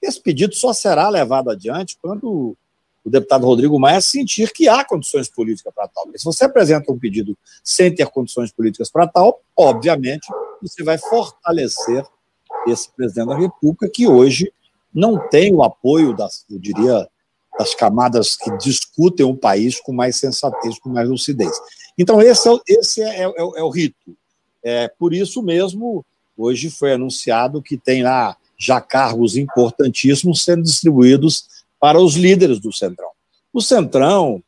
esse 0.00 0.20
pedido 0.20 0.54
só 0.54 0.72
será 0.72 1.08
levado 1.08 1.50
adiante 1.50 1.98
quando 2.00 2.56
o 3.04 3.10
deputado 3.10 3.46
Rodrigo 3.46 3.78
Maia 3.78 4.00
sentir 4.00 4.52
que 4.52 4.68
há 4.68 4.84
condições 4.84 5.28
políticas 5.28 5.72
para 5.74 5.88
tal. 5.88 6.04
Porque 6.04 6.18
se 6.18 6.24
você 6.24 6.44
apresenta 6.44 6.92
um 6.92 6.98
pedido 6.98 7.36
sem 7.64 7.94
ter 7.94 8.06
condições 8.08 8.52
políticas 8.52 8.90
para 8.90 9.06
tal, 9.06 9.40
obviamente 9.56 10.26
você 10.60 10.82
vai 10.82 10.98
fortalecer 10.98 12.04
esse 12.66 12.90
presidente 12.92 13.28
da 13.28 13.38
República 13.38 13.88
que 13.88 14.06
hoje 14.06 14.52
não 14.92 15.28
tem 15.28 15.54
o 15.54 15.62
apoio 15.62 16.14
das, 16.14 16.44
eu 16.50 16.58
diria, 16.58 17.08
das 17.58 17.74
camadas 17.74 18.36
que 18.36 18.50
discutem 18.58 19.24
o 19.24 19.36
país 19.36 19.80
com 19.80 19.92
mais 19.92 20.16
sensatez, 20.16 20.78
com 20.78 20.90
mais 20.90 21.08
lucidez. 21.08 21.52
Então 21.98 22.22
esse 22.22 22.48
é, 22.48 22.52
esse 22.68 23.02
é, 23.02 23.22
é, 23.22 23.24
é, 23.24 23.32
é 23.38 23.62
o 23.62 23.68
rito. 23.68 24.16
É, 24.62 24.88
por 24.88 25.12
isso 25.12 25.42
mesmo, 25.42 26.04
hoje 26.36 26.70
foi 26.70 26.92
anunciado 26.92 27.60
que 27.60 27.76
tem 27.76 28.02
lá 28.02 28.36
já 28.56 28.80
cargos 28.80 29.36
importantíssimos 29.36 30.44
sendo 30.44 30.62
distribuídos 30.62 31.46
para 31.80 32.00
os 32.00 32.14
líderes 32.14 32.60
do 32.60 32.72
Centrão. 32.72 33.10
O 33.52 33.60
Centrão, 33.60 34.42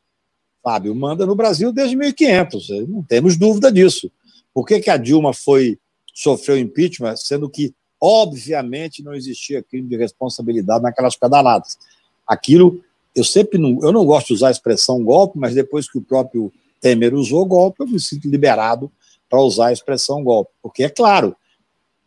Fábio, 0.63 0.95
manda 0.95 1.25
no 1.25 1.35
Brasil 1.35 1.73
desde 1.73 1.97
1500, 1.97 2.69
não 2.89 3.03
temos 3.03 3.37
dúvida 3.37 3.73
disso. 3.73 4.11
Por 4.53 4.67
que, 4.67 4.81
que 4.81 4.91
a 4.91 4.97
Dilma 4.97 5.33
foi 5.33 5.79
sofreu 6.13 6.59
impeachment, 6.59 7.17
sendo 7.17 7.49
que, 7.49 7.73
obviamente, 8.01 9.03
não 9.03 9.15
existia 9.15 9.63
crime 9.63 9.89
de 9.89 9.97
responsabilidade 9.97 10.83
naquelas 10.83 11.17
pedaladas? 11.17 11.79
Aquilo, 12.27 12.83
eu 13.15 13.25
sempre 13.25 13.59
não, 13.59 13.79
eu 13.83 13.93
não 13.93 14.05
gosto 14.05 14.29
de 14.29 14.35
usar 14.35 14.49
a 14.49 14.53
expressão 14.53 15.03
golpe, 15.03 15.39
mas 15.39 15.55
depois 15.55 15.91
que 15.91 15.99
o 15.99 16.03
próprio 16.03 16.53
Temer 16.81 17.15
usou 17.15 17.45
golpe, 17.45 17.83
eu 17.83 17.87
me 17.87 18.01
sinto 18.01 18.29
liberado 18.29 18.91
para 19.29 19.41
usar 19.41 19.69
a 19.69 19.73
expressão 19.73 20.25
golpe. 20.25 20.51
Porque, 20.63 20.85
é 20.85 20.89
claro, 20.89 21.37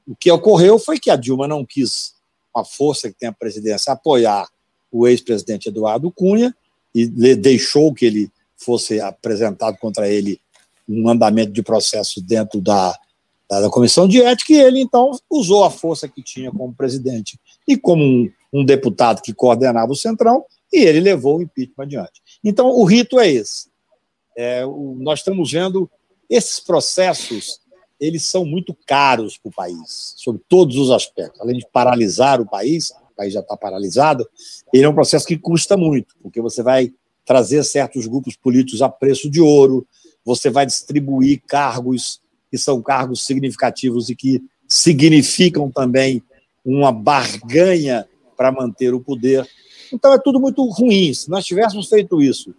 o 0.08 0.16
que 0.16 0.32
ocorreu 0.32 0.78
foi 0.78 1.00
que 1.00 1.10
a 1.10 1.16
Dilma 1.16 1.48
não 1.48 1.66
quis, 1.66 2.14
a 2.56 2.64
força 2.64 3.10
que 3.10 3.18
tem 3.18 3.30
a 3.30 3.34
presidência, 3.34 3.94
apoiar 3.94 4.48
o 4.92 5.08
ex-presidente 5.08 5.70
Eduardo 5.70 6.12
Cunha 6.12 6.56
e 6.94 7.08
deixou 7.36 7.94
que 7.94 8.06
ele 8.06 8.32
fosse 8.56 9.00
apresentado 9.00 9.78
contra 9.78 10.08
ele 10.08 10.40
um 10.88 11.10
andamento 11.10 11.52
de 11.52 11.64
processo 11.64 12.22
dentro 12.22 12.62
da, 12.62 12.96
da, 13.50 13.62
da, 13.62 13.70
comissão 13.70 14.08
de 14.08 14.22
ética, 14.22 14.54
e 14.54 14.62
ele 14.62 14.80
então 14.80 15.12
usou 15.30 15.64
a 15.64 15.72
força 15.72 16.08
que 16.08 16.22
tinha 16.22 16.52
como 16.52 16.74
presidente 16.74 17.40
e 17.68 17.78
como 17.78 18.04
um, 18.04 18.32
um 18.52 18.66
deputado 18.66 19.22
que 19.22 19.34
coordenava 19.34 19.92
o 19.92 19.96
Centrão, 19.96 20.46
e 20.72 20.80
ele 20.80 21.00
levou 21.00 21.38
o 21.38 21.42
impeachment 21.42 21.84
adiante. 21.86 22.22
Então, 22.44 22.68
o 22.68 22.84
rito 22.84 23.20
é 23.20 23.30
esse. 23.30 23.70
É, 24.36 24.66
o, 24.66 24.96
nós 25.00 25.20
estamos 25.20 25.52
vendo 25.52 25.90
esses 26.30 26.60
processos, 26.60 27.62
eles 28.00 28.24
são 28.24 28.46
muito 28.46 28.76
caros 28.86 29.38
para 29.38 29.50
o 29.50 29.54
país, 29.54 30.14
sobre 30.18 30.42
todos 30.48 30.78
os 30.78 30.92
aspectos. 30.92 31.40
Além 31.42 31.58
de 31.58 31.68
paralisar 31.72 32.42
o 32.42 32.50
país, 32.50 32.90
o 32.90 33.16
país 33.16 33.34
já 33.34 33.40
está 33.40 33.56
paralisado, 33.56 34.28
ele 34.74 34.86
é 34.86 34.90
um 34.90 34.96
processo 34.96 35.28
que 35.28 35.38
custa 35.38 35.78
muito, 35.78 36.16
porque 36.22 36.42
você 36.42 36.64
vai 36.64 36.92
trazer 37.26 37.64
certos 37.64 38.08
grupos 38.08 38.36
políticos 38.36 38.82
a 38.82 38.90
preço 38.90 39.30
de 39.30 39.40
ouro, 39.40 39.88
você 40.26 40.50
vai 40.50 40.66
distribuir 40.66 41.42
cargos 41.48 42.22
que 42.50 42.58
são 42.58 42.82
cargos 42.82 43.26
significativos 43.26 44.10
e 44.10 44.16
que 44.16 44.42
significam 44.68 45.72
também 45.72 46.22
uma 46.66 46.92
barganha 46.92 48.08
para 48.36 48.52
manter 48.52 48.94
o 48.94 49.00
poder. 49.00 49.48
Então 49.92 50.14
é 50.14 50.20
tudo 50.20 50.40
muito 50.40 50.64
ruim. 50.66 51.14
Se 51.14 51.30
nós 51.30 51.46
tivéssemos 51.46 51.88
feito 51.88 52.22
isso 52.22 52.54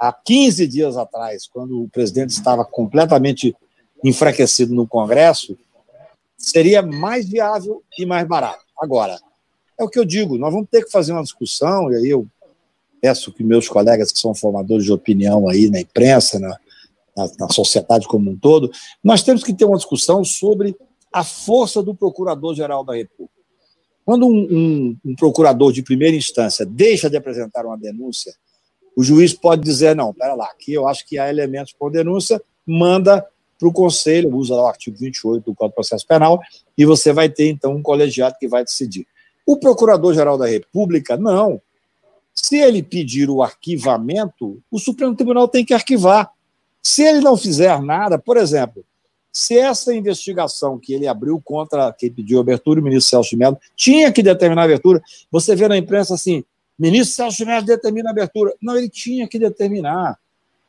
há 0.00 0.10
15 0.10 0.66
dias 0.66 0.96
atrás, 0.96 1.46
quando 1.46 1.82
o 1.82 1.88
presidente 1.90 2.30
estava 2.30 2.64
completamente 2.64 3.54
enfraquecido 4.02 4.74
no 4.74 4.88
Congresso, 4.88 5.58
seria 6.38 6.80
mais 6.80 7.28
viável 7.28 7.82
e 7.98 8.06
mais 8.06 8.26
barato. 8.26 8.64
Agora, 8.80 9.20
é 9.78 9.84
o 9.84 9.88
que 9.88 9.98
eu 9.98 10.04
digo, 10.06 10.38
nós 10.38 10.52
vamos 10.52 10.68
ter 10.70 10.82
que 10.82 10.90
fazer 10.90 11.12
uma 11.12 11.22
discussão, 11.22 11.92
e 11.92 11.96
aí 11.96 12.08
eu 12.08 12.26
peço 13.00 13.30
que 13.30 13.44
meus 13.44 13.68
colegas 13.68 14.10
que 14.10 14.18
são 14.18 14.34
formadores 14.34 14.84
de 14.84 14.92
opinião 14.92 15.48
aí 15.48 15.68
na 15.68 15.80
imprensa, 15.80 16.38
na, 16.38 16.58
na, 17.14 17.30
na 17.38 17.48
sociedade 17.50 18.08
como 18.08 18.30
um 18.30 18.38
todo, 18.38 18.70
nós 19.04 19.22
temos 19.22 19.44
que 19.44 19.52
ter 19.52 19.66
uma 19.66 19.76
discussão 19.76 20.24
sobre 20.24 20.74
a 21.12 21.22
força 21.22 21.82
do 21.82 21.94
Procurador-Geral 21.94 22.84
da 22.84 22.94
República. 22.94 23.40
Quando 24.04 24.26
um, 24.26 24.48
um, 24.50 24.96
um, 25.04 25.14
procurador 25.14 25.72
de 25.72 25.82
primeira 25.82 26.16
instância 26.16 26.64
deixa 26.64 27.10
de 27.10 27.16
apresentar 27.16 27.66
uma 27.66 27.76
denúncia, 27.76 28.34
o 29.00 29.02
juiz 29.02 29.32
pode 29.32 29.62
dizer: 29.62 29.96
não, 29.96 30.12
pera 30.12 30.34
lá, 30.34 30.44
aqui 30.44 30.74
eu 30.74 30.86
acho 30.86 31.06
que 31.06 31.18
há 31.18 31.30
elementos 31.30 31.72
por 31.72 31.90
denúncia, 31.90 32.40
manda 32.66 33.26
para 33.58 33.66
o 33.68 33.72
conselho, 33.72 34.34
usa 34.36 34.54
lá 34.54 34.64
o 34.64 34.66
artigo 34.66 34.96
28 34.98 35.42
do 35.42 35.54
Código 35.54 35.72
de 35.72 35.74
Processo 35.74 36.06
Penal, 36.06 36.38
e 36.76 36.84
você 36.84 37.10
vai 37.10 37.30
ter, 37.30 37.48
então, 37.48 37.74
um 37.74 37.82
colegiado 37.82 38.36
que 38.38 38.46
vai 38.46 38.62
decidir. 38.62 39.06
O 39.46 39.56
Procurador-Geral 39.58 40.36
da 40.36 40.46
República, 40.46 41.16
não. 41.16 41.60
Se 42.34 42.58
ele 42.58 42.82
pedir 42.82 43.30
o 43.30 43.42
arquivamento, 43.42 44.62
o 44.70 44.78
Supremo 44.78 45.16
Tribunal 45.16 45.48
tem 45.48 45.64
que 45.64 45.74
arquivar. 45.74 46.30
Se 46.82 47.02
ele 47.02 47.20
não 47.20 47.38
fizer 47.38 47.80
nada, 47.82 48.18
por 48.18 48.36
exemplo, 48.36 48.84
se 49.32 49.58
essa 49.58 49.94
investigação 49.94 50.78
que 50.78 50.92
ele 50.92 51.06
abriu 51.06 51.40
contra 51.42 51.92
quem 51.92 52.12
pediu 52.12 52.38
abertura, 52.38 52.80
o 52.80 52.82
ministro 52.82 53.10
Celso 53.10 53.30
de 53.30 53.36
Mello, 53.36 53.58
tinha 53.74 54.12
que 54.12 54.22
determinar 54.22 54.62
a 54.62 54.64
abertura, 54.66 55.02
você 55.30 55.56
vê 55.56 55.68
na 55.68 55.78
imprensa 55.78 56.14
assim, 56.14 56.44
ministro 56.80 57.14
Celso 57.14 57.44
Mello 57.44 57.64
determina 57.64 58.08
a 58.08 58.12
abertura. 58.12 58.54
Não, 58.60 58.76
ele 58.76 58.88
tinha 58.88 59.28
que 59.28 59.38
determinar. 59.38 60.18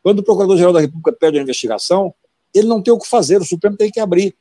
Quando 0.04 0.20
o 0.20 0.24
Procurador-Geral 0.24 0.74
da 0.74 0.82
República 0.82 1.14
pede 1.14 1.40
a 1.40 1.42
investigação, 1.42 2.14
ele 2.54 2.68
não 2.68 2.82
tem 2.82 2.94
o 2.94 3.00
que 3.00 3.08
fazer, 3.08 3.42
o 3.42 3.46
Supremo 3.46 3.78
tem 3.78 3.90
que 3.90 4.00
abrir. 4.00 4.36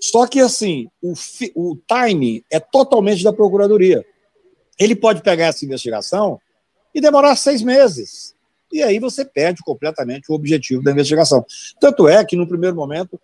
Só 0.00 0.26
que, 0.26 0.40
assim, 0.40 0.88
o, 1.02 1.12
o 1.54 1.76
time 1.76 2.44
é 2.50 2.60
totalmente 2.60 3.24
da 3.24 3.32
Procuradoria. 3.32 4.04
Ele 4.78 4.94
pode 4.94 5.22
pegar 5.22 5.46
essa 5.46 5.64
investigação 5.64 6.40
e 6.94 7.00
demorar 7.00 7.36
seis 7.36 7.60
meses. 7.60 8.34
E 8.72 8.82
aí 8.82 8.98
você 8.98 9.24
perde 9.24 9.62
completamente 9.62 10.30
o 10.30 10.34
objetivo 10.34 10.82
da 10.82 10.92
investigação. 10.92 11.44
Tanto 11.80 12.08
é 12.08 12.24
que, 12.24 12.36
no 12.36 12.46
primeiro 12.46 12.76
momento, 12.76 13.20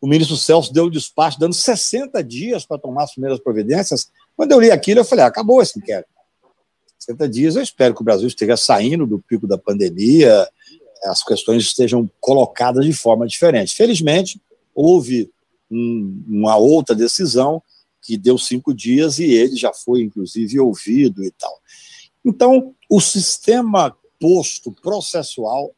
o 0.00 0.06
ministro 0.06 0.36
Celso 0.36 0.72
deu 0.72 0.84
o 0.84 0.90
despacho, 0.90 1.38
dando 1.38 1.54
60 1.54 2.22
dias 2.24 2.64
para 2.64 2.78
tomar 2.78 3.04
as 3.04 3.12
primeiras 3.12 3.38
providências. 3.40 4.10
Quando 4.36 4.52
eu 4.52 4.60
li 4.60 4.70
aquilo, 4.70 5.00
eu 5.00 5.04
falei: 5.04 5.24
ah, 5.24 5.28
acabou 5.28 5.62
esse 5.62 5.78
inquérito. 5.78 6.13
60 7.04 7.28
dias, 7.28 7.56
eu 7.56 7.62
espero 7.62 7.94
que 7.94 8.00
o 8.00 8.04
Brasil 8.04 8.26
esteja 8.26 8.56
saindo 8.56 9.06
do 9.06 9.20
pico 9.20 9.46
da 9.46 9.58
pandemia, 9.58 10.48
as 11.04 11.22
questões 11.22 11.62
estejam 11.62 12.10
colocadas 12.20 12.84
de 12.84 12.92
forma 12.92 13.26
diferente. 13.26 13.74
Felizmente, 13.74 14.40
houve 14.74 15.30
um, 15.70 16.24
uma 16.26 16.56
outra 16.56 16.94
decisão 16.94 17.62
que 18.00 18.16
deu 18.16 18.38
cinco 18.38 18.74
dias 18.74 19.18
e 19.18 19.24
ele 19.24 19.56
já 19.56 19.72
foi, 19.72 20.02
inclusive, 20.02 20.58
ouvido 20.60 21.22
e 21.24 21.30
tal. 21.30 21.58
Então, 22.24 22.74
o 22.90 23.00
sistema 23.00 23.94
posto 24.18 24.72
processual, 24.72 25.74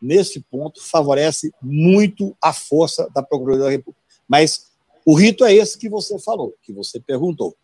nesse 0.00 0.40
ponto, 0.40 0.82
favorece 0.82 1.52
muito 1.60 2.36
a 2.42 2.52
força 2.52 3.08
da 3.14 3.22
Procuradoria 3.22 3.64
da 3.64 3.70
República. 3.70 4.06
Mas 4.26 4.70
o 5.04 5.14
rito 5.14 5.44
é 5.44 5.54
esse 5.54 5.78
que 5.78 5.88
você 5.88 6.18
falou, 6.18 6.54
que 6.62 6.72
você 6.72 6.98
perguntou. 6.98 7.54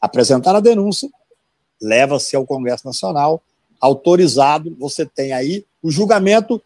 Apresentar 0.00 0.56
a 0.56 0.60
denúncia, 0.60 1.08
leva-se 1.82 2.36
ao 2.36 2.46
Congresso 2.46 2.86
Nacional, 2.86 3.42
autorizado, 3.80 4.74
você 4.78 5.04
tem 5.04 5.32
aí 5.32 5.66
o 5.82 5.90
julgamento 5.90 6.62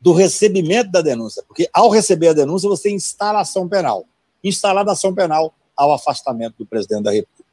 do 0.00 0.12
recebimento 0.12 0.90
da 0.90 1.00
denúncia, 1.00 1.42
porque 1.46 1.68
ao 1.72 1.90
receber 1.90 2.28
a 2.28 2.32
denúncia 2.32 2.68
você 2.68 2.90
instala 2.90 3.38
a 3.38 3.42
ação 3.42 3.68
penal. 3.68 4.04
Instalada 4.44 4.90
a 4.90 4.92
ação 4.92 5.14
penal 5.14 5.52
ao 5.76 5.92
afastamento 5.92 6.56
do 6.58 6.66
presidente 6.66 7.04
da 7.04 7.10
República. 7.10 7.44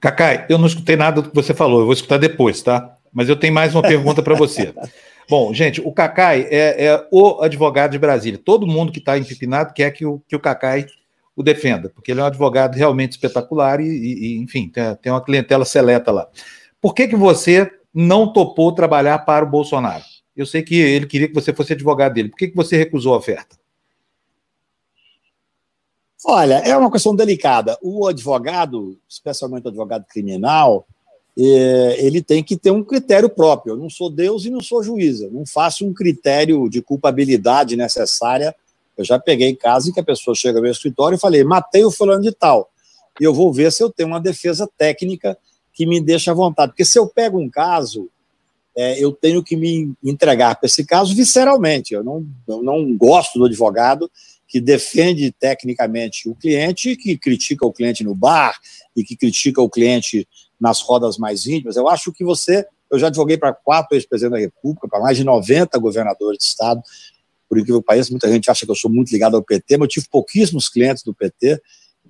Cacai, 0.00 0.46
eu 0.48 0.58
não 0.58 0.66
escutei 0.66 0.96
nada 0.96 1.22
do 1.22 1.28
que 1.28 1.34
você 1.34 1.54
falou, 1.54 1.80
eu 1.80 1.86
vou 1.86 1.92
escutar 1.92 2.18
depois, 2.18 2.60
tá? 2.60 2.96
Mas 3.12 3.28
eu 3.28 3.36
tenho 3.36 3.54
mais 3.54 3.74
uma 3.74 3.82
pergunta 3.82 4.22
para 4.22 4.34
você. 4.34 4.74
Bom, 5.30 5.54
gente, 5.54 5.80
o 5.80 5.92
Cacai 5.92 6.46
é, 6.50 6.86
é, 6.86 7.06
o 7.10 7.40
advogado 7.40 7.92
de 7.92 7.98
Brasília. 7.98 8.40
Todo 8.42 8.66
mundo 8.66 8.92
que 8.92 8.98
está 8.98 9.16
empipinado 9.16 9.72
quer 9.72 9.92
que 9.92 10.04
o, 10.04 10.20
que 10.26 10.34
o 10.34 10.40
Cacai 10.40 10.86
o 11.34 11.42
defenda, 11.42 11.88
porque 11.88 12.10
ele 12.10 12.20
é 12.20 12.22
um 12.22 12.26
advogado 12.26 12.74
realmente 12.74 13.12
espetacular 13.12 13.80
e, 13.80 13.86
e 13.86 14.38
enfim, 14.38 14.68
tem, 14.68 14.94
tem, 14.96 15.12
uma 15.12 15.24
clientela 15.24 15.64
seleta 15.64 16.10
lá. 16.10 16.28
Por 16.80 16.94
que, 16.94 17.08
que 17.08 17.16
você 17.16 17.70
não 17.92 18.32
topou 18.32 18.72
trabalhar 18.72 19.20
para 19.20 19.44
o 19.44 19.48
Bolsonaro? 19.48 20.04
Eu 20.36 20.46
sei 20.46 20.62
que 20.62 20.76
ele 20.76 21.06
queria 21.06 21.28
que 21.28 21.34
você 21.34 21.52
fosse 21.52 21.72
advogado 21.72 22.14
dele. 22.14 22.30
Por 22.30 22.36
que, 22.36 22.48
que 22.48 22.56
você 22.56 22.76
recusou 22.76 23.14
a 23.14 23.18
oferta? 23.18 23.56
Olha, 26.24 26.54
é 26.58 26.76
uma 26.76 26.90
questão 26.90 27.14
delicada. 27.14 27.76
O 27.82 28.06
advogado, 28.06 28.98
especialmente 29.08 29.64
o 29.64 29.68
advogado 29.68 30.06
criminal, 30.06 30.86
é, 31.36 31.96
ele 31.98 32.22
tem 32.22 32.42
que 32.44 32.56
ter 32.56 32.70
um 32.70 32.84
critério 32.84 33.28
próprio. 33.28 33.72
Eu 33.72 33.76
não 33.76 33.90
sou 33.90 34.08
Deus 34.08 34.44
e 34.44 34.50
não 34.50 34.60
sou 34.60 34.82
juíza. 34.82 35.28
Não 35.30 35.44
faço 35.44 35.86
um 35.86 35.92
critério 35.92 36.68
de 36.68 36.80
culpabilidade 36.80 37.76
necessária. 37.76 38.54
Eu 39.02 39.06
já 39.06 39.18
peguei 39.18 39.54
casos 39.54 39.90
em 39.90 39.92
que 39.92 40.00
a 40.00 40.04
pessoa 40.04 40.34
chega 40.34 40.58
ao 40.58 40.62
meu 40.62 40.72
escritório 40.72 41.16
e 41.16 41.20
falei, 41.20 41.44
matei 41.44 41.84
o 41.84 41.90
fulano 41.90 42.22
de 42.22 42.32
tal. 42.32 42.70
E 43.20 43.24
eu 43.24 43.34
vou 43.34 43.52
ver 43.52 43.70
se 43.70 43.82
eu 43.82 43.90
tenho 43.90 44.08
uma 44.08 44.20
defesa 44.20 44.68
técnica 44.78 45.36
que 45.72 45.86
me 45.86 46.00
deixa 46.00 46.30
à 46.30 46.34
vontade. 46.34 46.72
Porque 46.72 46.84
se 46.84 46.98
eu 46.98 47.06
pego 47.06 47.38
um 47.38 47.48
caso, 47.48 48.08
é, 48.76 49.02
eu 49.02 49.12
tenho 49.12 49.42
que 49.42 49.56
me 49.56 49.92
entregar 50.02 50.56
para 50.56 50.66
esse 50.66 50.84
caso 50.84 51.14
visceralmente. 51.14 51.94
Eu 51.94 52.02
não, 52.02 52.26
eu 52.48 52.62
não 52.62 52.96
gosto 52.96 53.38
do 53.38 53.46
advogado 53.46 54.10
que 54.46 54.60
defende 54.60 55.32
tecnicamente 55.32 56.28
o 56.28 56.34
cliente, 56.34 56.96
que 56.96 57.16
critica 57.16 57.66
o 57.66 57.72
cliente 57.72 58.04
no 58.04 58.14
bar 58.14 58.58
e 58.94 59.02
que 59.02 59.16
critica 59.16 59.62
o 59.62 59.70
cliente 59.70 60.28
nas 60.60 60.80
rodas 60.80 61.16
mais 61.16 61.46
íntimas. 61.46 61.76
Eu 61.76 61.88
acho 61.88 62.12
que 62.12 62.22
você, 62.22 62.66
eu 62.90 62.98
já 62.98 63.06
advoguei 63.06 63.38
para 63.38 63.54
quatro 63.54 63.96
ex-presidentes 63.96 64.38
da 64.38 64.44
República, 64.44 64.86
para 64.88 65.00
mais 65.00 65.16
de 65.16 65.24
90 65.24 65.78
governadores 65.78 66.38
de 66.38 66.44
Estado, 66.44 66.82
por 67.52 67.58
incrível 67.58 67.82
que 67.82 67.86
pareça, 67.86 68.08
muita 68.10 68.32
gente 68.32 68.50
acha 68.50 68.64
que 68.64 68.70
eu 68.70 68.74
sou 68.74 68.90
muito 68.90 69.12
ligado 69.12 69.36
ao 69.36 69.42
PT, 69.42 69.76
mas 69.76 69.84
eu 69.84 69.88
tive 69.90 70.08
pouquíssimos 70.08 70.70
clientes 70.70 71.02
do 71.02 71.12
PT. 71.12 71.60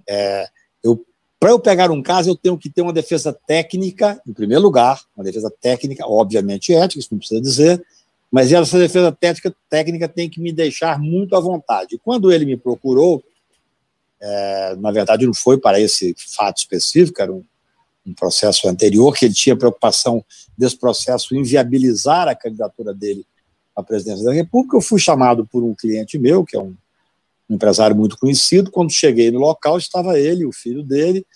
É, 0.09 0.47
eu, 0.85 1.05
para 1.41 1.51
eu 1.51 1.59
pegar 1.59 1.91
um 1.91 2.01
caso, 2.01 2.31
eu 2.31 2.37
tenho 2.37 2.57
que 2.57 2.71
ter 2.71 2.81
uma 2.81 2.93
defesa 2.93 3.37
técnica, 3.45 4.23
em 4.25 4.33
primeiro 4.33 4.63
lugar, 4.63 5.03
uma 5.17 5.25
defesa 5.25 5.53
técnica, 5.61 6.07
obviamente 6.07 6.73
ética, 6.73 7.01
isso 7.01 7.09
não 7.11 7.19
precisa 7.19 7.41
dizer, 7.41 7.85
mas 8.31 8.53
essa 8.53 8.79
defesa 8.79 9.11
técnica, 9.11 9.53
técnica 9.69 10.09
tem 10.09 10.31
que 10.31 10.41
me 10.41 10.53
deixar 10.53 10.97
muito 11.01 11.35
à 11.35 11.41
vontade. 11.41 11.99
Quando 12.05 12.31
ele 12.31 12.45
me 12.45 12.57
procurou, 12.57 13.21
é, 14.21 14.77
na 14.77 14.93
verdade 14.93 15.27
não 15.27 15.35
foi 15.35 15.59
para 15.59 15.81
esse 15.81 16.15
fato 16.37 16.59
específico, 16.59 17.21
era 17.21 17.33
um, 17.33 17.43
um, 18.07 18.15
processo 18.15 18.69
anterior, 18.69 19.13
que 19.13 19.25
ele 19.25 19.35
tinha 19.35 19.57
preocupação 19.57 20.25
desse 20.57 20.79
processo 20.79 21.35
inviabilizar 21.35 22.29
a 22.29 22.37
candidatura 22.37 22.95
dele 22.95 23.27
à 23.75 23.83
presidência 23.83 24.25
da 24.25 24.33
República. 24.33 24.77
Eu 24.77 24.81
fui 24.81 25.01
chamado 25.01 25.47
por 25.47 25.63
um 25.63 25.75
cliente 25.75 26.19
meu, 26.19 26.45
que 26.45 26.57
é 26.57 26.61
um, 26.61 26.75
empresário 27.49 27.95
muito 27.95 28.19
conhecido. 28.19 28.71
Quando 28.71 28.91
cheguei 28.91 29.31
no 29.31 29.39
local, 29.39 29.79
estava 29.79 30.19
ele, 30.19 30.47
o 30.47 30.53
filho 30.53 30.83
dele, 30.83 31.27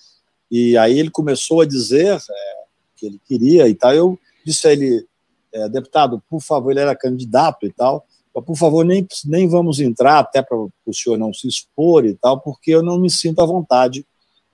e 0.51 0.77
aí 0.77 0.99
ele 0.99 1.11
começou 1.11 1.61
a 1.61 1.67
dizer 1.67 2.15
é, 2.15 2.55
que 2.97 3.07
ele 3.07 3.21
queria 3.25 3.69
e 3.69 3.75
tal. 3.75 3.93
Eu 3.93 4.19
disse 4.45 4.67
a 4.67 4.73
ele 4.73 5.07
é, 5.53 5.69
deputado, 5.69 6.23
por 6.29 6.41
favor, 6.41 6.71
ele 6.71 6.81
era 6.81 6.95
candidato 6.95 7.67
e 7.67 7.73
tal, 7.73 8.07
por 8.45 8.57
favor, 8.57 8.85
nem, 8.85 9.07
nem 9.25 9.49
vamos 9.49 9.81
entrar, 9.81 10.19
até 10.19 10.43
para 10.43 10.57
o 10.57 10.71
senhor 10.93 11.17
não 11.17 11.33
se 11.33 11.49
expor 11.49 12.05
e 12.05 12.15
tal, 12.15 12.39
porque 12.39 12.71
eu 12.71 12.83
não 12.83 13.01
me 13.01 13.11
sinto 13.11 13.41
à 13.41 13.47
vontade 13.47 14.07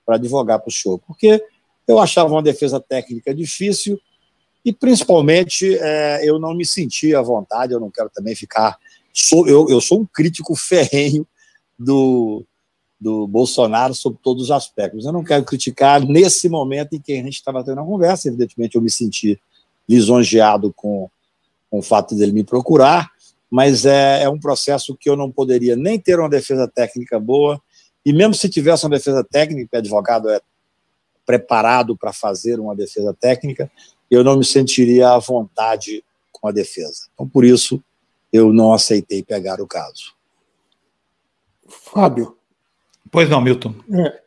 para 0.06 0.14
advogar 0.14 0.60
para 0.60 0.68
o 0.68 0.72
senhor, 0.72 0.98
porque 1.00 1.44
eu 1.88 1.98
achava 1.98 2.32
uma 2.32 2.42
defesa 2.42 2.78
técnica 2.78 3.34
difícil 3.34 3.98
e, 4.64 4.72
principalmente, 4.72 5.76
é, 5.76 6.20
eu 6.28 6.38
não 6.38 6.54
me 6.54 6.64
sentia 6.64 7.18
à 7.18 7.22
vontade, 7.22 7.72
eu 7.72 7.80
não 7.80 7.90
quero 7.90 8.10
também 8.10 8.34
ficar. 8.34 8.78
Sou, 9.12 9.46
eu, 9.48 9.68
eu 9.68 9.80
sou 9.80 10.00
um 10.00 10.06
crítico 10.06 10.54
ferrenho 10.56 11.26
do, 11.78 12.44
do 13.00 13.26
Bolsonaro 13.26 13.94
sob 13.94 14.16
todos 14.22 14.44
os 14.44 14.50
aspectos. 14.50 15.04
Eu 15.04 15.12
não 15.12 15.24
quero 15.24 15.44
criticar 15.44 16.00
nesse 16.00 16.48
momento 16.48 16.94
em 16.94 17.00
que 17.00 17.12
a 17.12 17.16
gente 17.16 17.34
estava 17.34 17.64
tendo 17.64 17.80
a 17.80 17.84
conversa, 17.84 18.28
evidentemente 18.28 18.76
eu 18.76 18.82
me 18.82 18.90
senti 18.90 19.40
lisonjeado 19.88 20.72
com, 20.72 21.10
com 21.68 21.78
o 21.80 21.82
fato 21.82 22.14
dele 22.14 22.32
me 22.32 22.44
procurar, 22.44 23.10
mas 23.50 23.84
é, 23.84 24.22
é 24.22 24.28
um 24.28 24.38
processo 24.38 24.96
que 24.96 25.10
eu 25.10 25.16
não 25.16 25.30
poderia 25.30 25.74
nem 25.74 25.98
ter 25.98 26.18
uma 26.18 26.28
defesa 26.28 26.68
técnica 26.68 27.18
boa, 27.18 27.60
e 28.06 28.12
mesmo 28.12 28.34
se 28.34 28.48
tivesse 28.48 28.84
uma 28.84 28.96
defesa 28.96 29.24
técnica, 29.24 29.76
o 29.76 29.78
advogado 29.78 30.30
é 30.30 30.40
preparado 31.26 31.96
para 31.96 32.12
fazer 32.12 32.58
uma 32.58 32.74
defesa 32.74 33.14
técnica, 33.14 33.70
eu 34.12 34.22
não 34.22 34.36
me 34.36 34.44
sentiria 34.44 35.08
à 35.10 35.18
vontade 35.18 36.04
com 36.30 36.46
a 36.46 36.52
defesa. 36.52 37.08
Então, 37.14 37.26
por 37.26 37.46
isso, 37.46 37.82
eu 38.30 38.52
não 38.52 38.74
aceitei 38.74 39.22
pegar 39.22 39.58
o 39.58 39.66
caso. 39.66 40.14
Fábio. 41.66 42.36
Pois 43.10 43.30
não, 43.30 43.40
Milton. 43.40 43.74
É, 43.90 44.20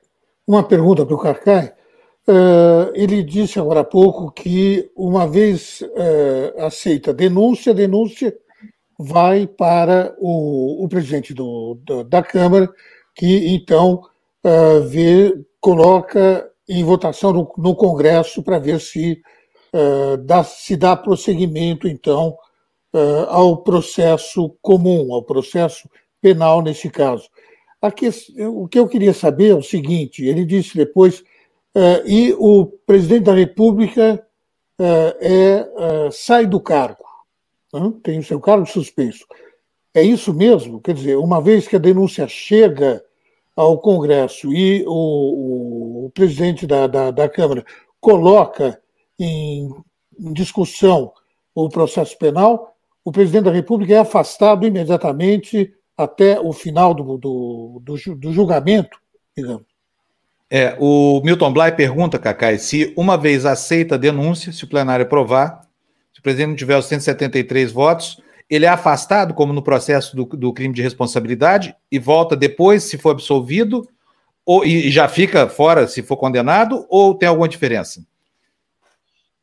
uma 0.47 0.63
pergunta 0.63 1.05
para 1.05 1.15
o 1.15 1.19
Carcai. 1.19 1.71
Uh, 2.27 2.89
ele 2.95 3.21
disse 3.21 3.59
agora 3.59 3.81
há 3.81 3.83
pouco 3.83 4.31
que, 4.31 4.89
uma 4.95 5.27
vez 5.27 5.81
uh, 5.81 6.65
aceita 6.65 7.11
a 7.11 7.13
denúncia, 7.13 7.71
a 7.71 7.75
denúncia 7.75 8.35
vai 8.97 9.45
para 9.45 10.15
o, 10.17 10.83
o 10.83 10.89
presidente 10.89 11.31
do, 11.31 11.77
do, 11.83 12.03
da 12.03 12.23
Câmara, 12.23 12.67
que 13.13 13.53
então 13.53 14.01
uh, 14.43 14.81
vê, 14.87 15.39
coloca 15.61 16.49
em 16.67 16.83
votação 16.83 17.31
no, 17.31 17.53
no 17.55 17.75
Congresso 17.75 18.41
para 18.41 18.57
ver 18.57 18.81
se, 18.81 19.21
dá, 20.23 20.43
se 20.43 20.75
dá 20.75 20.95
prosseguimento, 20.95 21.87
então, 21.87 22.37
ao 23.27 23.57
processo 23.57 24.55
comum, 24.61 25.13
ao 25.13 25.21
processo 25.21 25.89
penal 26.21 26.61
nesse 26.61 26.89
caso. 26.89 27.29
Aqui, 27.81 28.09
o 28.39 28.67
que 28.67 28.79
eu 28.79 28.87
queria 28.87 29.13
saber 29.13 29.49
é 29.49 29.55
o 29.55 29.61
seguinte: 29.61 30.25
ele 30.25 30.45
disse 30.45 30.75
depois, 30.75 31.19
uh, 31.75 32.01
e 32.05 32.33
o 32.39 32.65
presidente 32.65 33.25
da 33.25 33.33
República 33.33 34.25
é, 34.77 36.09
sai 36.11 36.45
do 36.45 36.59
cargo, 36.59 37.05
né? 37.73 37.93
tem 38.03 38.19
o 38.19 38.23
seu 38.23 38.39
cargo 38.39 38.65
suspenso. 38.65 39.25
É 39.93 40.03
isso 40.03 40.33
mesmo? 40.33 40.81
Quer 40.81 40.93
dizer, 40.93 41.15
uma 41.15 41.41
vez 41.41 41.67
que 41.67 41.75
a 41.75 41.79
denúncia 41.79 42.27
chega 42.27 43.01
ao 43.55 43.79
Congresso 43.79 44.51
e 44.51 44.83
o, 44.85 46.05
o 46.05 46.11
presidente 46.13 46.67
da, 46.67 46.87
da, 46.87 47.11
da, 47.11 47.29
Câmara 47.29 47.65
coloca 48.01 48.81
em, 49.19 49.69
discussão 50.33 51.11
o 51.53 51.69
processo 51.69 52.17
penal, 52.17 52.75
o 53.03 53.11
presidente 53.11 53.45
da 53.45 53.51
República 53.51 53.93
é 53.93 53.99
afastado 53.99 54.65
imediatamente 54.65 55.73
até 55.97 56.39
o 56.39 56.51
final 56.51 56.93
do, 56.93 57.17
do, 57.17 57.81
do, 57.81 58.15
do 58.15 58.33
julgamento, 58.33 58.97
digamos. 59.35 59.65
É, 60.49 60.75
o 60.79 61.21
Milton 61.23 61.51
Bly 61.51 61.71
pergunta, 61.71 62.19
Cacai, 62.19 62.57
se 62.57 62.93
uma 62.95 63.17
vez 63.17 63.45
aceita 63.45 63.95
a 63.95 63.97
denúncia, 63.97 64.51
se 64.51 64.63
o 64.63 64.67
plenário 64.67 65.05
aprovar, 65.05 65.67
se 66.13 66.19
o 66.19 66.23
presidente 66.23 66.49
não 66.49 66.55
tiver 66.55 66.77
os 66.77 66.85
173 66.85 67.71
votos, 67.71 68.21
ele 68.49 68.65
é 68.65 68.69
afastado, 68.69 69.33
como 69.33 69.53
no 69.53 69.61
processo 69.61 70.15
do, 70.15 70.25
do 70.25 70.53
crime 70.53 70.73
de 70.73 70.81
responsabilidade, 70.81 71.75
e 71.91 71.97
volta 71.97 72.35
depois, 72.35 72.83
se 72.83 72.97
for 72.97 73.11
absolvido, 73.11 73.87
ou, 74.45 74.63
e 74.63 74.91
já 74.91 75.07
fica 75.07 75.47
fora 75.47 75.87
se 75.87 76.03
for 76.03 76.17
condenado, 76.17 76.85
ou 76.89 77.15
tem 77.15 77.27
alguma 77.27 77.47
diferença? 77.47 78.05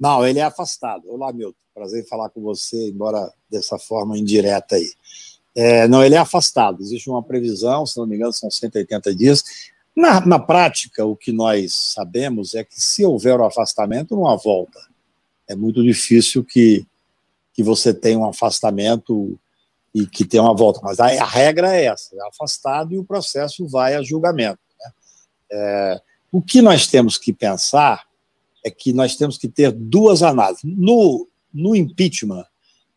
Não, 0.03 0.27
ele 0.27 0.41
é 0.41 0.43
afastado. 0.43 1.09
Olá, 1.09 1.33
Milton. 1.33 1.55
Prazer 1.73 2.03
em 2.03 2.07
falar 2.09 2.29
com 2.29 2.43
você, 2.43 2.91
embora 2.91 3.33
dessa 3.49 3.79
forma 3.79 4.19
indireta 4.19 4.75
aí. 4.75 4.91
É, 5.55 5.87
não, 5.87 6.03
ele 6.03 6.17
é 6.17 6.19
afastado. 6.19 6.83
Existe 6.83 7.09
uma 7.09 7.23
previsão, 7.23 7.87
se 7.87 7.97
não 7.97 8.05
me 8.05 8.17
engano, 8.17 8.33
são 8.33 8.51
180 8.51 9.15
dias. 9.15 9.45
Na, 9.95 10.21
na 10.27 10.41
prática, 10.41 11.05
o 11.05 11.15
que 11.15 11.31
nós 11.31 11.73
sabemos 11.95 12.57
é 12.57 12.65
que 12.65 12.81
se 12.81 13.05
houver 13.05 13.39
o 13.39 13.45
um 13.45 13.47
afastamento, 13.47 14.17
não 14.17 14.27
há 14.27 14.35
volta. 14.35 14.81
É 15.49 15.55
muito 15.55 15.81
difícil 15.85 16.43
que, 16.43 16.85
que 17.55 17.63
você 17.63 17.95
tenha 17.95 18.19
um 18.19 18.29
afastamento 18.29 19.39
e 19.95 20.05
que 20.05 20.25
tenha 20.25 20.43
uma 20.43 20.57
volta. 20.57 20.81
Mas 20.83 20.99
a, 20.99 21.07
a 21.07 21.27
regra 21.27 21.77
é 21.77 21.85
essa: 21.85 22.17
é 22.17 22.27
afastado 22.27 22.93
e 22.93 22.99
o 22.99 23.05
processo 23.05 23.69
vai 23.69 23.95
a 23.95 24.03
julgamento. 24.03 24.59
Né? 24.81 24.91
É, 25.53 26.03
o 26.33 26.43
que 26.43 26.61
nós 26.61 26.89
temos 26.89 27.17
que 27.17 27.33
pensar 27.33 28.11
é 28.65 28.71
que 28.71 28.93
nós 28.93 29.17
temos 29.17 29.37
que 29.39 29.49
ter 29.49 29.73
duas 29.73 30.23
análises. 30.23 30.63
No, 30.65 31.29
no 31.53 31.75
impeachment, 31.75 32.45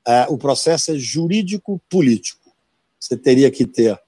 é, 0.08 0.28
o 0.30 0.38
processo 0.38 0.92
é 0.92 0.96
jurídico-político 0.98 2.46
você 3.06 3.16
teria 3.16 3.52
que 3.52 3.66
ter 3.66 4.00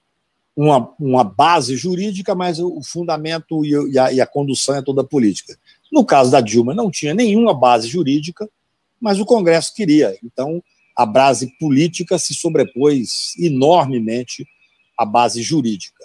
uma, 0.56 0.92
uma 1.00 1.24
base 1.24 1.76
jurídica, 1.76 2.34
mas 2.34 2.60
o 2.60 2.82
fundamento 2.84 3.64
e 3.64 3.98
a, 3.98 4.12
e 4.12 4.20
a 4.20 4.26
condução 4.26 4.76
é 4.76 4.82
toda 4.82 5.04
política. 5.04 5.58
No 5.92 6.04
caso 6.04 6.32
da 6.32 6.42
Dilma, 6.42 6.74
não 6.74 6.90
tinha 6.90 7.14
nenhuma 7.14 7.54
base 7.54 7.88
jurídica, 7.88 8.50
mas 9.00 9.20
o 9.20 9.26
Congresso 9.26 9.74
queria. 9.74 10.18
Então, 10.24 10.64
a 10.96 11.06
base 11.06 11.56
política 11.60 12.18
se 12.18 12.34
sobrepôs 12.34 13.34
enormemente 13.38 14.48
à 14.98 15.06
base 15.06 15.44
jurídica. 15.44 16.04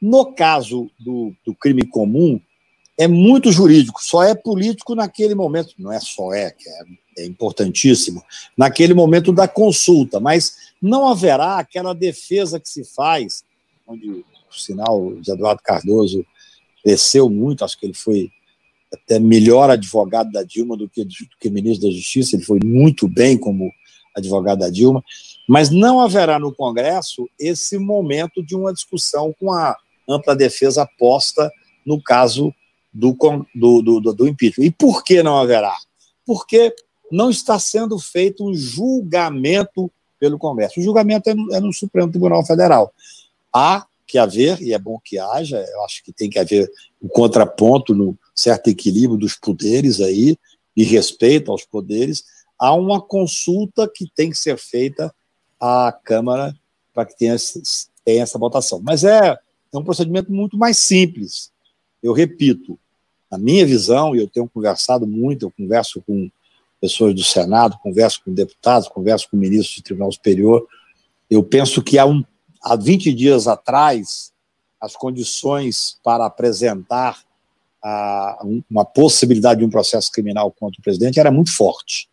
No 0.00 0.32
caso 0.32 0.90
do, 0.98 1.34
do 1.44 1.54
crime 1.54 1.86
comum, 1.86 2.40
é 2.98 3.08
muito 3.08 3.50
jurídico, 3.50 4.02
só 4.02 4.22
é 4.22 4.34
político 4.34 4.94
naquele 4.94 5.34
momento, 5.34 5.74
não 5.78 5.92
é 5.92 5.98
só 5.98 6.32
é, 6.32 6.50
que 6.50 6.68
é 6.68 6.84
é 7.16 7.24
importantíssimo, 7.24 8.22
naquele 8.56 8.94
momento 8.94 9.32
da 9.32 9.46
consulta, 9.46 10.18
mas 10.18 10.56
não 10.80 11.08
haverá 11.08 11.58
aquela 11.58 11.94
defesa 11.94 12.58
que 12.58 12.68
se 12.68 12.84
faz, 12.84 13.44
onde, 13.86 14.24
por 14.48 14.58
sinal, 14.58 15.00
o 15.00 15.18
Eduardo 15.18 15.62
Cardoso 15.62 16.24
cresceu 16.82 17.28
muito, 17.28 17.64
acho 17.64 17.78
que 17.78 17.86
ele 17.86 17.94
foi 17.94 18.30
até 18.92 19.18
melhor 19.18 19.70
advogado 19.70 20.30
da 20.30 20.42
Dilma 20.42 20.76
do 20.76 20.88
que, 20.88 21.04
do 21.04 21.14
que 21.40 21.50
ministro 21.50 21.88
da 21.88 21.94
Justiça, 21.94 22.36
ele 22.36 22.44
foi 22.44 22.60
muito 22.64 23.08
bem 23.08 23.38
como 23.38 23.72
advogado 24.14 24.60
da 24.60 24.68
Dilma, 24.68 25.02
mas 25.48 25.70
não 25.70 26.00
haverá 26.00 26.38
no 26.38 26.54
Congresso 26.54 27.28
esse 27.38 27.78
momento 27.78 28.42
de 28.42 28.54
uma 28.54 28.72
discussão 28.72 29.34
com 29.38 29.52
a 29.52 29.76
ampla 30.08 30.36
defesa 30.36 30.86
posta 30.98 31.50
no 31.86 32.02
caso 32.02 32.54
do, 32.92 33.16
do, 33.54 33.82
do, 33.82 34.12
do 34.12 34.28
impeachment. 34.28 34.66
E 34.66 34.70
por 34.70 35.02
que 35.02 35.22
não 35.22 35.38
haverá? 35.38 35.76
Porque 36.26 36.74
não 37.10 37.30
está 37.30 37.58
sendo 37.58 37.98
feito 37.98 38.44
um 38.44 38.54
julgamento 38.54 39.90
pelo 40.18 40.38
Congresso. 40.38 40.80
O 40.80 40.82
julgamento 40.82 41.30
é 41.30 41.34
no, 41.34 41.54
é 41.54 41.60
no 41.60 41.72
Supremo 41.72 42.10
Tribunal 42.10 42.44
Federal. 42.44 42.92
Há 43.52 43.86
que 44.06 44.18
haver, 44.18 44.60
e 44.60 44.72
é 44.74 44.78
bom 44.78 45.00
que 45.02 45.18
haja, 45.18 45.56
eu 45.56 45.84
acho 45.84 46.04
que 46.04 46.12
tem 46.12 46.28
que 46.28 46.38
haver 46.38 46.70
um 47.00 47.08
contraponto 47.08 47.94
no 47.94 48.16
certo 48.34 48.68
equilíbrio 48.68 49.18
dos 49.18 49.34
poderes 49.34 50.00
aí, 50.00 50.36
e 50.76 50.84
respeito 50.84 51.50
aos 51.50 51.64
poderes, 51.64 52.24
há 52.58 52.74
uma 52.74 53.00
consulta 53.00 53.90
que 53.92 54.06
tem 54.14 54.30
que 54.30 54.38
ser 54.38 54.56
feita 54.58 55.14
à 55.60 55.92
Câmara 56.04 56.54
para 56.94 57.06
que 57.06 57.16
tenha, 57.16 57.36
tenha 58.04 58.22
essa 58.22 58.38
votação. 58.38 58.80
Mas 58.82 59.04
é, 59.04 59.36
é 59.72 59.78
um 59.78 59.84
procedimento 59.84 60.32
muito 60.32 60.56
mais 60.56 60.78
simples. 60.78 61.50
Eu 62.02 62.12
repito, 62.12 62.78
na 63.32 63.38
minha 63.38 63.64
visão, 63.64 64.14
e 64.14 64.18
eu 64.18 64.28
tenho 64.28 64.46
conversado 64.46 65.06
muito, 65.06 65.46
eu 65.46 65.50
converso 65.50 66.02
com 66.02 66.30
pessoas 66.78 67.14
do 67.14 67.24
Senado, 67.24 67.78
converso 67.82 68.22
com 68.22 68.34
deputados, 68.34 68.88
converso 68.88 69.26
com 69.30 69.38
ministros 69.38 69.78
do 69.78 69.84
Tribunal 69.84 70.12
Superior. 70.12 70.66
Eu 71.30 71.42
penso 71.42 71.82
que 71.82 71.98
há, 71.98 72.04
um, 72.04 72.22
há 72.62 72.76
20 72.76 73.10
dias 73.14 73.48
atrás, 73.48 74.32
as 74.78 74.94
condições 74.94 75.98
para 76.04 76.26
apresentar 76.26 77.22
a, 77.82 78.44
uma 78.70 78.84
possibilidade 78.84 79.60
de 79.60 79.64
um 79.64 79.70
processo 79.70 80.12
criminal 80.12 80.52
contra 80.52 80.78
o 80.78 80.82
presidente 80.82 81.18
era 81.18 81.30
muito 81.30 81.56
forte. 81.56 82.10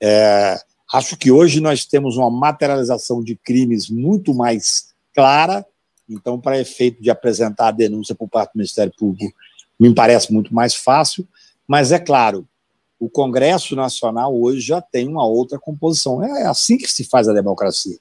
É, 0.00 0.58
acho 0.94 1.14
que 1.14 1.30
hoje 1.30 1.60
nós 1.60 1.84
temos 1.84 2.16
uma 2.16 2.30
materialização 2.30 3.22
de 3.22 3.36
crimes 3.36 3.90
muito 3.90 4.32
mais 4.32 4.94
clara, 5.14 5.66
então, 6.08 6.40
para 6.40 6.58
efeito 6.58 7.02
de 7.02 7.10
apresentar 7.10 7.68
a 7.68 7.72
denúncia 7.72 8.14
por 8.14 8.28
parte 8.28 8.52
do 8.52 8.58
Ministério 8.58 8.92
Público, 8.96 9.34
me 9.78 9.94
parece 9.94 10.32
muito 10.32 10.54
mais 10.54 10.74
fácil, 10.74 11.26
mas 11.66 11.92
é 11.92 11.98
claro, 11.98 12.46
o 12.98 13.08
Congresso 13.08 13.74
Nacional 13.76 14.34
hoje 14.34 14.60
já 14.60 14.80
tem 14.80 15.08
uma 15.08 15.26
outra 15.26 15.58
composição. 15.58 16.22
É 16.22 16.46
assim 16.46 16.76
que 16.76 16.90
se 16.90 17.04
faz 17.04 17.28
a 17.28 17.32
democracia. 17.32 17.98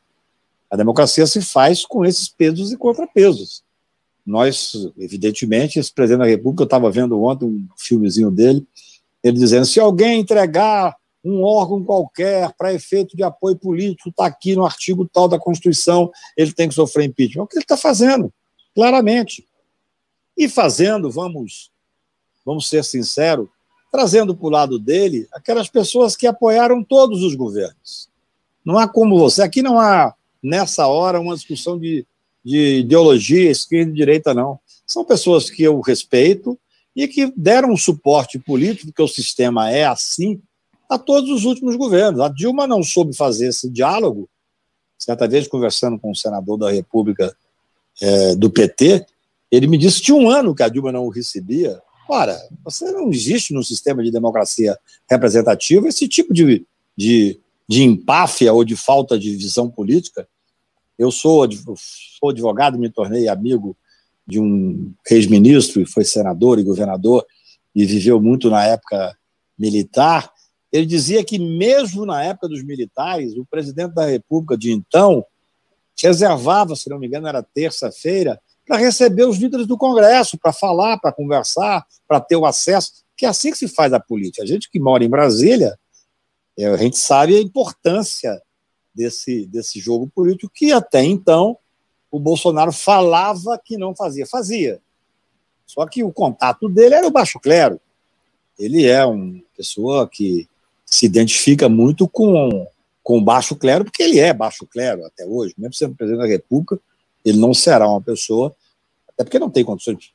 A 0.69 0.75
democracia 0.75 1.25
se 1.27 1.41
faz 1.41 1.85
com 1.85 2.05
esses 2.05 2.27
pesos 2.27 2.71
e 2.71 2.77
contrapesos. 2.77 3.63
Nós, 4.25 4.73
evidentemente, 4.97 5.77
esse 5.77 5.93
presidente 5.93 6.23
da 6.23 6.29
República, 6.29 6.63
eu 6.63 6.65
estava 6.65 6.89
vendo 6.89 7.21
ontem 7.21 7.45
um 7.45 7.67
filmezinho 7.77 8.31
dele, 8.31 8.65
ele 9.23 9.37
dizendo: 9.37 9.65
se 9.65 9.79
alguém 9.79 10.21
entregar 10.21 10.95
um 11.23 11.43
órgão 11.43 11.83
qualquer 11.83 12.51
para 12.57 12.73
efeito 12.73 13.15
de 13.15 13.23
apoio 13.23 13.57
político, 13.57 14.09
está 14.09 14.25
aqui 14.25 14.55
no 14.55 14.65
artigo 14.65 15.07
tal 15.11 15.27
da 15.27 15.39
Constituição, 15.39 16.11
ele 16.35 16.51
tem 16.53 16.67
que 16.67 16.75
sofrer 16.75 17.05
impeachment. 17.05 17.41
É 17.41 17.43
o 17.43 17.47
que 17.47 17.57
ele 17.57 17.63
está 17.63 17.77
fazendo, 17.77 18.31
claramente. 18.73 19.45
E 20.37 20.49
fazendo, 20.49 21.09
vamos, 21.11 21.71
vamos 22.45 22.67
ser 22.67 22.83
sinceros, 22.83 23.47
trazendo 23.91 24.35
para 24.35 24.47
o 24.47 24.49
lado 24.49 24.79
dele 24.79 25.27
aquelas 25.31 25.69
pessoas 25.69 26.15
que 26.15 26.25
apoiaram 26.25 26.83
todos 26.83 27.21
os 27.21 27.35
governos. 27.35 28.09
Não 28.65 28.77
há 28.77 28.87
como 28.87 29.19
você. 29.19 29.43
Aqui 29.43 29.61
não 29.61 29.79
há, 29.79 30.15
nessa 30.41 30.87
hora, 30.87 31.19
uma 31.19 31.35
discussão 31.35 31.77
de, 31.77 32.05
de 32.43 32.79
ideologia, 32.79 33.51
esquerda 33.51 33.91
e 33.91 33.95
direita, 33.95 34.33
não. 34.33 34.59
São 34.85 35.05
pessoas 35.05 35.49
que 35.49 35.63
eu 35.63 35.79
respeito 35.81 36.57
e 36.95 37.07
que 37.07 37.31
deram 37.35 37.71
um 37.71 37.77
suporte 37.77 38.39
político, 38.39 38.87
porque 38.87 39.01
o 39.01 39.07
sistema 39.07 39.69
é 39.69 39.85
assim, 39.85 40.41
a 40.89 40.97
todos 40.97 41.29
os 41.29 41.45
últimos 41.45 41.75
governos. 41.75 42.21
A 42.21 42.29
Dilma 42.29 42.67
não 42.67 42.83
soube 42.83 43.15
fazer 43.15 43.49
esse 43.49 43.69
diálogo. 43.69 44.29
Certa 44.97 45.27
vez, 45.27 45.47
conversando 45.47 45.99
com 45.99 46.11
o 46.11 46.15
senador 46.15 46.57
da 46.57 46.71
República 46.71 47.35
é, 48.01 48.35
do 48.35 48.49
PT, 48.49 49.05
ele 49.55 49.67
me 49.67 49.77
disse 49.77 49.97
que 49.99 50.05
tinha 50.05 50.17
um 50.17 50.27
ano 50.27 50.55
que 50.55 50.63
a 50.63 50.67
Dilma 50.67 50.91
não 50.91 51.05
o 51.05 51.09
recebia. 51.09 51.79
Ora, 52.09 52.35
você 52.63 52.91
não 52.91 53.11
existe 53.11 53.53
no 53.53 53.63
sistema 53.63 54.03
de 54.03 54.09
democracia 54.09 54.75
representativa 55.07 55.87
esse 55.87 56.07
tipo 56.07 56.33
de, 56.33 56.65
de, 56.97 57.39
de 57.67 57.83
empáfia 57.83 58.51
ou 58.51 58.63
de 58.63 58.75
falta 58.75 59.17
de 59.17 59.35
visão 59.35 59.69
política. 59.69 60.27
Eu 60.97 61.11
sou, 61.11 61.47
sou 62.19 62.31
advogado, 62.31 62.79
me 62.79 62.89
tornei 62.89 63.27
amigo 63.27 63.77
de 64.25 64.39
um 64.39 64.91
ex-ministro 65.07 65.81
e 65.81 65.85
foi 65.85 66.03
senador 66.03 66.57
e 66.57 66.63
governador 66.63 67.23
e 67.75 67.85
viveu 67.85 68.19
muito 68.19 68.49
na 68.49 68.65
época 68.65 69.15
militar. 69.57 70.31
Ele 70.71 70.87
dizia 70.87 71.23
que, 71.23 71.37
mesmo 71.37 72.07
na 72.07 72.23
época 72.23 72.49
dos 72.49 72.63
militares, 72.63 73.37
o 73.37 73.45
presidente 73.45 73.93
da 73.93 74.07
República 74.07 74.57
de 74.57 74.71
então 74.71 75.23
reservava, 75.95 76.75
se 76.75 76.89
não 76.89 76.97
me 76.97 77.05
engano, 77.05 77.27
era 77.27 77.43
terça-feira, 77.43 78.41
para 78.65 78.77
receber 78.77 79.25
os 79.25 79.37
líderes 79.37 79.67
do 79.67 79.77
Congresso, 79.77 80.37
para 80.37 80.53
falar, 80.53 80.97
para 80.99 81.11
conversar, 81.11 81.85
para 82.07 82.19
ter 82.19 82.35
o 82.35 82.45
acesso, 82.45 83.03
que 83.15 83.25
é 83.25 83.29
assim 83.29 83.51
que 83.51 83.57
se 83.57 83.67
faz 83.67 83.93
a 83.93 83.99
política. 83.99 84.43
A 84.43 84.47
gente 84.47 84.69
que 84.69 84.79
mora 84.79 85.03
em 85.03 85.09
Brasília, 85.09 85.77
é, 86.57 86.67
a 86.67 86.77
gente 86.77 86.97
sabe 86.97 87.35
a 87.35 87.41
importância 87.41 88.41
desse, 88.93 89.45
desse 89.47 89.79
jogo 89.79 90.07
político, 90.07 90.51
que 90.53 90.71
até 90.71 91.03
então 91.03 91.57
o 92.11 92.19
Bolsonaro 92.19 92.71
falava 92.71 93.59
que 93.63 93.77
não 93.77 93.95
fazia. 93.95 94.25
Fazia. 94.25 94.79
Só 95.65 95.85
que 95.87 96.03
o 96.03 96.11
contato 96.11 96.69
dele 96.69 96.95
era 96.95 97.07
o 97.07 97.11
baixo 97.11 97.39
clero. 97.39 97.81
Ele 98.57 98.85
é 98.85 99.03
uma 99.03 99.41
pessoa 99.57 100.07
que 100.07 100.47
se 100.85 101.05
identifica 101.07 101.67
muito 101.67 102.07
com, 102.07 102.67
com 103.01 103.17
o 103.17 103.23
baixo 103.23 103.55
clero, 103.55 103.83
porque 103.83 104.03
ele 104.03 104.19
é 104.19 104.31
baixo 104.31 104.67
clero 104.67 105.03
até 105.05 105.25
hoje, 105.25 105.55
mesmo 105.57 105.73
sendo 105.73 105.95
presidente 105.95 106.21
da 106.21 106.27
República, 106.27 106.79
ele 107.23 107.37
não 107.37 107.53
será 107.53 107.87
uma 107.87 108.01
pessoa, 108.01 108.55
até 109.07 109.23
porque 109.23 109.39
não 109.39 109.49
tem 109.49 109.63
condições 109.63 110.13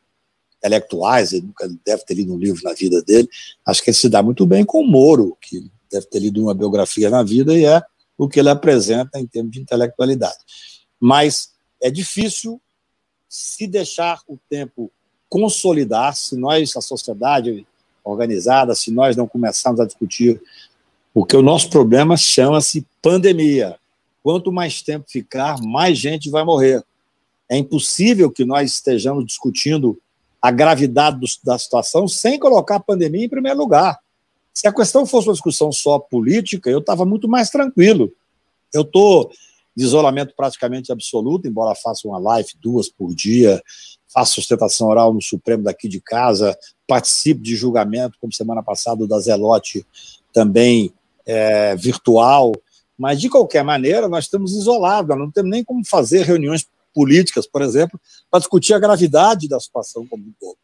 intelectuais, 0.59 1.33
ele 1.33 1.47
nunca 1.47 1.69
deve 1.85 2.05
ter 2.05 2.15
lido 2.15 2.35
um 2.35 2.39
livro 2.39 2.63
na 2.65 2.75
vida 2.75 3.03
dele, 3.03 3.29
acho 3.65 3.83
que 3.83 3.91
ele 3.91 3.97
se 3.97 4.09
dá 4.09 4.23
muito 4.23 4.45
bem 4.47 4.65
com 4.65 4.81
o 4.81 4.87
Moro, 4.87 5.37
que 5.41 5.71
deve 5.91 6.07
ter 6.07 6.19
lido 6.19 6.43
uma 6.43 6.55
biografia 6.55 7.09
na 7.09 7.23
vida 7.23 7.57
e 7.57 7.65
é 7.65 7.83
o 8.17 8.29
que 8.29 8.41
ele 8.41 8.51
apresenta 8.51 9.19
em 9.21 9.27
termos 9.27 9.53
de 9.53 9.61
intelectualidade. 9.61 10.39
Mas 11.01 11.53
é 11.81 11.91
difícil 11.91 12.61
se 13.29 13.67
deixar 13.67 14.21
o 14.27 14.37
tempo 14.49 14.91
consolidar, 15.29 16.17
se 16.17 16.37
nós, 16.37 16.77
a 16.77 16.81
sociedade 16.81 17.67
organizada, 18.03 18.75
se 18.75 18.91
nós 18.91 19.15
não 19.17 19.29
começarmos 19.29 19.81
a 19.81 19.85
discutir, 19.85 20.41
porque 21.13 21.37
o 21.37 21.43
nosso 21.43 21.69
problema 21.71 22.17
chama-se 22.17 22.87
pandemia. 23.03 23.79
Quanto 24.23 24.51
mais 24.51 24.83
tempo 24.83 25.07
ficar, 25.09 25.61
mais 25.63 25.99
gente 25.99 26.31
vai 26.31 26.45
morrer. 26.45 26.83
É 27.49 27.57
impossível 27.57 28.31
que 28.31 28.45
nós 28.45 28.73
estejamos 28.73 29.25
discutindo 29.25 29.99
a 30.41 30.51
gravidade 30.51 31.19
do, 31.19 31.27
da 31.45 31.59
situação 31.59 32.07
sem 32.07 32.39
colocar 32.39 32.77
a 32.77 32.81
pandemia 32.81 33.25
em 33.25 33.29
primeiro 33.29 33.59
lugar. 33.59 33.99
Se 34.53 34.67
a 34.67 34.73
questão 34.73 35.07
fosse 35.07 35.29
uma 35.29 35.35
discussão 35.35 35.71
só 35.71 35.99
política, 35.99 36.69
eu 36.71 36.79
estava 36.79 37.05
muito 37.05 37.29
mais 37.29 37.51
tranquilo. 37.51 38.13
Eu 38.73 38.83
estou 38.83 39.31
de 39.77 39.85
isolamento 39.85 40.35
praticamente 40.37 40.91
absoluto, 40.91 41.47
embora 41.47 41.75
faça 41.77 42.09
uma 42.09 42.19
live 42.19 42.49
duas 42.61 42.89
por 42.89 43.15
dia, 43.15 43.63
faça 44.13 44.33
sustentação 44.33 44.89
oral 44.89 45.15
no 45.15 45.23
Supremo 45.23 45.63
daqui 45.63 45.89
de 45.89 46.01
casa, 46.01 46.59
participe 46.87 47.41
de 47.41 47.55
julgamento, 47.55 48.19
como 48.21 48.33
semana 48.33 48.63
passada 48.63 49.07
da 49.07 49.21
Zelote, 49.21 49.87
também 50.33 50.93
é, 51.25 51.77
virtual, 51.77 52.53
mas 52.99 53.21
de 53.21 53.29
qualquer 53.29 53.63
maneira 53.63 54.09
nós 54.09 54.25
estamos 54.25 54.57
isolados, 54.57 55.11
nós 55.11 55.19
não 55.19 55.31
temos 55.31 55.51
nem 55.51 55.63
como 55.63 55.87
fazer 55.87 56.23
reuniões 56.23 56.67
políticas, 56.95 57.47
por 57.47 57.62
exemplo, 57.62 58.01
para 58.30 58.41
discutir 58.41 58.74
a 58.74 58.78
gravidade 58.78 59.49
da 59.49 59.61
situação 59.61 60.07
como 60.07 60.24
um 60.24 60.32
todo. 60.39 60.57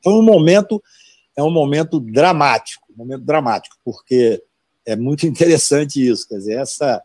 Então, 0.00 0.18
um 0.18 0.22
momento 0.22 0.82
é 1.36 1.42
um 1.42 1.50
momento 1.50 1.98
dramático, 1.98 2.86
um 2.90 2.98
momento 2.98 3.24
dramático, 3.24 3.76
porque 3.84 4.42
é 4.84 4.96
muito 4.96 5.24
interessante 5.26 6.06
isso, 6.06 6.28
quer 6.28 6.36
dizer, 6.36 6.58
essa 6.58 7.02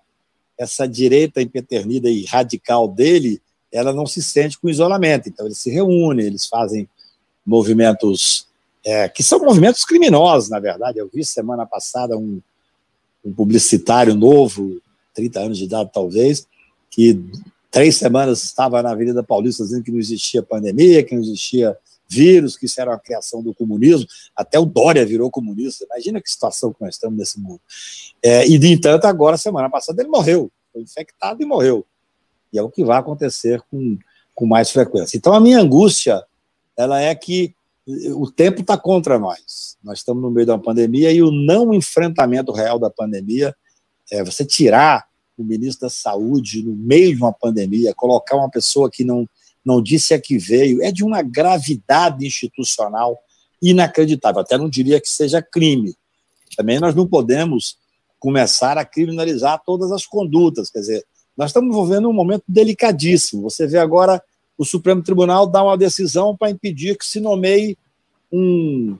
essa 0.57 0.87
direita 0.87 1.39
empeternida 1.39 2.09
e 2.09 2.25
radical 2.25 2.87
dele, 2.87 3.39
ela 3.71 3.93
não 3.93 4.07
se 4.07 4.23
sente 4.23 4.59
com 4.59 4.67
isolamento. 4.67 5.29
Então, 5.29 5.45
eles 5.45 5.59
se 5.59 5.69
reúnem, 5.69 6.25
eles 6.25 6.47
fazem 6.47 6.89
movimentos 7.45 8.47
é, 8.83 9.07
que 9.07 9.21
são 9.21 9.39
movimentos 9.39 9.85
criminosos, 9.85 10.49
na 10.49 10.59
verdade. 10.59 10.97
Eu 10.97 11.09
vi 11.13 11.23
semana 11.23 11.65
passada 11.65 12.17
um, 12.17 12.41
um 13.23 13.33
publicitário 13.33 14.15
novo, 14.15 14.81
30 15.13 15.39
anos 15.39 15.57
de 15.57 15.65
idade 15.65 15.91
talvez, 15.93 16.47
que 16.89 17.21
três 17.77 17.95
semanas 17.95 18.43
estava 18.43 18.81
na 18.81 18.89
Avenida 18.89 19.21
Paulista 19.21 19.63
dizendo 19.63 19.83
que 19.83 19.91
não 19.91 19.99
existia 19.99 20.41
pandemia, 20.41 21.03
que 21.03 21.13
não 21.13 21.21
existia 21.21 21.77
vírus, 22.09 22.57
que 22.57 22.65
isso 22.65 22.81
era 22.81 22.89
uma 22.89 22.97
criação 22.97 23.43
do 23.43 23.53
comunismo. 23.53 24.07
Até 24.35 24.57
o 24.57 24.65
Dória 24.65 25.05
virou 25.05 25.29
comunista. 25.29 25.85
Imagina 25.85 26.19
que 26.19 26.27
situação 26.27 26.73
que 26.73 26.81
nós 26.81 26.95
estamos 26.95 27.15
nesse 27.19 27.39
mundo. 27.39 27.61
É, 28.23 28.47
e, 28.47 28.57
de 28.57 28.69
entanto, 28.69 29.05
agora, 29.05 29.37
semana 29.37 29.69
passada, 29.69 30.01
ele 30.01 30.09
morreu. 30.09 30.51
Foi 30.73 30.81
infectado 30.81 31.43
e 31.43 31.45
morreu. 31.45 31.85
E 32.51 32.57
é 32.57 32.63
o 32.63 32.69
que 32.71 32.83
vai 32.83 32.97
acontecer 32.97 33.61
com, 33.69 33.95
com 34.33 34.47
mais 34.47 34.71
frequência. 34.71 35.15
Então, 35.15 35.31
a 35.35 35.39
minha 35.39 35.59
angústia 35.59 36.25
ela 36.75 36.99
é 36.99 37.13
que 37.13 37.53
o 38.15 38.31
tempo 38.31 38.61
está 38.61 38.75
contra 38.75 39.19
nós. 39.19 39.77
Nós 39.83 39.99
estamos 39.99 40.23
no 40.23 40.31
meio 40.31 40.47
de 40.47 40.51
uma 40.51 40.59
pandemia 40.59 41.11
e 41.11 41.21
o 41.21 41.29
não 41.29 41.71
enfrentamento 41.75 42.51
real 42.51 42.79
da 42.79 42.89
pandemia 42.89 43.55
é 44.11 44.23
você 44.23 44.43
tirar 44.43 45.06
o 45.37 45.43
ministro 45.43 45.87
da 45.87 45.89
Saúde 45.89 46.63
no 46.63 46.73
meio 46.73 47.15
de 47.15 47.21
uma 47.21 47.33
pandemia, 47.33 47.93
colocar 47.93 48.35
uma 48.35 48.49
pessoa 48.49 48.89
que 48.89 49.03
não 49.03 49.27
não 49.67 49.81
disse 49.81 50.13
a 50.13 50.21
que 50.21 50.37
veio, 50.37 50.81
é 50.81 50.93
de 50.93 51.03
uma 51.03 51.21
gravidade 51.21 52.25
institucional 52.25 53.19
inacreditável. 53.61 54.39
Até 54.39 54.57
não 54.57 54.69
diria 54.69 55.01
que 55.01 55.09
seja 55.09 55.41
crime. 55.41 55.93
Também 56.55 56.79
nós 56.79 56.95
não 56.95 57.05
podemos 57.05 57.77
começar 58.17 58.77
a 58.77 58.85
criminalizar 58.85 59.61
todas 59.65 59.91
as 59.91 60.05
condutas. 60.05 60.69
Quer 60.69 60.79
dizer, 60.79 61.05
nós 61.35 61.49
estamos 61.49 61.75
vivendo 61.75 62.07
um 62.07 62.13
momento 62.13 62.43
delicadíssimo. 62.47 63.43
Você 63.43 63.67
vê 63.67 63.77
agora 63.77 64.23
o 64.57 64.63
Supremo 64.63 65.03
Tribunal 65.03 65.45
dar 65.45 65.63
uma 65.63 65.77
decisão 65.77 66.35
para 66.35 66.49
impedir 66.49 66.97
que 66.97 67.05
se 67.05 67.19
nomeie 67.19 67.77
um, 68.31 68.97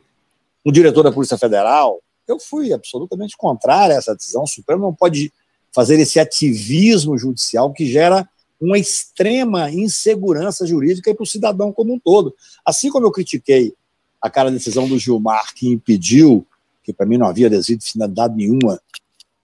um 0.66 0.72
diretor 0.72 1.02
da 1.02 1.14
Polícia 1.14 1.38
Federal. 1.38 2.02
Eu 2.28 2.40
fui 2.40 2.74
absolutamente 2.74 3.38
contrário 3.38 3.96
a 3.96 3.98
essa 3.98 4.14
decisão. 4.14 4.44
O 4.44 4.48
Supremo 4.48 4.82
não 4.82 4.94
pode 4.94 5.32
fazer 5.74 6.00
esse 6.00 6.20
ativismo 6.20 7.18
judicial 7.18 7.72
que 7.72 7.86
gera 7.86 8.28
uma 8.60 8.78
extrema 8.78 9.72
insegurança 9.72 10.66
jurídica 10.66 11.14
para 11.14 11.24
o 11.24 11.28
cidadão 11.28 11.72
como 11.72 11.94
um 11.94 12.00
todo. 12.00 12.36
Assim 12.66 12.90
como 12.90 13.06
eu 13.06 13.12
critiquei 13.12 13.74
aquela 14.22 14.52
decisão 14.52 14.88
do 14.88 14.98
Gilmar 14.98 15.54
que 15.54 15.68
impediu, 15.68 16.46
que 16.84 16.92
para 16.92 17.06
mim 17.06 17.18
não 17.18 17.28
havia 17.28 17.50
de 17.50 17.78
finalidade 17.80 18.36
nenhuma, 18.36 18.82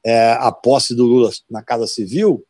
é, 0.04 0.32
a 0.34 0.52
posse 0.52 0.96
do 0.96 1.06
Lula 1.06 1.32
na 1.50 1.62
Casa 1.62 1.88
Civil, 1.88 2.44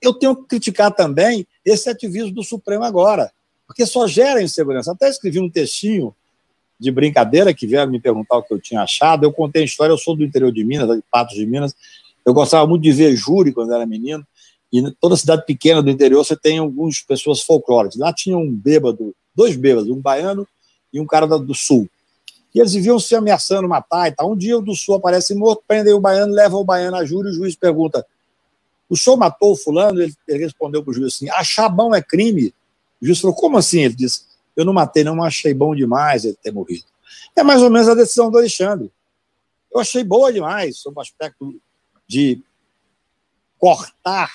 eu 0.00 0.14
tenho 0.14 0.36
que 0.36 0.46
criticar 0.46 0.92
também 0.94 1.46
esse 1.64 1.90
ativismo 1.90 2.32
do 2.32 2.44
Supremo 2.44 2.84
agora, 2.84 3.32
porque 3.66 3.84
só 3.84 4.06
gera 4.06 4.42
insegurança. 4.42 4.92
Até 4.92 5.08
escrevi 5.08 5.40
um 5.40 5.50
textinho 5.50 6.14
de 6.78 6.90
brincadeira 6.90 7.52
que 7.52 7.66
vieram 7.66 7.90
me 7.90 8.00
perguntar 8.00 8.36
o 8.36 8.42
que 8.42 8.54
eu 8.54 8.60
tinha 8.60 8.82
achado. 8.82 9.24
Eu 9.24 9.32
contei 9.32 9.62
a 9.62 9.64
história, 9.64 9.92
eu 9.92 9.98
sou 9.98 10.16
do 10.16 10.24
interior 10.24 10.52
de 10.52 10.64
Minas, 10.64 10.88
de 10.96 11.02
Patos 11.10 11.34
de 11.34 11.44
Minas. 11.44 11.74
Eu 12.28 12.34
gostava 12.34 12.66
muito 12.66 12.82
de 12.82 12.92
ver 12.92 13.16
júri 13.16 13.54
quando 13.54 13.72
era 13.72 13.86
menino. 13.86 14.22
E 14.70 14.82
toda 15.00 15.16
cidade 15.16 15.46
pequena 15.46 15.82
do 15.82 15.88
interior 15.88 16.22
você 16.22 16.36
tem 16.36 16.58
algumas 16.58 17.00
pessoas 17.00 17.40
folclóricas. 17.40 17.98
Lá 17.98 18.12
tinha 18.12 18.36
um 18.36 18.54
bêbado, 18.54 19.16
dois 19.34 19.56
bêbados, 19.56 19.88
um 19.88 19.98
baiano 19.98 20.46
e 20.92 21.00
um 21.00 21.06
cara 21.06 21.26
do 21.26 21.54
sul. 21.54 21.88
E 22.54 22.60
eles 22.60 22.74
viviam 22.74 23.00
se 23.00 23.14
ameaçando 23.14 23.66
matar 23.66 24.08
e 24.08 24.12
tal. 24.12 24.30
Um 24.30 24.36
dia 24.36 24.58
o 24.58 24.60
do 24.60 24.74
sul 24.74 24.96
aparece 24.96 25.34
morto, 25.34 25.62
prende 25.66 25.90
o 25.90 25.98
baiano, 25.98 26.34
leva 26.34 26.54
o 26.58 26.64
baiano 26.64 26.98
a 26.98 27.04
júri, 27.04 27.30
o 27.30 27.32
juiz 27.32 27.56
pergunta: 27.56 28.04
O 28.90 28.96
senhor 28.96 29.16
matou 29.16 29.52
o 29.52 29.56
fulano? 29.56 30.02
Ele, 30.02 30.14
ele 30.28 30.44
respondeu 30.44 30.82
para 30.82 30.90
o 30.90 30.94
juiz 30.94 31.14
assim: 31.14 31.30
Achar 31.30 31.70
bom 31.70 31.94
é 31.94 32.02
crime. 32.02 32.52
O 33.00 33.06
juiz 33.06 33.20
falou: 33.20 33.34
Como 33.34 33.56
assim? 33.56 33.84
Ele 33.84 33.94
disse: 33.94 34.24
Eu 34.54 34.66
não 34.66 34.74
matei, 34.74 35.02
não 35.02 35.22
achei 35.24 35.54
bom 35.54 35.74
demais 35.74 36.26
ele 36.26 36.36
ter 36.42 36.52
morrido. 36.52 36.84
É 37.34 37.42
mais 37.42 37.62
ou 37.62 37.70
menos 37.70 37.88
a 37.88 37.94
decisão 37.94 38.30
do 38.30 38.36
Alexandre. 38.36 38.92
Eu 39.72 39.80
achei 39.80 40.04
boa 40.04 40.30
demais, 40.30 40.76
sob 40.76 40.98
o 40.98 41.00
aspecto 41.00 41.58
de 42.08 42.42
cortar 43.58 44.32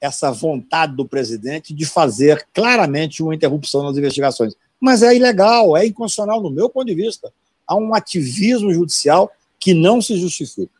essa 0.00 0.30
vontade 0.30 0.94
do 0.94 1.04
presidente 1.04 1.74
de 1.74 1.84
fazer 1.84 2.46
claramente 2.54 3.22
uma 3.22 3.34
interrupção 3.34 3.82
nas 3.82 3.96
investigações. 3.96 4.54
Mas 4.80 5.02
é 5.02 5.14
ilegal, 5.14 5.76
é 5.76 5.86
inconstitucional, 5.86 6.40
no 6.40 6.50
meu 6.50 6.70
ponto 6.70 6.86
de 6.86 6.94
vista. 6.94 7.32
Há 7.66 7.74
um 7.74 7.94
ativismo 7.94 8.72
judicial 8.72 9.30
que 9.58 9.74
não 9.74 10.00
se 10.00 10.16
justifica. 10.16 10.72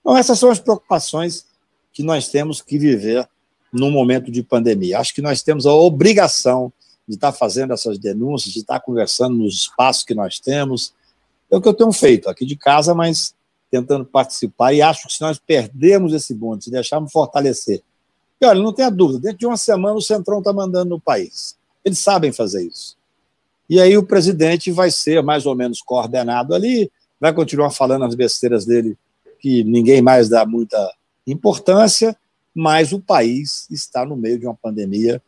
Então, 0.00 0.16
essas 0.16 0.38
são 0.38 0.50
as 0.50 0.60
preocupações 0.60 1.44
que 1.92 2.02
nós 2.02 2.28
temos 2.28 2.62
que 2.62 2.78
viver 2.78 3.28
num 3.72 3.90
momento 3.90 4.30
de 4.30 4.42
pandemia. 4.42 4.98
Acho 4.98 5.14
que 5.14 5.22
nós 5.22 5.42
temos 5.42 5.66
a 5.66 5.72
obrigação 5.72 6.72
de 7.06 7.16
estar 7.16 7.32
fazendo 7.32 7.72
essas 7.72 7.98
denúncias, 7.98 8.52
de 8.52 8.60
estar 8.60 8.80
conversando 8.80 9.36
nos 9.36 9.54
espaços 9.54 10.04
que 10.04 10.14
nós 10.14 10.38
temos. 10.38 10.94
É 11.50 11.56
o 11.56 11.60
que 11.60 11.68
eu 11.68 11.74
tenho 11.74 11.92
feito 11.92 12.28
aqui 12.28 12.46
de 12.46 12.56
casa, 12.56 12.94
mas 12.94 13.34
tentando 13.72 14.04
participar. 14.04 14.72
E 14.72 14.80
acho 14.80 15.08
que 15.08 15.14
se 15.14 15.20
nós 15.20 15.38
perdermos 15.38 16.12
esse 16.12 16.32
bonde, 16.32 16.64
se 16.64 16.70
deixarmos 16.70 17.10
fortalecer 17.10 17.82
e 18.42 18.44
olha, 18.44 18.60
não 18.60 18.72
tenha 18.72 18.90
dúvida, 18.90 19.20
dentro 19.20 19.38
de 19.38 19.46
uma 19.46 19.56
semana 19.56 19.94
o 19.94 20.02
Centrão 20.02 20.40
está 20.40 20.52
mandando 20.52 20.90
no 20.90 21.00
país. 21.00 21.56
Eles 21.84 22.00
sabem 22.00 22.32
fazer 22.32 22.66
isso. 22.66 22.96
E 23.70 23.80
aí 23.80 23.96
o 23.96 24.02
presidente 24.02 24.72
vai 24.72 24.90
ser 24.90 25.22
mais 25.22 25.46
ou 25.46 25.54
menos 25.54 25.80
coordenado 25.80 26.52
ali, 26.52 26.90
vai 27.20 27.32
continuar 27.32 27.70
falando 27.70 28.04
as 28.04 28.16
besteiras 28.16 28.66
dele, 28.66 28.98
que 29.38 29.62
ninguém 29.62 30.02
mais 30.02 30.28
dá 30.28 30.44
muita 30.44 30.76
importância, 31.24 32.16
mas 32.52 32.92
o 32.92 32.98
país 32.98 33.68
está 33.70 34.04
no 34.04 34.16
meio 34.16 34.40
de 34.40 34.44
uma 34.44 34.56
pandemia 34.56 35.22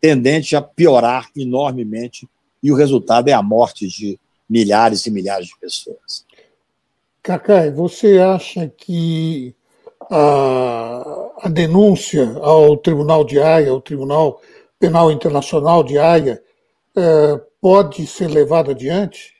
tendente 0.00 0.56
a 0.56 0.62
piorar 0.62 1.28
enormemente 1.36 2.26
e 2.62 2.72
o 2.72 2.74
resultado 2.74 3.28
é 3.28 3.32
a 3.34 3.42
morte 3.42 3.86
de 3.86 4.18
milhares 4.48 5.04
e 5.06 5.10
milhares 5.10 5.48
de 5.48 5.58
pessoas. 5.60 6.23
Cacai, 7.24 7.70
você 7.70 8.18
acha 8.18 8.68
que 8.68 9.56
a, 10.10 11.30
a 11.40 11.48
denúncia 11.48 12.36
ao 12.42 12.76
Tribunal 12.76 13.24
de 13.24 13.40
Haia, 13.40 13.70
ao 13.70 13.80
Tribunal 13.80 14.42
Penal 14.78 15.10
Internacional 15.10 15.82
de 15.82 15.98
Haia, 15.98 16.42
é, 16.94 17.40
pode 17.62 18.06
ser 18.06 18.28
levada 18.28 18.72
adiante? 18.72 19.32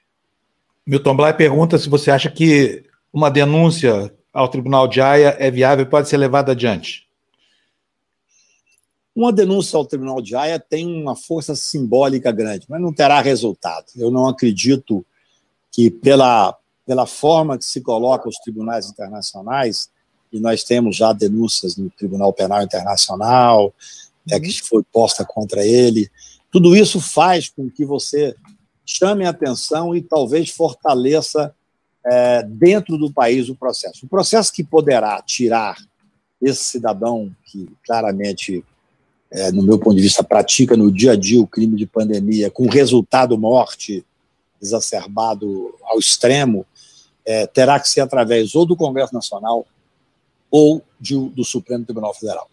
Milton 0.86 1.14
Blay 1.14 1.34
pergunta 1.34 1.76
se 1.76 1.90
você 1.90 2.10
acha 2.10 2.30
que 2.30 2.84
uma 3.12 3.30
denúncia 3.30 4.10
ao 4.32 4.48
Tribunal 4.48 4.88
de 4.88 5.02
Haia 5.02 5.36
é 5.38 5.50
viável 5.50 5.84
e 5.84 5.88
pode 5.88 6.08
ser 6.08 6.16
levada 6.16 6.52
adiante. 6.52 7.06
Uma 9.14 9.30
denúncia 9.30 9.76
ao 9.76 9.84
Tribunal 9.84 10.22
de 10.22 10.34
Haia 10.34 10.58
tem 10.58 11.02
uma 11.02 11.14
força 11.14 11.54
simbólica 11.54 12.32
grande, 12.32 12.64
mas 12.66 12.80
não 12.80 12.94
terá 12.94 13.20
resultado. 13.20 13.84
Eu 13.94 14.10
não 14.10 14.26
acredito 14.26 15.04
que, 15.70 15.90
pela, 15.90 16.56
pela 16.86 17.06
forma 17.06 17.56
que 17.56 17.64
se 17.64 17.80
coloca 17.80 18.28
os 18.28 18.36
tribunais 18.36 18.88
internacionais, 18.88 19.88
e 20.32 20.40
nós 20.40 20.64
temos 20.64 20.96
já 20.96 21.12
denúncias 21.12 21.76
no 21.76 21.88
Tribunal 21.90 22.32
Penal 22.32 22.62
Internacional, 22.62 23.72
é, 24.30 24.40
que 24.40 24.62
foi 24.62 24.82
posta 24.82 25.24
contra 25.24 25.64
ele, 25.64 26.10
tudo 26.50 26.74
isso 26.76 27.00
faz 27.00 27.48
com 27.48 27.70
que 27.70 27.84
você 27.84 28.34
chame 28.84 29.24
a 29.24 29.30
atenção 29.30 29.94
e 29.94 30.02
talvez 30.02 30.50
fortaleça 30.50 31.54
é, 32.04 32.42
dentro 32.42 32.98
do 32.98 33.12
país 33.12 33.48
o 33.48 33.54
processo. 33.54 34.06
O 34.06 34.08
processo 34.08 34.52
que 34.52 34.62
poderá 34.62 35.20
tirar 35.22 35.76
esse 36.40 36.64
cidadão 36.64 37.34
que 37.44 37.68
claramente 37.84 38.64
é, 39.34 39.50
no 39.50 39.64
meu 39.64 39.78
ponto 39.80 39.96
de 39.96 40.02
vista, 40.02 40.22
pratica 40.22 40.76
no 40.76 40.92
dia 40.92 41.12
a 41.12 41.16
dia 41.16 41.40
o 41.40 41.46
crime 41.46 41.76
de 41.76 41.86
pandemia, 41.86 42.52
com 42.52 42.68
resultado 42.68 43.36
morte 43.36 44.04
exacerbado 44.62 45.74
ao 45.82 45.98
extremo, 45.98 46.64
é, 47.24 47.46
terá 47.46 47.80
que 47.80 47.88
ser 47.88 48.00
através 48.00 48.54
ou 48.54 48.66
do 48.66 48.76
Congresso 48.76 49.14
Nacional 49.14 49.66
ou 50.50 50.82
de, 51.00 51.18
do 51.30 51.44
Supremo 51.44 51.84
Tribunal 51.84 52.14
Federal. 52.14 52.48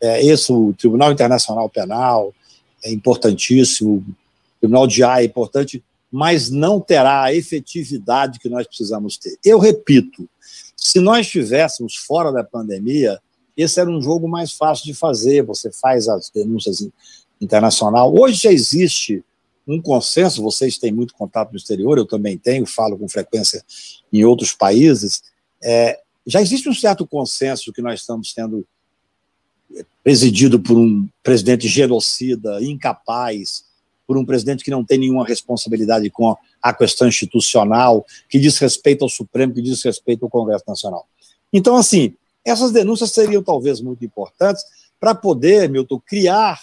É, 0.00 0.24
esse, 0.24 0.52
o 0.52 0.72
Tribunal 0.74 1.12
Internacional 1.12 1.68
Penal 1.68 2.34
é 2.82 2.92
importantíssimo, 2.92 3.96
o 3.96 4.14
Tribunal 4.60 4.86
de 4.86 5.04
A 5.04 5.22
é 5.22 5.24
importante, 5.24 5.82
mas 6.10 6.50
não 6.50 6.80
terá 6.80 7.22
a 7.22 7.34
efetividade 7.34 8.38
que 8.38 8.48
nós 8.48 8.66
precisamos 8.66 9.16
ter. 9.16 9.36
Eu 9.44 9.58
repito, 9.58 10.28
se 10.76 11.00
nós 11.00 11.26
estivéssemos 11.26 11.96
fora 11.96 12.30
da 12.30 12.44
pandemia, 12.44 13.20
esse 13.56 13.80
era 13.80 13.90
um 13.90 14.02
jogo 14.02 14.28
mais 14.28 14.52
fácil 14.52 14.84
de 14.84 14.94
fazer, 14.94 15.42
você 15.42 15.70
faz 15.70 16.08
as 16.08 16.30
denúncias 16.30 16.86
internacional. 17.40 18.12
Hoje 18.16 18.42
já 18.42 18.52
existe 18.52 19.24
um 19.66 19.80
consenso, 19.80 20.42
vocês 20.42 20.78
têm 20.78 20.92
muito 20.92 21.14
contato 21.14 21.50
no 21.50 21.56
exterior, 21.56 21.96
eu 21.96 22.06
também 22.06 22.36
tenho, 22.36 22.66
falo 22.66 22.98
com 22.98 23.08
frequência 23.08 23.64
em 24.12 24.24
outros 24.24 24.52
países, 24.52 25.22
é, 25.62 26.00
já 26.26 26.40
existe 26.40 26.68
um 26.68 26.74
certo 26.74 27.06
consenso 27.06 27.72
que 27.72 27.82
nós 27.82 28.00
estamos 28.00 28.32
tendo 28.32 28.66
é, 29.74 29.84
presidido 30.02 30.60
por 30.60 30.76
um 30.76 31.08
presidente 31.22 31.66
genocida, 31.68 32.62
incapaz, 32.62 33.64
por 34.06 34.18
um 34.18 34.24
presidente 34.24 34.62
que 34.62 34.70
não 34.70 34.84
tem 34.84 34.98
nenhuma 34.98 35.24
responsabilidade 35.24 36.10
com 36.10 36.36
a 36.62 36.74
questão 36.74 37.08
institucional, 37.08 38.04
que 38.28 38.38
diz 38.38 38.58
respeito 38.58 39.02
ao 39.02 39.08
Supremo, 39.08 39.54
que 39.54 39.62
diz 39.62 39.82
respeito 39.82 40.24
ao 40.24 40.30
Congresso 40.30 40.64
Nacional. 40.68 41.06
Então, 41.52 41.76
assim, 41.76 42.14
essas 42.44 42.70
denúncias 42.70 43.12
seriam 43.12 43.42
talvez 43.42 43.80
muito 43.80 44.04
importantes 44.04 44.62
para 45.00 45.14
poder, 45.14 45.68
Milton, 45.70 46.00
criar 46.00 46.62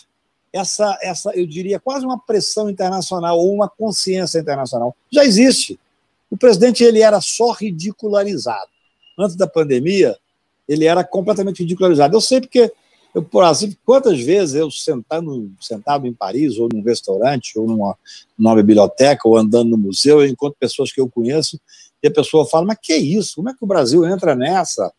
essa, 0.53 0.97
essa, 1.01 1.31
eu 1.31 1.47
diria, 1.47 1.79
quase 1.79 2.05
uma 2.05 2.19
pressão 2.19 2.69
internacional 2.69 3.39
ou 3.39 3.53
uma 3.53 3.69
consciência 3.69 4.39
internacional. 4.39 4.95
Já 5.11 5.23
existe. 5.23 5.79
O 6.29 6.37
presidente 6.37 6.83
ele 6.83 7.01
era 7.01 7.21
só 7.21 7.51
ridicularizado. 7.51 8.69
Antes 9.17 9.35
da 9.35 9.47
pandemia, 9.47 10.17
ele 10.67 10.85
era 10.85 11.03
completamente 11.03 11.59
ridicularizado. 11.59 12.15
Eu 12.15 12.21
sei 12.21 12.41
porque, 12.41 12.71
eu, 13.13 13.23
por 13.23 13.45
exemplo, 13.45 13.77
quantas 13.85 14.19
vezes 14.19 14.55
eu 14.55 14.69
sentado, 14.71 15.51
sentado 15.59 16.07
em 16.07 16.13
Paris, 16.13 16.57
ou 16.57 16.69
num 16.73 16.81
restaurante, 16.81 17.57
ou 17.57 17.67
numa, 17.67 17.97
numa 18.37 18.55
biblioteca, 18.55 19.27
ou 19.27 19.37
andando 19.37 19.69
no 19.69 19.77
museu, 19.77 20.21
eu 20.21 20.27
encontro 20.27 20.57
pessoas 20.59 20.91
que 20.91 20.99
eu 20.99 21.09
conheço, 21.09 21.59
e 22.01 22.07
a 22.07 22.11
pessoa 22.11 22.45
fala, 22.45 22.65
mas 22.65 22.77
que 22.81 22.95
isso? 22.95 23.35
Como 23.35 23.49
é 23.49 23.53
que 23.53 23.63
o 23.63 23.67
Brasil 23.67 24.05
entra 24.05 24.33
nessa? 24.33 24.91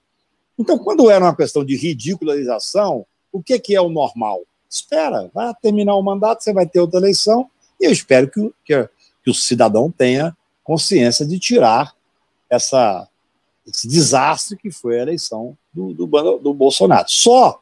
Então, 0.59 0.79
quando 0.79 1.11
era 1.11 1.25
uma 1.25 1.35
questão 1.35 1.65
de 1.65 1.75
ridicularização, 1.77 3.05
o 3.33 3.43
que, 3.43 3.59
que 3.59 3.75
é 3.75 3.81
o 3.81 3.89
normal? 3.89 4.43
Espera, 4.73 5.31
vai 5.35 5.53
terminar 5.61 5.95
o 5.97 6.03
mandato, 6.03 6.43
você 6.43 6.51
vai 6.51 6.67
ter 6.67 6.81
outra 6.81 6.99
eleição, 6.99 7.51
e 7.79 7.85
eu 7.85 7.93
espero 7.93 8.31
que, 8.31 8.41
que, 8.65 8.89
que 9.23 9.31
o 9.31 9.35
cidadão 9.35 9.91
tenha 9.91 10.35
consciência 10.65 11.27
de 11.27 11.39
tirar 11.39 11.95
essa, 12.49 13.07
esse 13.67 13.87
desastre 13.87 14.57
que 14.57 14.71
foi 14.71 14.99
a 14.99 15.03
eleição 15.03 15.55
do, 15.75 15.93
do, 15.93 16.07
do 16.39 16.55
Bolsonaro. 16.55 17.05
Só 17.11 17.61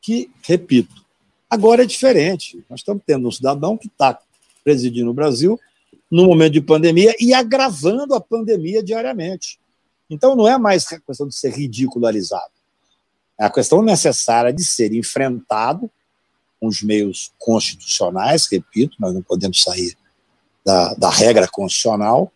que, 0.00 0.28
repito, 0.42 1.04
agora 1.48 1.84
é 1.84 1.86
diferente. 1.86 2.64
Nós 2.68 2.80
estamos 2.80 3.04
tendo 3.06 3.28
um 3.28 3.30
cidadão 3.30 3.76
que 3.76 3.86
está 3.86 4.18
presidindo 4.64 5.10
o 5.10 5.14
Brasil 5.14 5.56
no 6.10 6.24
momento 6.24 6.54
de 6.54 6.60
pandemia 6.60 7.14
e 7.20 7.32
agravando 7.32 8.12
a 8.12 8.20
pandemia 8.20 8.82
diariamente. 8.82 9.60
Então, 10.08 10.34
não 10.34 10.48
é 10.48 10.58
mais 10.58 10.92
a 10.92 10.98
questão 10.98 11.28
de 11.28 11.34
ser 11.36 11.52
ridicularizado. 11.52 12.50
É 13.38 13.44
a 13.44 13.50
questão 13.50 13.82
necessária 13.82 14.52
de 14.52 14.64
ser 14.64 14.92
enfrentado 14.92 15.88
com 16.60 16.66
os 16.66 16.82
meios 16.82 17.32
constitucionais, 17.38 18.46
repito, 18.50 18.96
nós 19.00 19.14
não 19.14 19.22
podemos 19.22 19.62
sair 19.62 19.96
da, 20.64 20.94
da 20.94 21.10
regra 21.10 21.48
constitucional, 21.48 22.30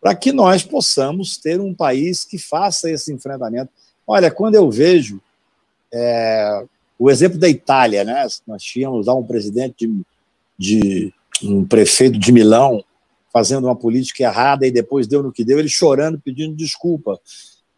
para 0.00 0.14
que 0.14 0.32
nós 0.32 0.62
possamos 0.62 1.36
ter 1.36 1.60
um 1.60 1.74
país 1.74 2.24
que 2.24 2.38
faça 2.38 2.90
esse 2.90 3.12
enfrentamento. 3.12 3.70
Olha, 4.06 4.30
quando 4.30 4.54
eu 4.54 4.70
vejo 4.70 5.20
é, 5.92 6.64
o 6.98 7.10
exemplo 7.10 7.38
da 7.38 7.48
Itália, 7.48 8.04
né? 8.04 8.26
nós 8.46 8.62
tínhamos 8.62 9.06
lá 9.06 9.14
um 9.14 9.26
presidente 9.26 9.90
de, 10.58 11.12
de 11.40 11.48
um 11.48 11.64
prefeito 11.64 12.18
de 12.18 12.30
Milão 12.30 12.84
fazendo 13.32 13.64
uma 13.64 13.74
política 13.74 14.22
errada 14.22 14.66
e 14.66 14.70
depois 14.70 15.08
deu 15.08 15.22
no 15.22 15.32
que 15.32 15.44
deu, 15.44 15.58
ele 15.58 15.68
chorando, 15.68 16.20
pedindo 16.20 16.54
desculpa. 16.54 17.18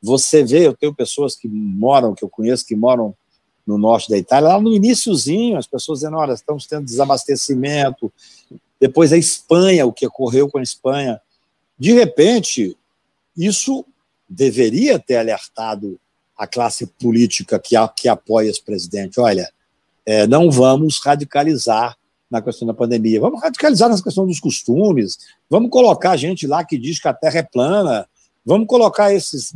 Você 0.03 0.44
vê, 0.44 0.66
eu 0.66 0.74
tenho 0.74 0.94
pessoas 0.94 1.34
que 1.34 1.49
moram, 1.49 2.14
que 2.14 2.22
eu 2.22 2.28
conheço, 2.28 2.66
que 2.66 2.76
moram 2.76 3.14
no 3.67 3.77
norte 3.77 4.09
da 4.09 4.17
Itália, 4.17 4.51
lá 4.51 4.61
no 4.61 4.73
iníciozinho, 4.73 5.59
as 5.59 5.67
pessoas 5.67 5.99
dizendo, 5.99 6.17
olha, 6.17 6.33
estamos 6.33 6.67
tendo 6.67 6.85
desabastecimento. 6.85 8.12
Depois 8.81 9.12
a 9.12 9.19
Espanha, 9.19 9.87
o 9.87 9.93
que 9.93 10.07
ocorreu 10.07 10.49
com 10.49 10.59
a 10.59 10.62
Espanha. 10.62 11.21
De 11.79 11.93
repente, 11.93 12.77
isso 13.37 13.85
deveria 14.29 14.99
ter 14.99 15.17
alertado 15.17 15.99
a 16.37 16.47
classe 16.47 16.87
política 16.87 17.59
que, 17.59 17.75
que 17.97 18.09
apoia 18.09 18.49
esse 18.49 18.62
presidente. 18.62 19.19
Olha, 19.19 19.51
é, 20.05 20.27
não 20.27 20.51
vamos 20.51 21.01
radicalizar 21.01 21.97
na 22.31 22.43
questão 22.43 22.67
da 22.67 22.75
pandemia. 22.75 23.21
Vamos 23.21 23.41
radicalizar 23.41 23.89
nessa 23.89 24.03
questão 24.03 24.27
dos 24.27 24.41
costumes, 24.41 25.19
vamos 25.49 25.71
colocar 25.71 26.17
gente 26.17 26.47
lá 26.47 26.64
que 26.64 26.79
diz 26.79 27.01
que 27.01 27.09
a 27.09 27.14
Terra 27.14 27.39
é 27.39 27.43
plana, 27.43 28.07
vamos 28.45 28.67
colocar 28.67 29.12
esses 29.12 29.55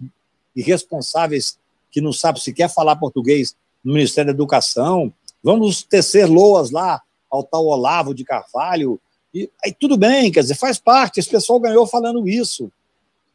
irresponsáveis 0.55 1.59
que 1.91 2.01
não 2.01 2.13
sabem 2.13 2.41
sequer 2.41 2.69
falar 2.69 2.97
português 2.97 3.55
no 3.85 3.95
Ministério 3.95 4.33
da 4.33 4.37
Educação, 4.37 5.13
vamos 5.43 5.83
tecer 5.83 6.27
loas 6.27 6.71
lá 6.71 7.01
ao 7.31 7.43
tal 7.43 7.65
Olavo 7.67 8.15
de 8.15 8.25
Carvalho, 8.25 9.01
e 9.33 9.49
aí 9.65 9.73
tudo 9.73 9.97
bem, 9.97 10.33
quer 10.33 10.41
dizer, 10.41 10.57
faz 10.57 10.79
parte, 10.79 11.21
esse 11.21 11.31
pessoal 11.31 11.61
ganhou 11.61 11.87
falando 11.87 12.29
isso. 12.29 12.71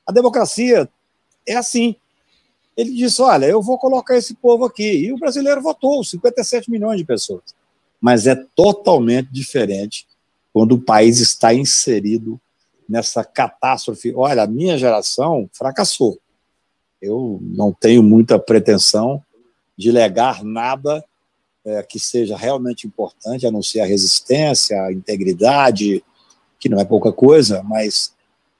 A 0.05 0.11
democracia 0.11 0.89
é 1.47 1.55
assim. 1.55 1.95
Ele 2.75 2.91
disse: 2.91 3.21
olha, 3.21 3.45
eu 3.45 3.61
vou 3.61 3.77
colocar 3.77 4.17
esse 4.17 4.35
povo 4.35 4.65
aqui. 4.65 5.05
E 5.05 5.13
o 5.13 5.17
brasileiro 5.17 5.61
votou, 5.61 6.03
57 6.03 6.69
milhões 6.69 6.97
de 6.97 7.05
pessoas 7.05 7.55
mas 8.05 8.27
é 8.27 8.35
totalmente 8.55 9.29
diferente 9.31 10.05
quando 10.53 10.73
o 10.73 10.81
país 10.81 11.19
está 11.19 11.55
inserido 11.55 12.39
nessa 12.87 13.23
catástrofe. 13.23 14.13
Olha, 14.15 14.43
a 14.43 14.47
minha 14.47 14.77
geração 14.77 15.49
fracassou. 15.51 16.19
Eu 17.01 17.39
não 17.41 17.73
tenho 17.73 18.03
muita 18.03 18.37
pretensão 18.37 19.23
de 19.77 19.91
legar 19.91 20.43
nada 20.43 21.03
é, 21.65 21.83
que 21.83 21.99
seja 21.99 22.37
realmente 22.37 22.87
importante, 22.87 23.45
a 23.45 23.51
não 23.51 23.61
ser 23.61 23.81
a 23.81 23.85
resistência, 23.85 24.81
a 24.81 24.91
integridade, 24.91 26.03
que 26.59 26.69
não 26.69 26.79
é 26.79 26.85
pouca 26.85 27.11
coisa, 27.11 27.63
mas 27.63 28.13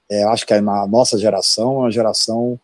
é, 0.09 0.23
acho 0.23 0.45
que 0.45 0.53
a 0.53 0.61
nossa 0.61 1.17
geração 1.17 1.73
é 1.73 1.79
uma 1.79 1.91
geração 1.91 2.59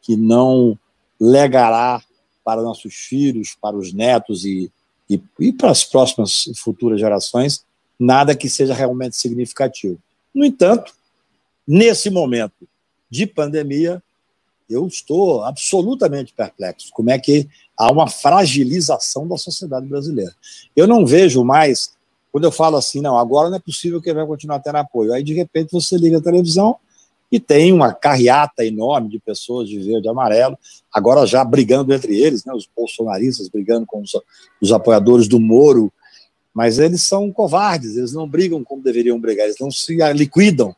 que 0.00 0.16
não 0.16 0.78
legará 1.20 2.02
para 2.44 2.62
nossos 2.62 2.94
filhos, 2.94 3.56
para 3.60 3.76
os 3.76 3.92
netos 3.92 4.44
e 4.44 4.72
e, 5.12 5.22
e 5.38 5.52
para 5.52 5.70
as 5.70 5.84
próximas 5.84 6.44
futuras 6.56 6.98
gerações, 6.98 7.64
nada 7.98 8.34
que 8.34 8.48
seja 8.48 8.72
realmente 8.72 9.16
significativo. 9.16 9.98
No 10.34 10.44
entanto, 10.44 10.94
nesse 11.66 12.08
momento 12.08 12.66
de 13.10 13.26
pandemia, 13.26 14.02
Eu 14.68 14.86
estou 14.86 15.42
absolutamente 15.42 16.32
perplexo. 16.32 16.90
Como 16.92 17.10
é 17.10 17.18
que 17.18 17.46
há 17.76 17.90
uma 17.90 18.08
fragilização 18.08 19.26
da 19.26 19.36
sociedade 19.36 19.86
brasileira? 19.86 20.34
Eu 20.74 20.86
não 20.86 21.06
vejo 21.06 21.44
mais, 21.44 21.92
quando 22.30 22.44
eu 22.44 22.52
falo 22.52 22.76
assim, 22.76 23.00
não, 23.00 23.18
agora 23.18 23.50
não 23.50 23.56
é 23.56 23.60
possível 23.60 24.00
que 24.00 24.08
ele 24.08 24.18
vai 24.18 24.26
continuar 24.26 24.60
tendo 24.60 24.76
apoio. 24.76 25.12
Aí, 25.12 25.22
de 25.22 25.34
repente, 25.34 25.72
você 25.72 25.96
liga 25.96 26.18
a 26.18 26.22
televisão 26.22 26.76
e 27.30 27.40
tem 27.40 27.72
uma 27.72 27.94
carreata 27.94 28.64
enorme 28.64 29.08
de 29.08 29.18
pessoas 29.18 29.66
de 29.66 29.78
verde 29.78 30.06
e 30.06 30.10
amarelo, 30.10 30.58
agora 30.92 31.26
já 31.26 31.42
brigando 31.42 31.94
entre 31.94 32.14
eles, 32.14 32.44
né, 32.44 32.52
os 32.52 32.68
bolsonaristas 32.76 33.48
brigando 33.48 33.86
com 33.86 34.02
os, 34.02 34.12
os 34.60 34.70
apoiadores 34.70 35.26
do 35.26 35.40
Moro, 35.40 35.90
mas 36.52 36.78
eles 36.78 37.02
são 37.02 37.32
covardes, 37.32 37.96
eles 37.96 38.12
não 38.12 38.28
brigam 38.28 38.62
como 38.62 38.82
deveriam 38.82 39.18
brigar, 39.18 39.46
eles 39.46 39.56
não 39.58 39.70
se 39.70 39.96
liquidam, 40.12 40.76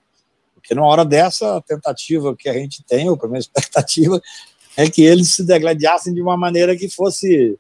porque 0.55 0.75
numa 0.77 0.87
hora 0.87 1.05
dessa, 1.05 1.57
a 1.57 1.61
tentativa 1.61 2.35
que 2.37 2.49
a 2.49 2.55
gente 2.55 2.85
tem, 2.85 3.11
ou 3.11 3.17
pelo 3.17 3.33
menos 3.33 3.47
a 3.47 3.49
expectativa, 3.59 4.23
é 4.77 4.89
que 4.89 5.03
eles 5.03 5.35
se 5.35 5.45
degladiassem 5.45 6.13
de 6.13 6.21
uma 6.21 6.37
maneira 6.37 6.77
que 6.77 6.89
fosse 6.89 7.59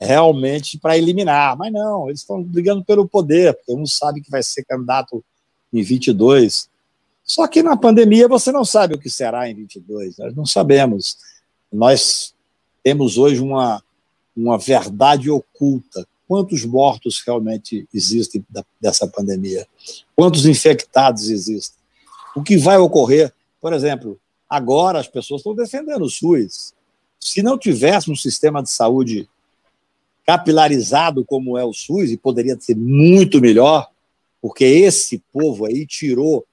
realmente 0.00 0.78
para 0.78 0.98
eliminar, 0.98 1.56
mas 1.56 1.72
não, 1.72 2.08
eles 2.08 2.20
estão 2.20 2.42
brigando 2.42 2.84
pelo 2.84 3.08
poder, 3.08 3.54
porque 3.54 3.72
um 3.72 3.86
sabe 3.86 4.20
que 4.20 4.30
vai 4.30 4.42
ser 4.42 4.64
candidato 4.64 5.24
em 5.72 5.82
22, 5.82 6.68
só 7.24 7.46
que 7.48 7.62
na 7.62 7.76
pandemia 7.76 8.28
você 8.28 8.52
não 8.52 8.64
sabe 8.64 8.94
o 8.94 8.98
que 8.98 9.10
será 9.10 9.48
em 9.50 9.54
22, 9.54 10.18
nós 10.18 10.34
não 10.34 10.46
sabemos. 10.46 11.18
Nós 11.72 12.34
temos 12.84 13.18
hoje 13.18 13.40
uma, 13.40 13.82
uma 14.36 14.56
verdade 14.56 15.28
oculta. 15.28 16.06
Quantos 16.28 16.64
mortos 16.64 17.22
realmente 17.26 17.88
existem 17.92 18.44
da, 18.48 18.64
dessa 18.80 19.08
pandemia? 19.08 19.66
Quantos 20.14 20.46
infectados 20.46 21.28
existem? 21.28 21.76
O 22.34 22.42
que 22.42 22.56
vai 22.56 22.76
ocorrer? 22.76 23.32
Por 23.60 23.72
exemplo, 23.72 24.20
agora 24.48 24.98
as 24.98 25.08
pessoas 25.08 25.40
estão 25.40 25.54
defendendo 25.54 26.02
o 26.02 26.10
SUS. 26.10 26.74
Se 27.20 27.42
não 27.42 27.58
tivesse 27.58 28.10
um 28.10 28.16
sistema 28.16 28.62
de 28.62 28.70
saúde 28.70 29.28
capilarizado 30.26 31.24
como 31.24 31.56
é 31.56 31.64
o 31.64 31.72
SUS, 31.72 32.10
e 32.10 32.16
poderia 32.16 32.58
ser 32.58 32.76
muito 32.76 33.40
melhor, 33.40 33.88
porque 34.40 34.64
esse 34.64 35.22
povo 35.32 35.66
aí 35.66 35.86
tirou 35.86 36.44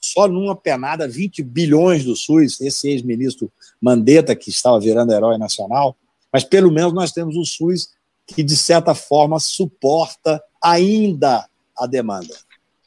só 0.00 0.26
numa 0.26 0.56
penada 0.56 1.06
20 1.06 1.42
bilhões 1.44 2.04
do 2.04 2.16
SUS, 2.16 2.60
esse 2.60 2.88
ex-ministro 2.88 3.50
Mandetta, 3.80 4.34
que 4.34 4.50
estava 4.50 4.80
virando 4.80 5.12
herói 5.12 5.38
nacional, 5.38 5.96
mas 6.32 6.42
pelo 6.42 6.72
menos 6.72 6.92
nós 6.92 7.12
temos 7.12 7.36
o 7.36 7.44
SUS 7.44 7.90
que, 8.26 8.42
de 8.42 8.56
certa 8.56 8.94
forma, 8.94 9.38
suporta 9.38 10.42
ainda 10.62 11.48
a 11.76 11.86
demanda. 11.86 12.34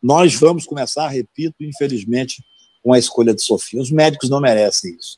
Nós 0.03 0.35
vamos 0.35 0.65
começar, 0.65 1.07
repito, 1.07 1.55
infelizmente, 1.61 2.43
com 2.85 2.93
a 2.93 2.99
escolha 2.99 3.33
de 3.33 3.41
Sofia. 3.41 3.81
Os 3.81 3.89
médicos 3.89 4.29
não 4.29 4.39
merecem 4.39 4.95
isso. 4.95 5.17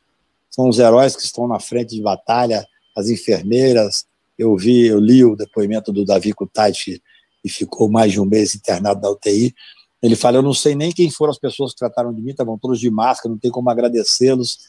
São 0.49 0.69
os 0.69 0.79
heróis 0.79 1.17
que 1.17 1.21
estão 1.21 1.49
na 1.49 1.59
frente 1.59 1.93
de 1.93 2.01
batalha, 2.01 2.65
as 2.95 3.09
enfermeiras. 3.09 4.05
Eu 4.39 4.55
vi, 4.55 4.85
eu 4.85 5.01
li 5.01 5.25
o 5.25 5.35
depoimento 5.35 5.91
do 5.91 6.05
Davi 6.05 6.31
Kutati, 6.31 7.03
que 7.43 7.49
ficou 7.49 7.89
mais 7.89 8.13
de 8.13 8.21
um 8.21 8.25
mês 8.25 8.55
internado 8.55 9.01
na 9.01 9.09
UTI. 9.09 9.53
Ele 10.01 10.15
fala: 10.15 10.37
Eu 10.37 10.41
não 10.41 10.53
sei 10.53 10.75
nem 10.75 10.93
quem 10.93 11.11
foram 11.11 11.31
as 11.31 11.37
pessoas 11.37 11.73
que 11.73 11.79
trataram 11.79 12.13
de 12.13 12.21
mim, 12.21 12.31
estavam 12.31 12.57
todos 12.57 12.79
de 12.79 12.89
máscara, 12.89 13.33
não 13.33 13.37
tem 13.37 13.51
como 13.51 13.69
agradecê-los. 13.69 14.59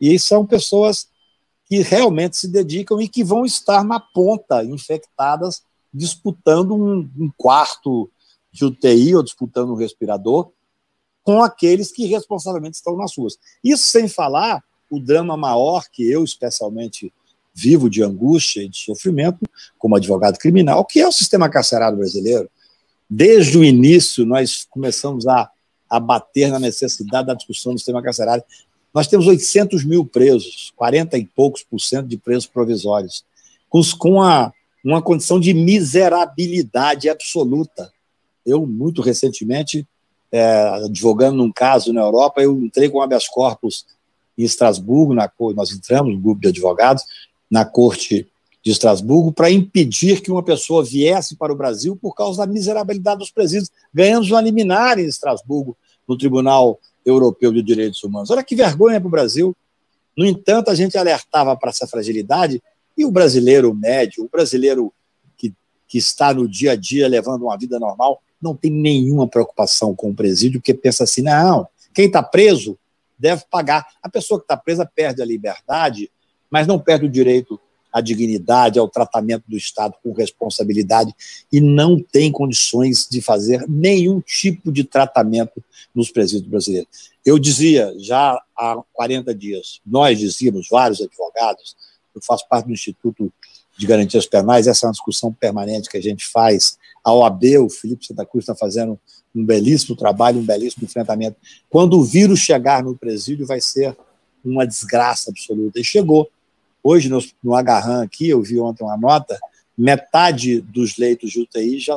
E 0.00 0.18
são 0.18 0.44
pessoas 0.44 1.06
que 1.66 1.82
realmente 1.82 2.36
se 2.36 2.48
dedicam 2.48 3.00
e 3.00 3.06
que 3.06 3.22
vão 3.22 3.46
estar 3.46 3.84
na 3.84 4.00
ponta, 4.00 4.64
infectadas, 4.64 5.62
disputando 5.94 6.74
um, 6.74 7.08
um 7.16 7.30
quarto 7.36 8.10
de 8.50 8.64
UTI 8.64 9.14
ou 9.14 9.22
disputando 9.22 9.70
um 9.70 9.76
respirador 9.76 10.50
com 11.22 11.42
aqueles 11.42 11.92
que 11.92 12.06
responsavelmente 12.06 12.76
estão 12.76 12.96
nas 12.96 13.16
ruas. 13.16 13.38
Isso 13.62 13.86
sem 13.88 14.08
falar 14.08 14.62
o 14.90 14.98
drama 14.98 15.36
maior 15.36 15.84
que 15.90 16.10
eu, 16.10 16.24
especialmente, 16.24 17.12
vivo 17.54 17.90
de 17.90 18.02
angústia 18.02 18.62
e 18.62 18.68
de 18.68 18.78
sofrimento, 18.78 19.38
como 19.78 19.96
advogado 19.96 20.38
criminal, 20.38 20.84
que 20.84 21.00
é 21.00 21.06
o 21.06 21.12
sistema 21.12 21.48
carcerário 21.48 21.98
brasileiro. 21.98 22.50
Desde 23.08 23.58
o 23.58 23.64
início, 23.64 24.24
nós 24.24 24.66
começamos 24.68 25.26
a, 25.26 25.50
a 25.88 26.00
bater 26.00 26.50
na 26.50 26.58
necessidade 26.58 27.26
da 27.26 27.34
discussão 27.34 27.72
do 27.72 27.78
sistema 27.78 28.02
carcerário. 28.02 28.44
Nós 28.92 29.06
temos 29.06 29.26
800 29.26 29.84
mil 29.84 30.04
presos, 30.04 30.72
40 30.76 31.18
e 31.18 31.26
poucos 31.26 31.62
por 31.62 31.80
cento 31.80 32.08
de 32.08 32.16
presos 32.16 32.46
provisórios, 32.46 33.24
com, 33.68 33.80
com 33.98 34.22
a, 34.22 34.52
uma 34.84 35.02
condição 35.02 35.38
de 35.38 35.52
miserabilidade 35.52 37.08
absoluta. 37.08 37.92
Eu, 38.44 38.66
muito 38.66 39.02
recentemente, 39.02 39.86
é, 40.32 40.84
advogando 40.84 41.36
num 41.36 41.52
caso 41.52 41.92
na 41.92 42.00
Europa, 42.00 42.40
eu 42.40 42.58
entrei 42.60 42.88
com 42.88 43.00
habeas 43.00 43.28
corpus 43.28 43.84
em 44.38 44.44
Estrasburgo, 44.44 45.14
na, 45.14 45.30
nós 45.54 45.72
entramos, 45.72 46.14
um 46.14 46.20
grupo 46.20 46.40
de 46.40 46.48
advogados, 46.48 47.04
na 47.50 47.64
corte 47.64 48.26
de 48.62 48.70
Estrasburgo 48.70 49.32
para 49.32 49.50
impedir 49.50 50.20
que 50.20 50.30
uma 50.30 50.42
pessoa 50.42 50.84
viesse 50.84 51.36
para 51.36 51.52
o 51.52 51.56
Brasil 51.56 51.96
por 51.96 52.14
causa 52.14 52.44
da 52.44 52.52
miserabilidade 52.52 53.18
dos 53.18 53.30
presídios. 53.30 53.70
Ganhamos 53.92 54.30
uma 54.30 54.40
liminar 54.40 54.98
em 54.98 55.06
Estrasburgo, 55.06 55.76
no 56.06 56.16
Tribunal 56.16 56.78
Europeu 57.04 57.52
de 57.52 57.62
Direitos 57.62 58.02
Humanos. 58.02 58.30
Olha 58.30 58.42
que 58.42 58.56
vergonha 58.56 59.00
para 59.00 59.08
o 59.08 59.10
Brasil. 59.10 59.56
No 60.16 60.26
entanto, 60.26 60.70
a 60.70 60.74
gente 60.74 60.98
alertava 60.98 61.56
para 61.56 61.70
essa 61.70 61.86
fragilidade 61.86 62.62
e 62.96 63.04
o 63.04 63.10
brasileiro 63.10 63.74
médio, 63.74 64.24
o 64.24 64.28
brasileiro 64.28 64.92
que, 65.38 65.54
que 65.86 65.98
está 65.98 66.34
no 66.34 66.48
dia 66.48 66.72
a 66.72 66.76
dia 66.76 67.08
levando 67.08 67.42
uma 67.42 67.56
vida 67.56 67.78
normal, 67.78 68.20
não 68.40 68.54
tem 68.54 68.70
nenhuma 68.70 69.28
preocupação 69.28 69.94
com 69.94 70.10
o 70.10 70.14
presídio, 70.14 70.60
porque 70.60 70.74
pensa 70.74 71.04
assim: 71.04 71.22
não, 71.22 71.66
quem 71.94 72.06
está 72.06 72.22
preso 72.22 72.78
deve 73.18 73.44
pagar. 73.50 73.86
A 74.02 74.08
pessoa 74.08 74.40
que 74.40 74.44
está 74.44 74.56
presa 74.56 74.86
perde 74.86 75.20
a 75.20 75.26
liberdade, 75.26 76.10
mas 76.50 76.66
não 76.66 76.78
perde 76.78 77.06
o 77.06 77.10
direito 77.10 77.60
à 77.92 78.00
dignidade, 78.00 78.78
ao 78.78 78.88
tratamento 78.88 79.44
do 79.48 79.56
Estado 79.56 79.94
com 80.02 80.12
responsabilidade 80.12 81.14
e 81.52 81.60
não 81.60 82.00
tem 82.00 82.30
condições 82.30 83.06
de 83.10 83.20
fazer 83.20 83.64
nenhum 83.68 84.20
tipo 84.20 84.70
de 84.70 84.84
tratamento 84.84 85.62
nos 85.94 86.10
presídios 86.10 86.48
brasileiros. 86.48 87.10
Eu 87.26 87.38
dizia 87.38 87.92
já 87.98 88.40
há 88.56 88.80
40 88.92 89.34
dias, 89.34 89.80
nós 89.84 90.18
dizíamos, 90.18 90.68
vários 90.70 91.00
advogados, 91.00 91.76
eu 92.14 92.22
faço 92.22 92.48
parte 92.48 92.66
do 92.66 92.72
Instituto 92.72 93.32
de 93.80 93.86
Garantias 93.86 94.26
Penais, 94.26 94.66
essa 94.66 94.84
é 94.84 94.88
uma 94.88 94.92
discussão 94.92 95.32
permanente 95.32 95.88
que 95.88 95.96
a 95.96 96.02
gente 96.02 96.26
faz. 96.26 96.76
A 97.02 97.14
OAB, 97.14 97.42
o 97.64 97.70
Felipe 97.70 98.04
Santa 98.04 98.26
Cruz 98.26 98.42
está 98.42 98.54
fazendo 98.54 99.00
um 99.34 99.42
belíssimo 99.42 99.96
trabalho, 99.96 100.38
um 100.38 100.44
belíssimo 100.44 100.84
enfrentamento. 100.84 101.38
Quando 101.70 101.98
o 101.98 102.04
vírus 102.04 102.40
chegar 102.40 102.84
no 102.84 102.94
presídio, 102.94 103.46
vai 103.46 103.58
ser 103.58 103.96
uma 104.44 104.66
desgraça 104.66 105.30
absoluta. 105.30 105.80
E 105.80 105.84
chegou. 105.84 106.28
Hoje, 106.82 107.08
no, 107.08 107.24
no 107.42 107.54
Agarran 107.54 108.02
aqui, 108.02 108.28
eu 108.28 108.42
vi 108.42 108.60
ontem 108.60 108.84
uma 108.84 108.98
nota, 108.98 109.38
metade 109.76 110.60
dos 110.60 110.98
leitos 110.98 111.30
de 111.30 111.40
UTI 111.40 111.78
já, 111.78 111.96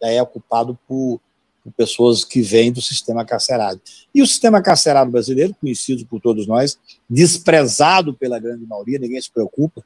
já 0.00 0.08
é 0.08 0.22
ocupado 0.22 0.78
por, 0.88 1.20
por, 1.62 1.72
pessoas 1.72 2.24
que 2.24 2.40
vêm 2.40 2.72
do 2.72 2.80
sistema 2.80 3.22
carcerário. 3.22 3.80
E 4.14 4.22
o 4.22 4.26
sistema 4.26 4.62
carcerário 4.62 5.12
brasileiro, 5.12 5.54
conhecido 5.60 6.06
por 6.06 6.22
todos 6.22 6.46
nós, 6.46 6.78
desprezado 7.08 8.14
pela 8.14 8.38
grande 8.38 8.64
maioria, 8.64 8.98
ninguém 8.98 9.20
se 9.20 9.30
preocupa, 9.30 9.84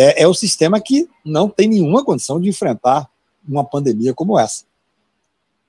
é, 0.00 0.22
é 0.22 0.26
o 0.26 0.32
sistema 0.32 0.80
que 0.80 1.06
não 1.22 1.46
tem 1.46 1.68
nenhuma 1.68 2.02
condição 2.02 2.40
de 2.40 2.48
enfrentar 2.48 3.06
uma 3.46 3.62
pandemia 3.62 4.14
como 4.14 4.38
essa. 4.38 4.64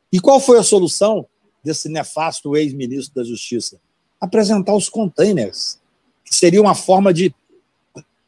E 0.10 0.22
qual 0.22 0.40
foi 0.40 0.58
a 0.58 0.64
solução 0.64 1.26
desse 1.62 1.90
nefasto 1.90 2.56
ex-ministro 2.56 3.14
da 3.14 3.26
Justiça? 3.26 3.78
Apresentar 4.22 4.74
os 4.74 4.88
containers, 4.88 5.80
que 6.24 6.34
seria 6.34 6.62
uma 6.62 6.74
forma 6.74 7.14
de 7.14 7.36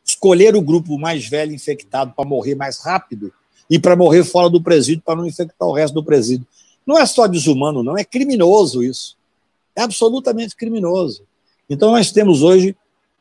escolher 0.04 0.58
o 0.58 0.62
grupo 0.62 1.00
mais 1.00 1.26
velho 1.26 1.54
infectado 1.54 2.12
para 2.14 2.28
morrer 2.28 2.56
mais 2.56 2.80
rápido 2.80 3.32
e 3.70 3.80
para 3.80 3.96
morrer 3.96 4.26
fora 4.26 4.50
do 4.50 4.62
presídio 4.62 5.04
para 5.06 5.16
não 5.16 5.26
infectar 5.26 5.66
o 5.66 5.74
resto 5.74 5.94
do 5.94 6.04
presídio. 6.04 6.46
Não 6.86 7.00
é 7.00 7.06
só 7.06 7.28
desumano, 7.28 7.82
não, 7.82 7.98
é 7.98 8.04
criminoso 8.04 8.84
isso. 8.84 9.16
É 9.74 9.82
absolutamente 9.82 10.54
criminoso. 10.54 11.24
Então 11.70 11.92
nós 11.92 12.12
temos 12.12 12.42
hoje 12.42 12.76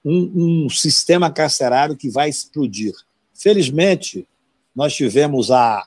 um, 0.05 0.65
um 0.65 0.71
sistema 0.71 1.31
carcerário 1.31 1.97
que 1.97 2.11
vai 2.11 2.29
explodir. 2.29 2.93
Felizmente, 3.35 4.27
nós 4.75 4.95
tivemos 4.95 5.51
a, 5.51 5.85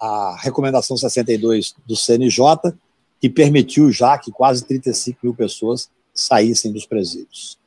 a 0.00 0.36
recomendação 0.40 0.96
62 0.96 1.74
do 1.86 1.96
CNJ, 1.96 2.72
que 3.20 3.28
permitiu 3.28 3.90
já 3.90 4.16
que 4.16 4.30
quase 4.30 4.64
35 4.64 5.18
mil 5.22 5.34
pessoas 5.34 5.90
saíssem 6.14 6.72
dos 6.72 6.86
presídios. 6.86 7.58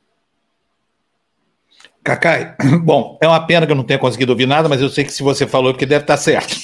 Cacai, 2.02 2.56
bom, 2.82 3.18
é 3.22 3.28
uma 3.28 3.46
pena 3.46 3.64
que 3.66 3.72
eu 3.72 3.76
não 3.76 3.84
tenha 3.84 3.98
conseguido 3.98 4.32
ouvir 4.32 4.46
nada, 4.46 4.68
mas 4.68 4.80
eu 4.80 4.88
sei 4.88 5.04
que 5.04 5.12
se 5.12 5.22
você 5.22 5.46
falou, 5.46 5.70
é 5.70 5.72
porque 5.72 5.86
deve 5.86 6.04
estar 6.04 6.16
certo. 6.16 6.56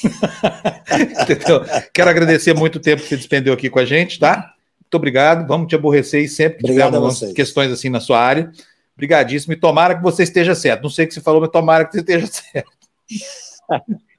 Quero 1.94 2.10
agradecer 2.10 2.54
muito 2.54 2.76
o 2.76 2.80
tempo 2.80 3.02
que 3.02 3.08
você 3.08 3.16
despendeu 3.16 3.52
aqui 3.52 3.70
com 3.70 3.78
a 3.78 3.84
gente, 3.84 4.18
tá? 4.18 4.54
Muito 4.80 4.94
obrigado, 4.94 5.46
vamos 5.46 5.68
te 5.68 5.74
aborrecer 5.74 6.24
e 6.24 6.28
sempre 6.28 6.58
que 6.58 6.66
tivermos 6.66 7.20
questões 7.34 7.70
assim 7.70 7.88
na 7.88 8.00
sua 8.00 8.20
área. 8.20 8.50
Obrigadíssimo, 8.98 9.52
e 9.52 9.56
tomara 9.56 9.94
que 9.94 10.02
você 10.02 10.24
esteja 10.24 10.56
certo. 10.56 10.82
Não 10.82 10.90
sei 10.90 11.04
o 11.04 11.08
que 11.08 11.14
você 11.14 11.20
falou, 11.20 11.40
mas 11.40 11.50
tomara 11.50 11.84
que 11.84 11.92
você 11.92 12.00
esteja 12.00 12.26
certo. 12.26 12.72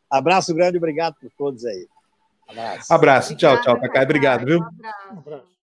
Abraço 0.10 0.56
grande, 0.56 0.78
obrigado 0.78 1.16
por 1.20 1.30
todos 1.38 1.66
aí. 1.66 1.86
Abraço. 2.48 2.94
Abraço, 2.94 3.36
tchau, 3.36 3.62
tchau, 3.62 3.78
Cacai. 3.78 4.06
Obrigado, 4.06 4.46
viu? 4.46 4.60
Um 4.60 5.20
abraço. 5.20 5.50